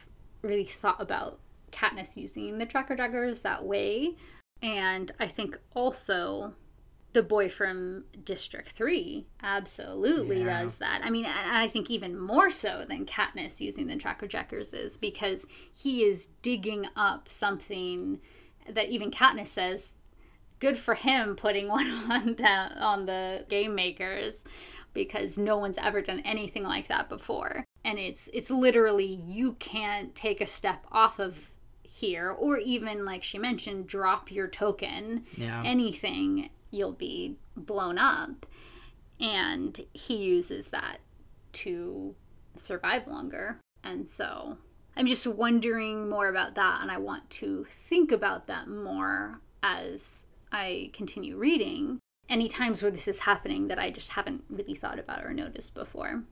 really 0.43 0.65
thought 0.65 1.01
about 1.01 1.39
Katniss 1.73 2.17
using 2.17 2.59
the 2.59 2.67
tracker 2.67 2.97
jackers 2.97 3.41
that 3.41 3.65
way. 3.65 4.17
And 4.63 5.13
I 5.21 5.27
think 5.29 5.59
also 5.75 6.55
the 7.13 7.23
boy 7.23 7.49
from 7.49 8.05
District 8.25 8.69
3 8.71 9.27
absolutely 9.43 10.41
Yeah. 10.45 10.63
does 10.63 10.77
that. 10.77 11.01
I 11.03 11.11
mean, 11.11 11.25
and 11.25 11.57
I 11.57 11.67
think 11.67 11.91
even 11.91 12.19
more 12.19 12.51
so 12.51 12.85
than 12.89 13.07
Katniss 13.07 13.61
using 13.61 13.87
the 13.87 13.97
tracker 13.97 14.27
jackers 14.27 14.73
is 14.75 14.97
because 14.97 15.45
he 15.75 16.05
is 16.05 16.27
digging 16.43 16.87
up 16.97 17.29
something 17.29 18.21
that 18.69 18.89
even 18.89 19.11
Katniss 19.11 19.47
says 19.49 19.93
good 20.61 20.77
for 20.79 20.95
him 20.95 21.37
putting 21.37 21.69
one 21.79 21.87
on 22.11 22.35
the 22.37 22.83
on 22.83 23.07
the 23.07 23.45
game 23.49 23.75
makers 23.75 24.43
because 24.95 25.39
no 25.39 25.57
one's 25.59 25.79
ever 25.79 26.01
done 26.03 26.21
anything 26.25 26.65
like 26.65 26.89
that 26.89 27.09
before. 27.09 27.65
And 27.85 27.99
it's 27.99 28.29
it's 28.33 28.51
literally 28.51 29.21
you 29.25 29.53
can't 29.55 30.15
take 30.15 30.41
a 30.41 30.47
step 30.47 30.85
off 30.91 31.19
of 31.19 31.51
here 31.83 32.31
or 32.31 32.59
even 32.59 33.05
like 33.05 33.23
she 33.23 33.39
mentioned 33.39 33.87
drop 33.87 34.31
your 34.31 34.47
token 34.47 35.25
Yeah. 35.37 35.63
anything 35.65 36.51
you'll 36.71 36.93
be 36.93 37.37
blown 37.57 37.99
up 37.99 38.47
and 39.21 39.81
he 39.93 40.17
uses 40.17 40.69
that 40.69 40.99
to 41.55 42.15
survive 42.55 43.07
longer 43.07 43.59
and 43.83 44.09
so 44.09 44.59
i'm 44.97 45.07
just 45.07 45.27
wondering 45.27 46.09
more 46.09 46.29
about 46.29 46.55
that 46.55 46.81
and 46.83 46.91
i 46.91 46.99
want 46.99 47.29
to 47.31 47.67
think 47.71 48.13
about 48.13 48.47
that 48.47 48.69
more 48.69 49.41
as 49.63 50.27
i 50.53 50.91
continue 50.93 51.37
reading 51.37 51.99
any 52.29 52.49
times 52.49 52.83
where 52.83 52.91
this 52.91 53.09
is 53.09 53.21
happening 53.21 53.69
that 53.69 53.79
i 53.79 53.91
just 53.91 54.11
haven't 54.11 54.45
really 54.51 54.75
thought 54.75 54.99
about 54.99 55.25
or 55.25 55.33
noticed 55.33 55.75
before 55.75 56.23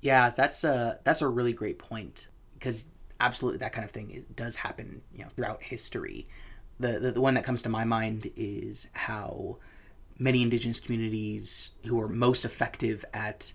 Yeah, 0.00 0.30
that's 0.30 0.64
a 0.64 0.98
that's 1.04 1.22
a 1.22 1.28
really 1.28 1.52
great 1.52 1.78
point 1.78 2.28
because 2.54 2.86
absolutely 3.18 3.58
that 3.58 3.72
kind 3.72 3.84
of 3.84 3.90
thing 3.90 4.24
does 4.34 4.56
happen, 4.56 5.02
you 5.12 5.22
know, 5.24 5.30
throughout 5.34 5.62
history. 5.62 6.26
The, 6.78 6.98
the 6.98 7.12
the 7.12 7.20
one 7.20 7.34
that 7.34 7.44
comes 7.44 7.62
to 7.62 7.68
my 7.68 7.84
mind 7.84 8.30
is 8.36 8.88
how 8.94 9.58
many 10.18 10.42
indigenous 10.42 10.80
communities 10.80 11.72
who 11.86 11.96
were 11.96 12.08
most 12.08 12.44
effective 12.44 13.04
at 13.12 13.52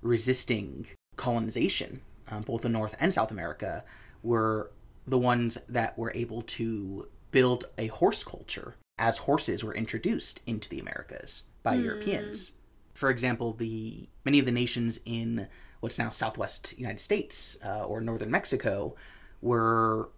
resisting 0.00 0.86
colonization, 1.16 2.00
um, 2.28 2.42
both 2.42 2.64
in 2.64 2.72
North 2.72 2.94
and 3.00 3.12
South 3.12 3.30
America, 3.32 3.84
were 4.22 4.70
the 5.06 5.18
ones 5.18 5.58
that 5.68 5.98
were 5.98 6.12
able 6.14 6.42
to 6.42 7.08
build 7.32 7.64
a 7.76 7.88
horse 7.88 8.22
culture 8.22 8.76
as 8.98 9.18
horses 9.18 9.62
were 9.62 9.74
introduced 9.74 10.40
into 10.46 10.68
the 10.68 10.80
Americas 10.80 11.44
by 11.62 11.74
Europeans. 11.74 12.52
For 12.94 13.10
example, 13.10 13.52
the 13.52 14.08
many 14.24 14.38
of 14.38 14.46
the 14.46 14.52
nations 14.52 15.00
in 15.04 15.48
what's 15.80 15.98
now 15.98 16.10
Southwest 16.10 16.76
United 16.78 17.00
States 17.00 17.58
uh, 17.64 17.84
or 17.84 18.00
Northern 18.00 18.30
Mexico 18.30 18.96
were 19.40 20.10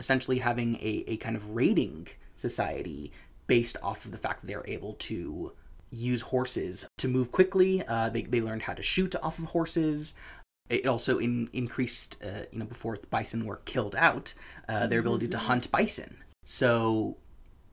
essentially 0.00 0.38
having 0.38 0.76
a, 0.76 1.04
a 1.06 1.16
kind 1.18 1.36
of 1.36 1.50
raiding 1.50 2.08
society 2.34 3.12
based 3.46 3.76
off 3.82 4.04
of 4.04 4.10
the 4.10 4.18
fact 4.18 4.40
that 4.40 4.48
they're 4.48 4.66
able 4.66 4.94
to 4.94 5.52
use 5.90 6.20
horses 6.20 6.86
to 6.98 7.08
move 7.08 7.30
quickly. 7.30 7.82
Uh, 7.86 8.08
they, 8.08 8.22
they 8.22 8.40
learned 8.40 8.62
how 8.62 8.74
to 8.74 8.82
shoot 8.82 9.14
off 9.22 9.38
of 9.38 9.44
horses. 9.44 10.14
It 10.68 10.86
also 10.86 11.18
in, 11.18 11.48
increased, 11.52 12.22
uh, 12.24 12.42
you 12.50 12.58
know, 12.58 12.64
before 12.64 12.98
bison 13.10 13.46
were 13.46 13.60
killed 13.64 13.94
out, 13.94 14.34
uh, 14.68 14.88
their 14.88 15.00
ability 15.00 15.28
to 15.28 15.38
hunt 15.38 15.70
bison. 15.70 16.16
So, 16.44 17.16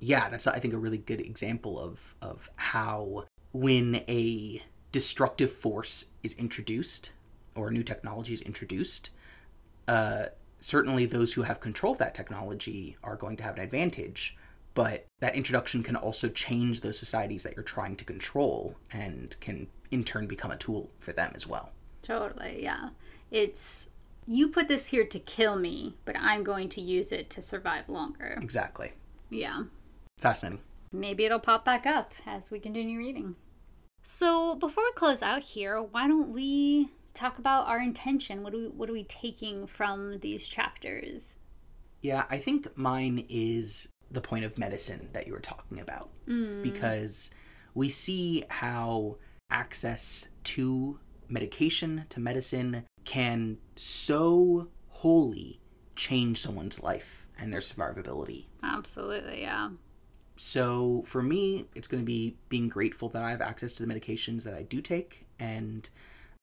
yeah, 0.03 0.29
that's 0.29 0.47
I 0.47 0.59
think 0.59 0.73
a 0.73 0.77
really 0.77 0.97
good 0.97 1.21
example 1.21 1.79
of 1.79 2.15
of 2.21 2.49
how 2.55 3.25
when 3.51 3.95
a 4.07 4.63
destructive 4.91 5.51
force 5.51 6.11
is 6.23 6.33
introduced 6.35 7.11
or 7.55 7.69
a 7.69 7.71
new 7.71 7.83
technology 7.83 8.33
is 8.33 8.41
introduced, 8.41 9.09
uh, 9.87 10.25
certainly 10.59 11.05
those 11.05 11.33
who 11.33 11.43
have 11.43 11.59
control 11.59 11.93
of 11.93 11.99
that 11.99 12.15
technology 12.15 12.97
are 13.03 13.15
going 13.15 13.37
to 13.37 13.43
have 13.43 13.57
an 13.57 13.63
advantage 13.63 14.37
but 14.73 15.05
that 15.19 15.35
introduction 15.35 15.83
can 15.83 15.95
also 15.95 16.29
change 16.29 16.81
those 16.81 16.97
societies 16.97 17.43
that 17.43 17.55
you're 17.55 17.63
trying 17.63 17.95
to 17.95 18.05
control 18.05 18.75
and 18.91 19.35
can 19.39 19.67
in 19.91 20.03
turn 20.03 20.25
become 20.27 20.51
a 20.51 20.57
tool 20.57 20.89
for 20.99 21.13
them 21.13 21.31
as 21.35 21.45
well. 21.45 21.71
Totally, 22.01 22.63
yeah. 22.63 22.89
It's 23.29 23.87
you 24.25 24.49
put 24.49 24.67
this 24.67 24.87
here 24.87 25.05
to 25.05 25.19
kill 25.19 25.57
me, 25.57 25.95
but 26.05 26.15
I'm 26.17 26.43
going 26.43 26.69
to 26.69 26.81
use 26.81 27.11
it 27.11 27.29
to 27.31 27.41
survive 27.41 27.89
longer. 27.89 28.39
Exactly. 28.41 28.93
Yeah. 29.29 29.63
Fascinating. 30.23 30.61
Maybe 30.91 31.25
it'll 31.25 31.39
pop 31.39 31.65
back 31.65 31.85
up 31.85 32.13
as 32.25 32.51
we 32.51 32.59
continue 32.59 32.97
reading. 32.97 33.35
So, 34.03 34.55
before 34.55 34.83
we 34.83 34.91
close 34.93 35.21
out 35.21 35.41
here, 35.43 35.81
why 35.81 36.07
don't 36.07 36.29
we 36.29 36.89
talk 37.13 37.39
about 37.39 37.67
our 37.67 37.79
intention? 37.79 38.43
What 38.43 38.53
are 38.53 38.57
we 38.57 38.67
what 38.67 38.89
are 38.89 38.93
we 38.93 39.03
taking 39.05 39.67
from 39.67 40.19
these 40.19 40.47
chapters? 40.47 41.37
Yeah, 42.01 42.23
I 42.29 42.37
think 42.37 42.77
mine 42.77 43.25
is 43.29 43.87
the 44.11 44.21
point 44.21 44.45
of 44.45 44.57
medicine 44.57 45.09
that 45.13 45.25
you 45.27 45.33
were 45.33 45.39
talking 45.39 45.79
about 45.79 46.09
Mm. 46.27 46.63
because 46.63 47.31
we 47.73 47.89
see 47.89 48.43
how 48.49 49.17
access 49.49 50.27
to 50.43 50.99
medication 51.27 52.05
to 52.09 52.19
medicine 52.19 52.85
can 53.03 53.57
so 53.75 54.67
wholly 54.87 55.59
change 55.95 56.39
someone's 56.39 56.81
life 56.81 57.27
and 57.37 57.51
their 57.51 57.59
survivability 57.59 58.45
Absolutely, 58.61 59.41
yeah. 59.41 59.69
So 60.45 61.03
for 61.05 61.23
me 61.23 61.67
it's 61.73 61.87
going 61.87 62.03
to 62.03 62.05
be 62.05 62.35
being 62.49 62.67
grateful 62.67 63.07
that 63.07 63.23
i 63.23 63.31
have 63.31 63.39
access 63.39 63.71
to 63.71 63.85
the 63.85 63.91
medications 63.91 64.43
that 64.43 64.53
i 64.53 64.61
do 64.61 64.81
take 64.81 65.25
and 65.39 65.89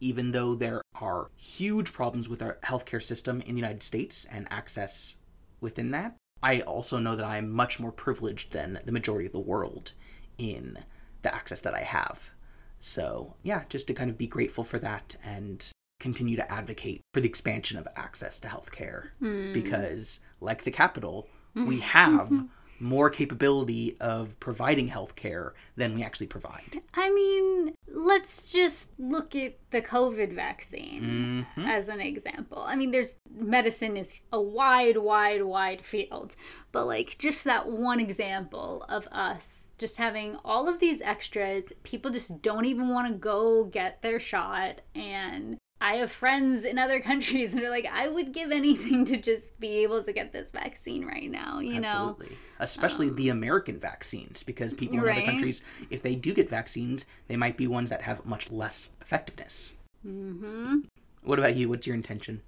even 0.01 0.31
though 0.31 0.55
there 0.55 0.81
are 0.99 1.29
huge 1.37 1.93
problems 1.93 2.27
with 2.27 2.41
our 2.41 2.57
healthcare 2.65 3.03
system 3.03 3.43
in 3.43 3.55
the 3.55 3.61
united 3.61 3.83
states 3.83 4.27
and 4.31 4.49
access 4.51 5.17
within 5.61 5.91
that 5.91 6.17
i 6.43 6.61
also 6.63 6.99
know 6.99 7.15
that 7.15 7.27
i 7.27 7.37
am 7.37 7.51
much 7.51 7.79
more 7.79 7.93
privileged 7.93 8.53
than 8.53 8.81
the 8.87 8.91
majority 8.91 9.27
of 9.27 9.35
the 9.35 9.39
world 9.39 9.93
in 10.39 10.79
the 11.21 11.35
access 11.35 11.61
that 11.61 11.75
i 11.75 11.83
have. 11.83 12.31
So 12.79 13.35
yeah 13.43 13.65
just 13.69 13.87
to 13.89 13.95
kind 13.95 14.09
of 14.09 14.17
be 14.17 14.27
grateful 14.27 14.65
for 14.65 14.79
that 14.79 15.15
and 15.23 15.71
continue 15.99 16.37
to 16.37 16.51
advocate 16.51 17.03
for 17.13 17.21
the 17.21 17.29
expansion 17.29 17.77
of 17.77 17.87
access 17.97 18.41
to 18.41 18.49
healthcare 18.49 19.11
hmm. 19.19 19.53
because 19.53 20.21
like 20.41 20.65
the 20.65 20.71
Capitol 20.71 21.29
we 21.55 21.81
have 21.99 22.33
more 22.81 23.11
capability 23.11 23.97
of 24.01 24.39
providing 24.41 24.89
healthcare 24.89 25.53
than 25.77 25.95
we 25.95 26.03
actually 26.03 26.27
provide. 26.27 26.81
I 26.95 27.11
mean, 27.11 27.75
let's 27.87 28.51
just 28.51 28.89
look 28.99 29.35
at 29.35 29.59
the 29.71 29.83
COVID 29.83 30.33
vaccine 30.35 31.47
Mhm. 31.57 31.69
as 31.69 31.89
an 31.89 32.01
example. 32.01 32.63
I 32.67 32.77
mean, 32.77 32.91
there's 32.91 33.17
medicine 33.31 33.97
is 33.97 34.23
a 34.33 34.41
wide, 34.41 34.97
wide, 34.97 35.43
wide 35.43 35.81
field, 35.81 36.37
but 36.73 36.87
like 36.87 37.19
just 37.19 37.45
that 37.45 37.69
one 37.69 38.01
example 38.01 38.85
of 38.89 39.07
us 39.09 39.67
just 39.79 39.97
having 39.97 40.37
all 40.45 40.69
of 40.69 40.79
these 40.79 41.01
extras, 41.01 41.73
people 41.85 42.11
just 42.11 42.43
don't 42.43 42.67
even 42.67 42.89
want 42.89 43.11
to 43.11 43.19
go 43.19 43.65
get 43.65 44.03
their 44.03 44.21
shot 44.21 44.83
and 44.95 45.57
I 45.81 45.97
have 45.97 46.11
friends 46.11 46.65
in 46.65 46.79
other 46.79 47.01
countries 47.11 47.53
that 47.53 47.63
are 47.63 47.71
like, 47.71 47.87
I 47.91 48.09
would 48.09 48.33
give 48.33 48.51
anything 48.51 49.05
to 49.07 49.17
just 49.17 49.59
be 49.59 49.83
able 49.83 50.03
to 50.05 50.13
get 50.13 50.33
this 50.33 50.51
vaccine 50.51 51.07
right 51.07 51.31
now, 51.31 51.61
you 51.61 51.81
know? 51.81 52.11
Absolutely. 52.11 52.37
Especially 52.59 53.11
the 53.11 53.31
American 53.31 53.79
vaccines, 53.79 54.43
because 54.43 54.75
people 54.75 54.99
in 54.99 55.09
other 55.09 55.23
countries, 55.23 55.65
if 55.89 56.03
they 56.03 56.15
do 56.15 56.35
get 56.35 56.51
vaccines, 56.51 57.07
they 57.29 57.37
might 57.37 57.57
be 57.57 57.67
ones 57.67 57.89
that 57.91 58.03
have 58.03 58.25
much 58.27 58.51
less 58.51 58.91
effectiveness. 59.01 59.75
Mm-hmm. 60.07 60.81
What 61.23 61.39
about 61.39 61.57
you? 61.57 61.69
What's 61.69 61.87
your 61.87 61.97
intention? 61.97 62.43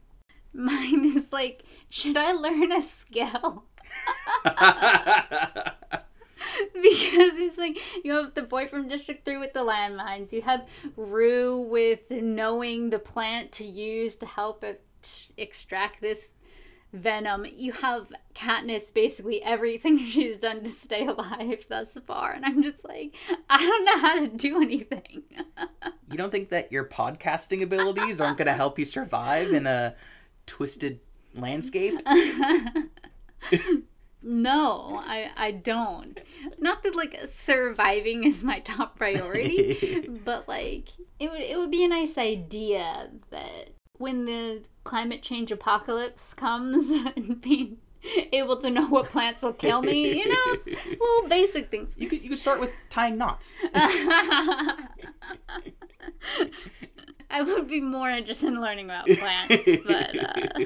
Mine 0.53 1.05
is 1.05 1.33
like, 1.33 1.63
should 1.91 2.17
I 2.17 2.33
learn 2.33 2.73
a 2.73 2.83
skill? 2.83 3.65
because 6.83 7.35
it's 7.37 7.59
like 7.59 7.79
you 8.05 8.13
have 8.13 8.35
the 8.35 8.43
boy 8.43 8.67
from 8.67 8.89
District 8.89 9.25
3 9.25 9.37
with 9.39 9.53
the 9.53 9.61
landmines, 9.61 10.33
you 10.33 10.43
have 10.43 10.67
Rue 10.97 11.61
with 11.61 12.11
knowing 12.11 12.91
the 12.91 12.99
plant 12.99 13.53
to 13.53 13.65
use 13.65 14.17
to 14.17 14.27
help 14.27 14.65
ex- 14.65 15.29
extract 15.37 16.01
this 16.01 16.35
venom. 16.93 17.47
You 17.57 17.73
have 17.73 18.13
Katniss 18.35 18.93
basically 18.93 19.43
everything 19.43 19.99
she's 20.07 20.37
done 20.39 20.63
to 20.63 20.71
stay 20.71 21.07
alive 21.07 21.67
thus 21.69 21.97
far, 22.07 22.33
and 22.33 22.45
I'm 22.45 22.63
just 22.63 22.85
like, 22.85 23.15
I 23.51 23.59
don't 23.59 23.85
know 23.85 23.99
how 23.99 24.21
to 24.21 24.29
do 24.29 24.63
anything. 24.63 25.23
you 26.11 26.17
don't 26.17 26.31
think 26.31 26.51
that 26.51 26.73
your 26.73 26.85
podcasting 26.85 27.63
abilities 27.63 28.21
aren't 28.21 28.39
going 28.39 28.47
to 28.47 28.55
help 28.55 28.79
you 28.79 28.85
survive 28.85 29.53
in 29.53 29.67
a 29.67 29.95
twisted 30.47 31.01
landscape? 31.35 32.01
No, 34.23 35.03
I 35.05 35.31
I 35.37 35.51
don't. 35.51 36.19
Not 36.59 36.83
that 36.83 36.95
like 36.95 37.19
surviving 37.27 38.25
is 38.25 38.45
my 38.45 38.61
top 38.61 38.97
priority, 38.97 40.09
but 40.25 40.49
like 40.49 40.89
it 41.19 41.31
would 41.31 41.41
it 41.41 41.59
would 41.59 41.71
be 41.71 41.85
a 41.85 41.89
nice 41.89 42.17
idea 42.17 43.11
that 43.31 43.71
when 43.99 44.25
the 44.25 44.65
climate 44.85 45.23
change 45.23 45.51
apocalypse 45.51 46.35
comes 46.35 46.91
and 47.17 47.41
being 47.41 47.79
able 48.33 48.57
to 48.57 48.71
know 48.71 48.89
what 48.89 49.07
plants 49.07 49.43
will 49.43 49.53
kill 49.53 49.83
me, 49.83 50.19
you 50.19 50.29
know, 50.29 50.57
little 50.67 51.29
basic 51.29 51.71
things. 51.71 51.95
You 51.97 52.09
could 52.09 52.23
you 52.23 52.29
could 52.29 52.39
start 52.39 52.61
with 52.61 52.71
tying 52.91 53.19
knots. 53.19 53.61
I 57.35 57.41
would 57.41 57.67
be 57.67 57.81
more 57.81 58.11
interested 58.11 58.49
in 58.49 58.61
learning 58.61 58.87
about 58.87 59.07
plants, 59.07 59.69
but 59.87 60.19
uh, 60.19 60.65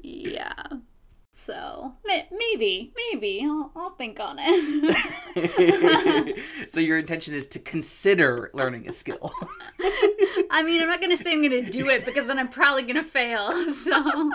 yeah. 0.00 0.54
So 1.48 1.94
maybe, 2.04 2.92
maybe 2.94 3.42
I'll, 3.42 3.72
I'll 3.74 3.94
think 3.94 4.20
on 4.20 4.36
it. 4.38 6.44
so 6.70 6.78
your 6.78 6.98
intention 6.98 7.32
is 7.32 7.46
to 7.46 7.58
consider 7.58 8.50
learning 8.52 8.86
a 8.86 8.92
skill. 8.92 9.32
I 10.50 10.62
mean, 10.62 10.82
I'm 10.82 10.88
not 10.88 11.00
gonna 11.00 11.16
say 11.16 11.32
I'm 11.32 11.40
gonna 11.40 11.70
do 11.70 11.88
it 11.88 12.04
because 12.04 12.26
then 12.26 12.38
I'm 12.38 12.48
probably 12.48 12.82
gonna 12.82 13.02
fail. 13.02 13.50
So 13.78 14.30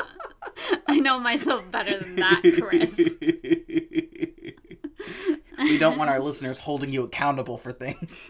I 0.88 0.99
know 0.99 1.20
myself 1.20 1.70
better 1.72 1.99
than 1.99 2.16
that, 2.16 2.41
Chris. 2.59 2.95
we 5.59 5.78
don't 5.78 5.99
want 5.99 6.09
our 6.09 6.20
listeners 6.20 6.57
holding 6.57 6.91
you 6.91 7.03
accountable 7.03 7.57
for 7.57 7.72
things. 7.72 8.28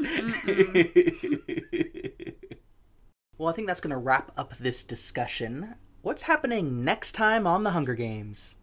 well, 3.38 3.50
I 3.50 3.54
think 3.54 3.68
that's 3.68 3.80
going 3.80 3.92
to 3.92 3.98
wrap 3.98 4.34
up 4.38 4.58
this 4.58 4.84
discussion. 4.84 5.76
What's 6.02 6.24
happening 6.24 6.84
next 6.84 7.14
time 7.14 7.48
on 7.48 7.64
the 7.64 7.72
Hunger 7.72 7.96
Games? 7.96 8.58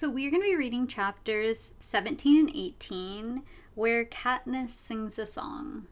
So 0.00 0.08
we're 0.08 0.30
gonna 0.30 0.44
be 0.44 0.56
reading 0.56 0.86
chapters 0.86 1.74
17 1.78 2.38
and 2.38 2.56
18, 2.56 3.42
where 3.74 4.06
Katniss 4.06 4.70
sings 4.70 5.18
a 5.18 5.26
song, 5.26 5.88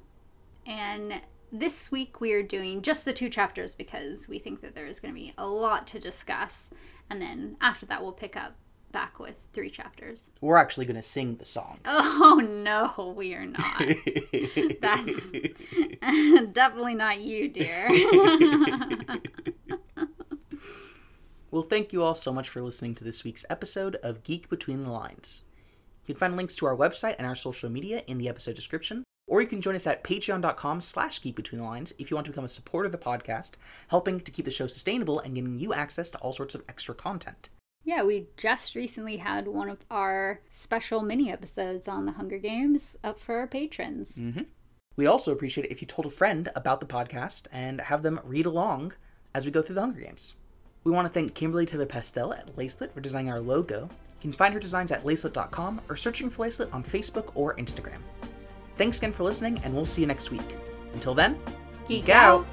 and 0.64 1.20
this 1.52 1.90
week 1.90 2.18
we 2.18 2.32
are 2.32 2.42
doing 2.42 2.80
just 2.80 3.04
the 3.04 3.12
two 3.12 3.28
chapters 3.28 3.74
because 3.74 4.26
we 4.26 4.38
think 4.38 4.62
that 4.62 4.74
there 4.74 4.86
is 4.86 4.98
going 4.98 5.12
to 5.12 5.20
be 5.20 5.34
a 5.36 5.46
lot 5.46 5.86
to 5.88 6.00
discuss, 6.00 6.70
and 7.10 7.20
then 7.20 7.58
after 7.60 7.84
that 7.84 8.00
we'll 8.00 8.12
pick 8.12 8.34
up 8.34 8.56
back 8.92 9.18
with 9.18 9.36
three 9.52 9.68
chapters. 9.68 10.30
We're 10.40 10.56
actually 10.56 10.86
going 10.86 10.96
to 10.96 11.02
sing 11.02 11.36
the 11.36 11.44
song. 11.44 11.78
Oh 11.84 12.40
no, 12.42 13.14
we 13.14 13.34
are 13.34 13.44
not. 13.44 13.78
That's 14.80 15.30
definitely 16.52 16.94
not 16.94 17.20
you, 17.20 17.50
dear. 17.50 17.88
Well, 21.50 21.62
thank 21.62 21.94
you 21.94 22.02
all 22.02 22.14
so 22.14 22.30
much 22.30 22.50
for 22.50 22.60
listening 22.60 22.94
to 22.96 23.04
this 23.04 23.24
week's 23.24 23.46
episode 23.48 23.96
of 23.96 24.22
Geek 24.22 24.50
Between 24.50 24.82
the 24.82 24.90
Lines. 24.90 25.44
You 26.04 26.14
can 26.14 26.20
find 26.20 26.36
links 26.36 26.54
to 26.56 26.66
our 26.66 26.76
website 26.76 27.14
and 27.16 27.26
our 27.26 27.34
social 27.34 27.70
media 27.70 28.02
in 28.06 28.18
the 28.18 28.28
episode 28.28 28.54
description, 28.54 29.02
or 29.26 29.40
you 29.40 29.46
can 29.46 29.62
join 29.62 29.74
us 29.74 29.86
at 29.86 30.04
patreon.com 30.04 30.82
slash 30.82 31.22
geek 31.22 31.36
between 31.36 31.60
the 31.62 31.66
lines 31.66 31.94
if 31.98 32.10
you 32.10 32.16
want 32.16 32.26
to 32.26 32.30
become 32.30 32.44
a 32.44 32.48
supporter 32.48 32.86
of 32.86 32.92
the 32.92 32.98
podcast, 32.98 33.52
helping 33.88 34.20
to 34.20 34.30
keep 34.30 34.44
the 34.44 34.50
show 34.50 34.66
sustainable 34.66 35.20
and 35.20 35.34
giving 35.34 35.58
you 35.58 35.72
access 35.72 36.10
to 36.10 36.18
all 36.18 36.34
sorts 36.34 36.54
of 36.54 36.62
extra 36.68 36.94
content. 36.94 37.48
yeah, 37.82 38.02
we 38.02 38.26
just 38.36 38.74
recently 38.74 39.16
had 39.16 39.48
one 39.48 39.70
of 39.70 39.78
our 39.90 40.42
special 40.50 41.02
mini 41.02 41.32
episodes 41.32 41.88
on 41.88 42.04
the 42.04 42.12
Hunger 42.12 42.36
Games 42.38 42.96
up 43.02 43.18
for 43.18 43.36
our 43.36 43.46
patrons. 43.46 44.12
Mm-hmm. 44.18 44.42
We 44.96 45.06
also 45.06 45.32
appreciate 45.32 45.64
it 45.64 45.72
if 45.72 45.80
you 45.80 45.86
told 45.86 46.04
a 46.04 46.10
friend 46.10 46.50
about 46.54 46.80
the 46.80 46.86
podcast 46.86 47.46
and 47.50 47.80
have 47.80 48.02
them 48.02 48.20
read 48.22 48.44
along 48.44 48.92
as 49.34 49.46
we 49.46 49.50
go 49.50 49.62
through 49.62 49.76
the 49.76 49.80
Hunger 49.80 50.02
Games. 50.02 50.34
We 50.88 50.94
want 50.94 51.06
to 51.06 51.12
thank 51.12 51.34
Kimberly 51.34 51.66
Taylor 51.66 51.84
Pastel 51.84 52.32
at 52.32 52.56
Lacelet 52.56 52.94
for 52.94 53.02
designing 53.02 53.30
our 53.30 53.40
logo. 53.40 53.90
You 54.22 54.30
can 54.30 54.32
find 54.32 54.54
her 54.54 54.58
designs 54.58 54.90
at 54.90 55.04
lacelet.com 55.04 55.82
or 55.90 55.98
searching 55.98 56.30
for 56.30 56.46
Lacelet 56.46 56.72
on 56.72 56.82
Facebook 56.82 57.30
or 57.34 57.54
Instagram. 57.56 57.98
Thanks 58.76 58.96
again 58.96 59.12
for 59.12 59.22
listening, 59.22 59.60
and 59.64 59.74
we'll 59.74 59.84
see 59.84 60.00
you 60.00 60.06
next 60.06 60.30
week. 60.30 60.56
Until 60.94 61.14
then, 61.14 61.38
Geek 61.88 62.08
out. 62.08 62.46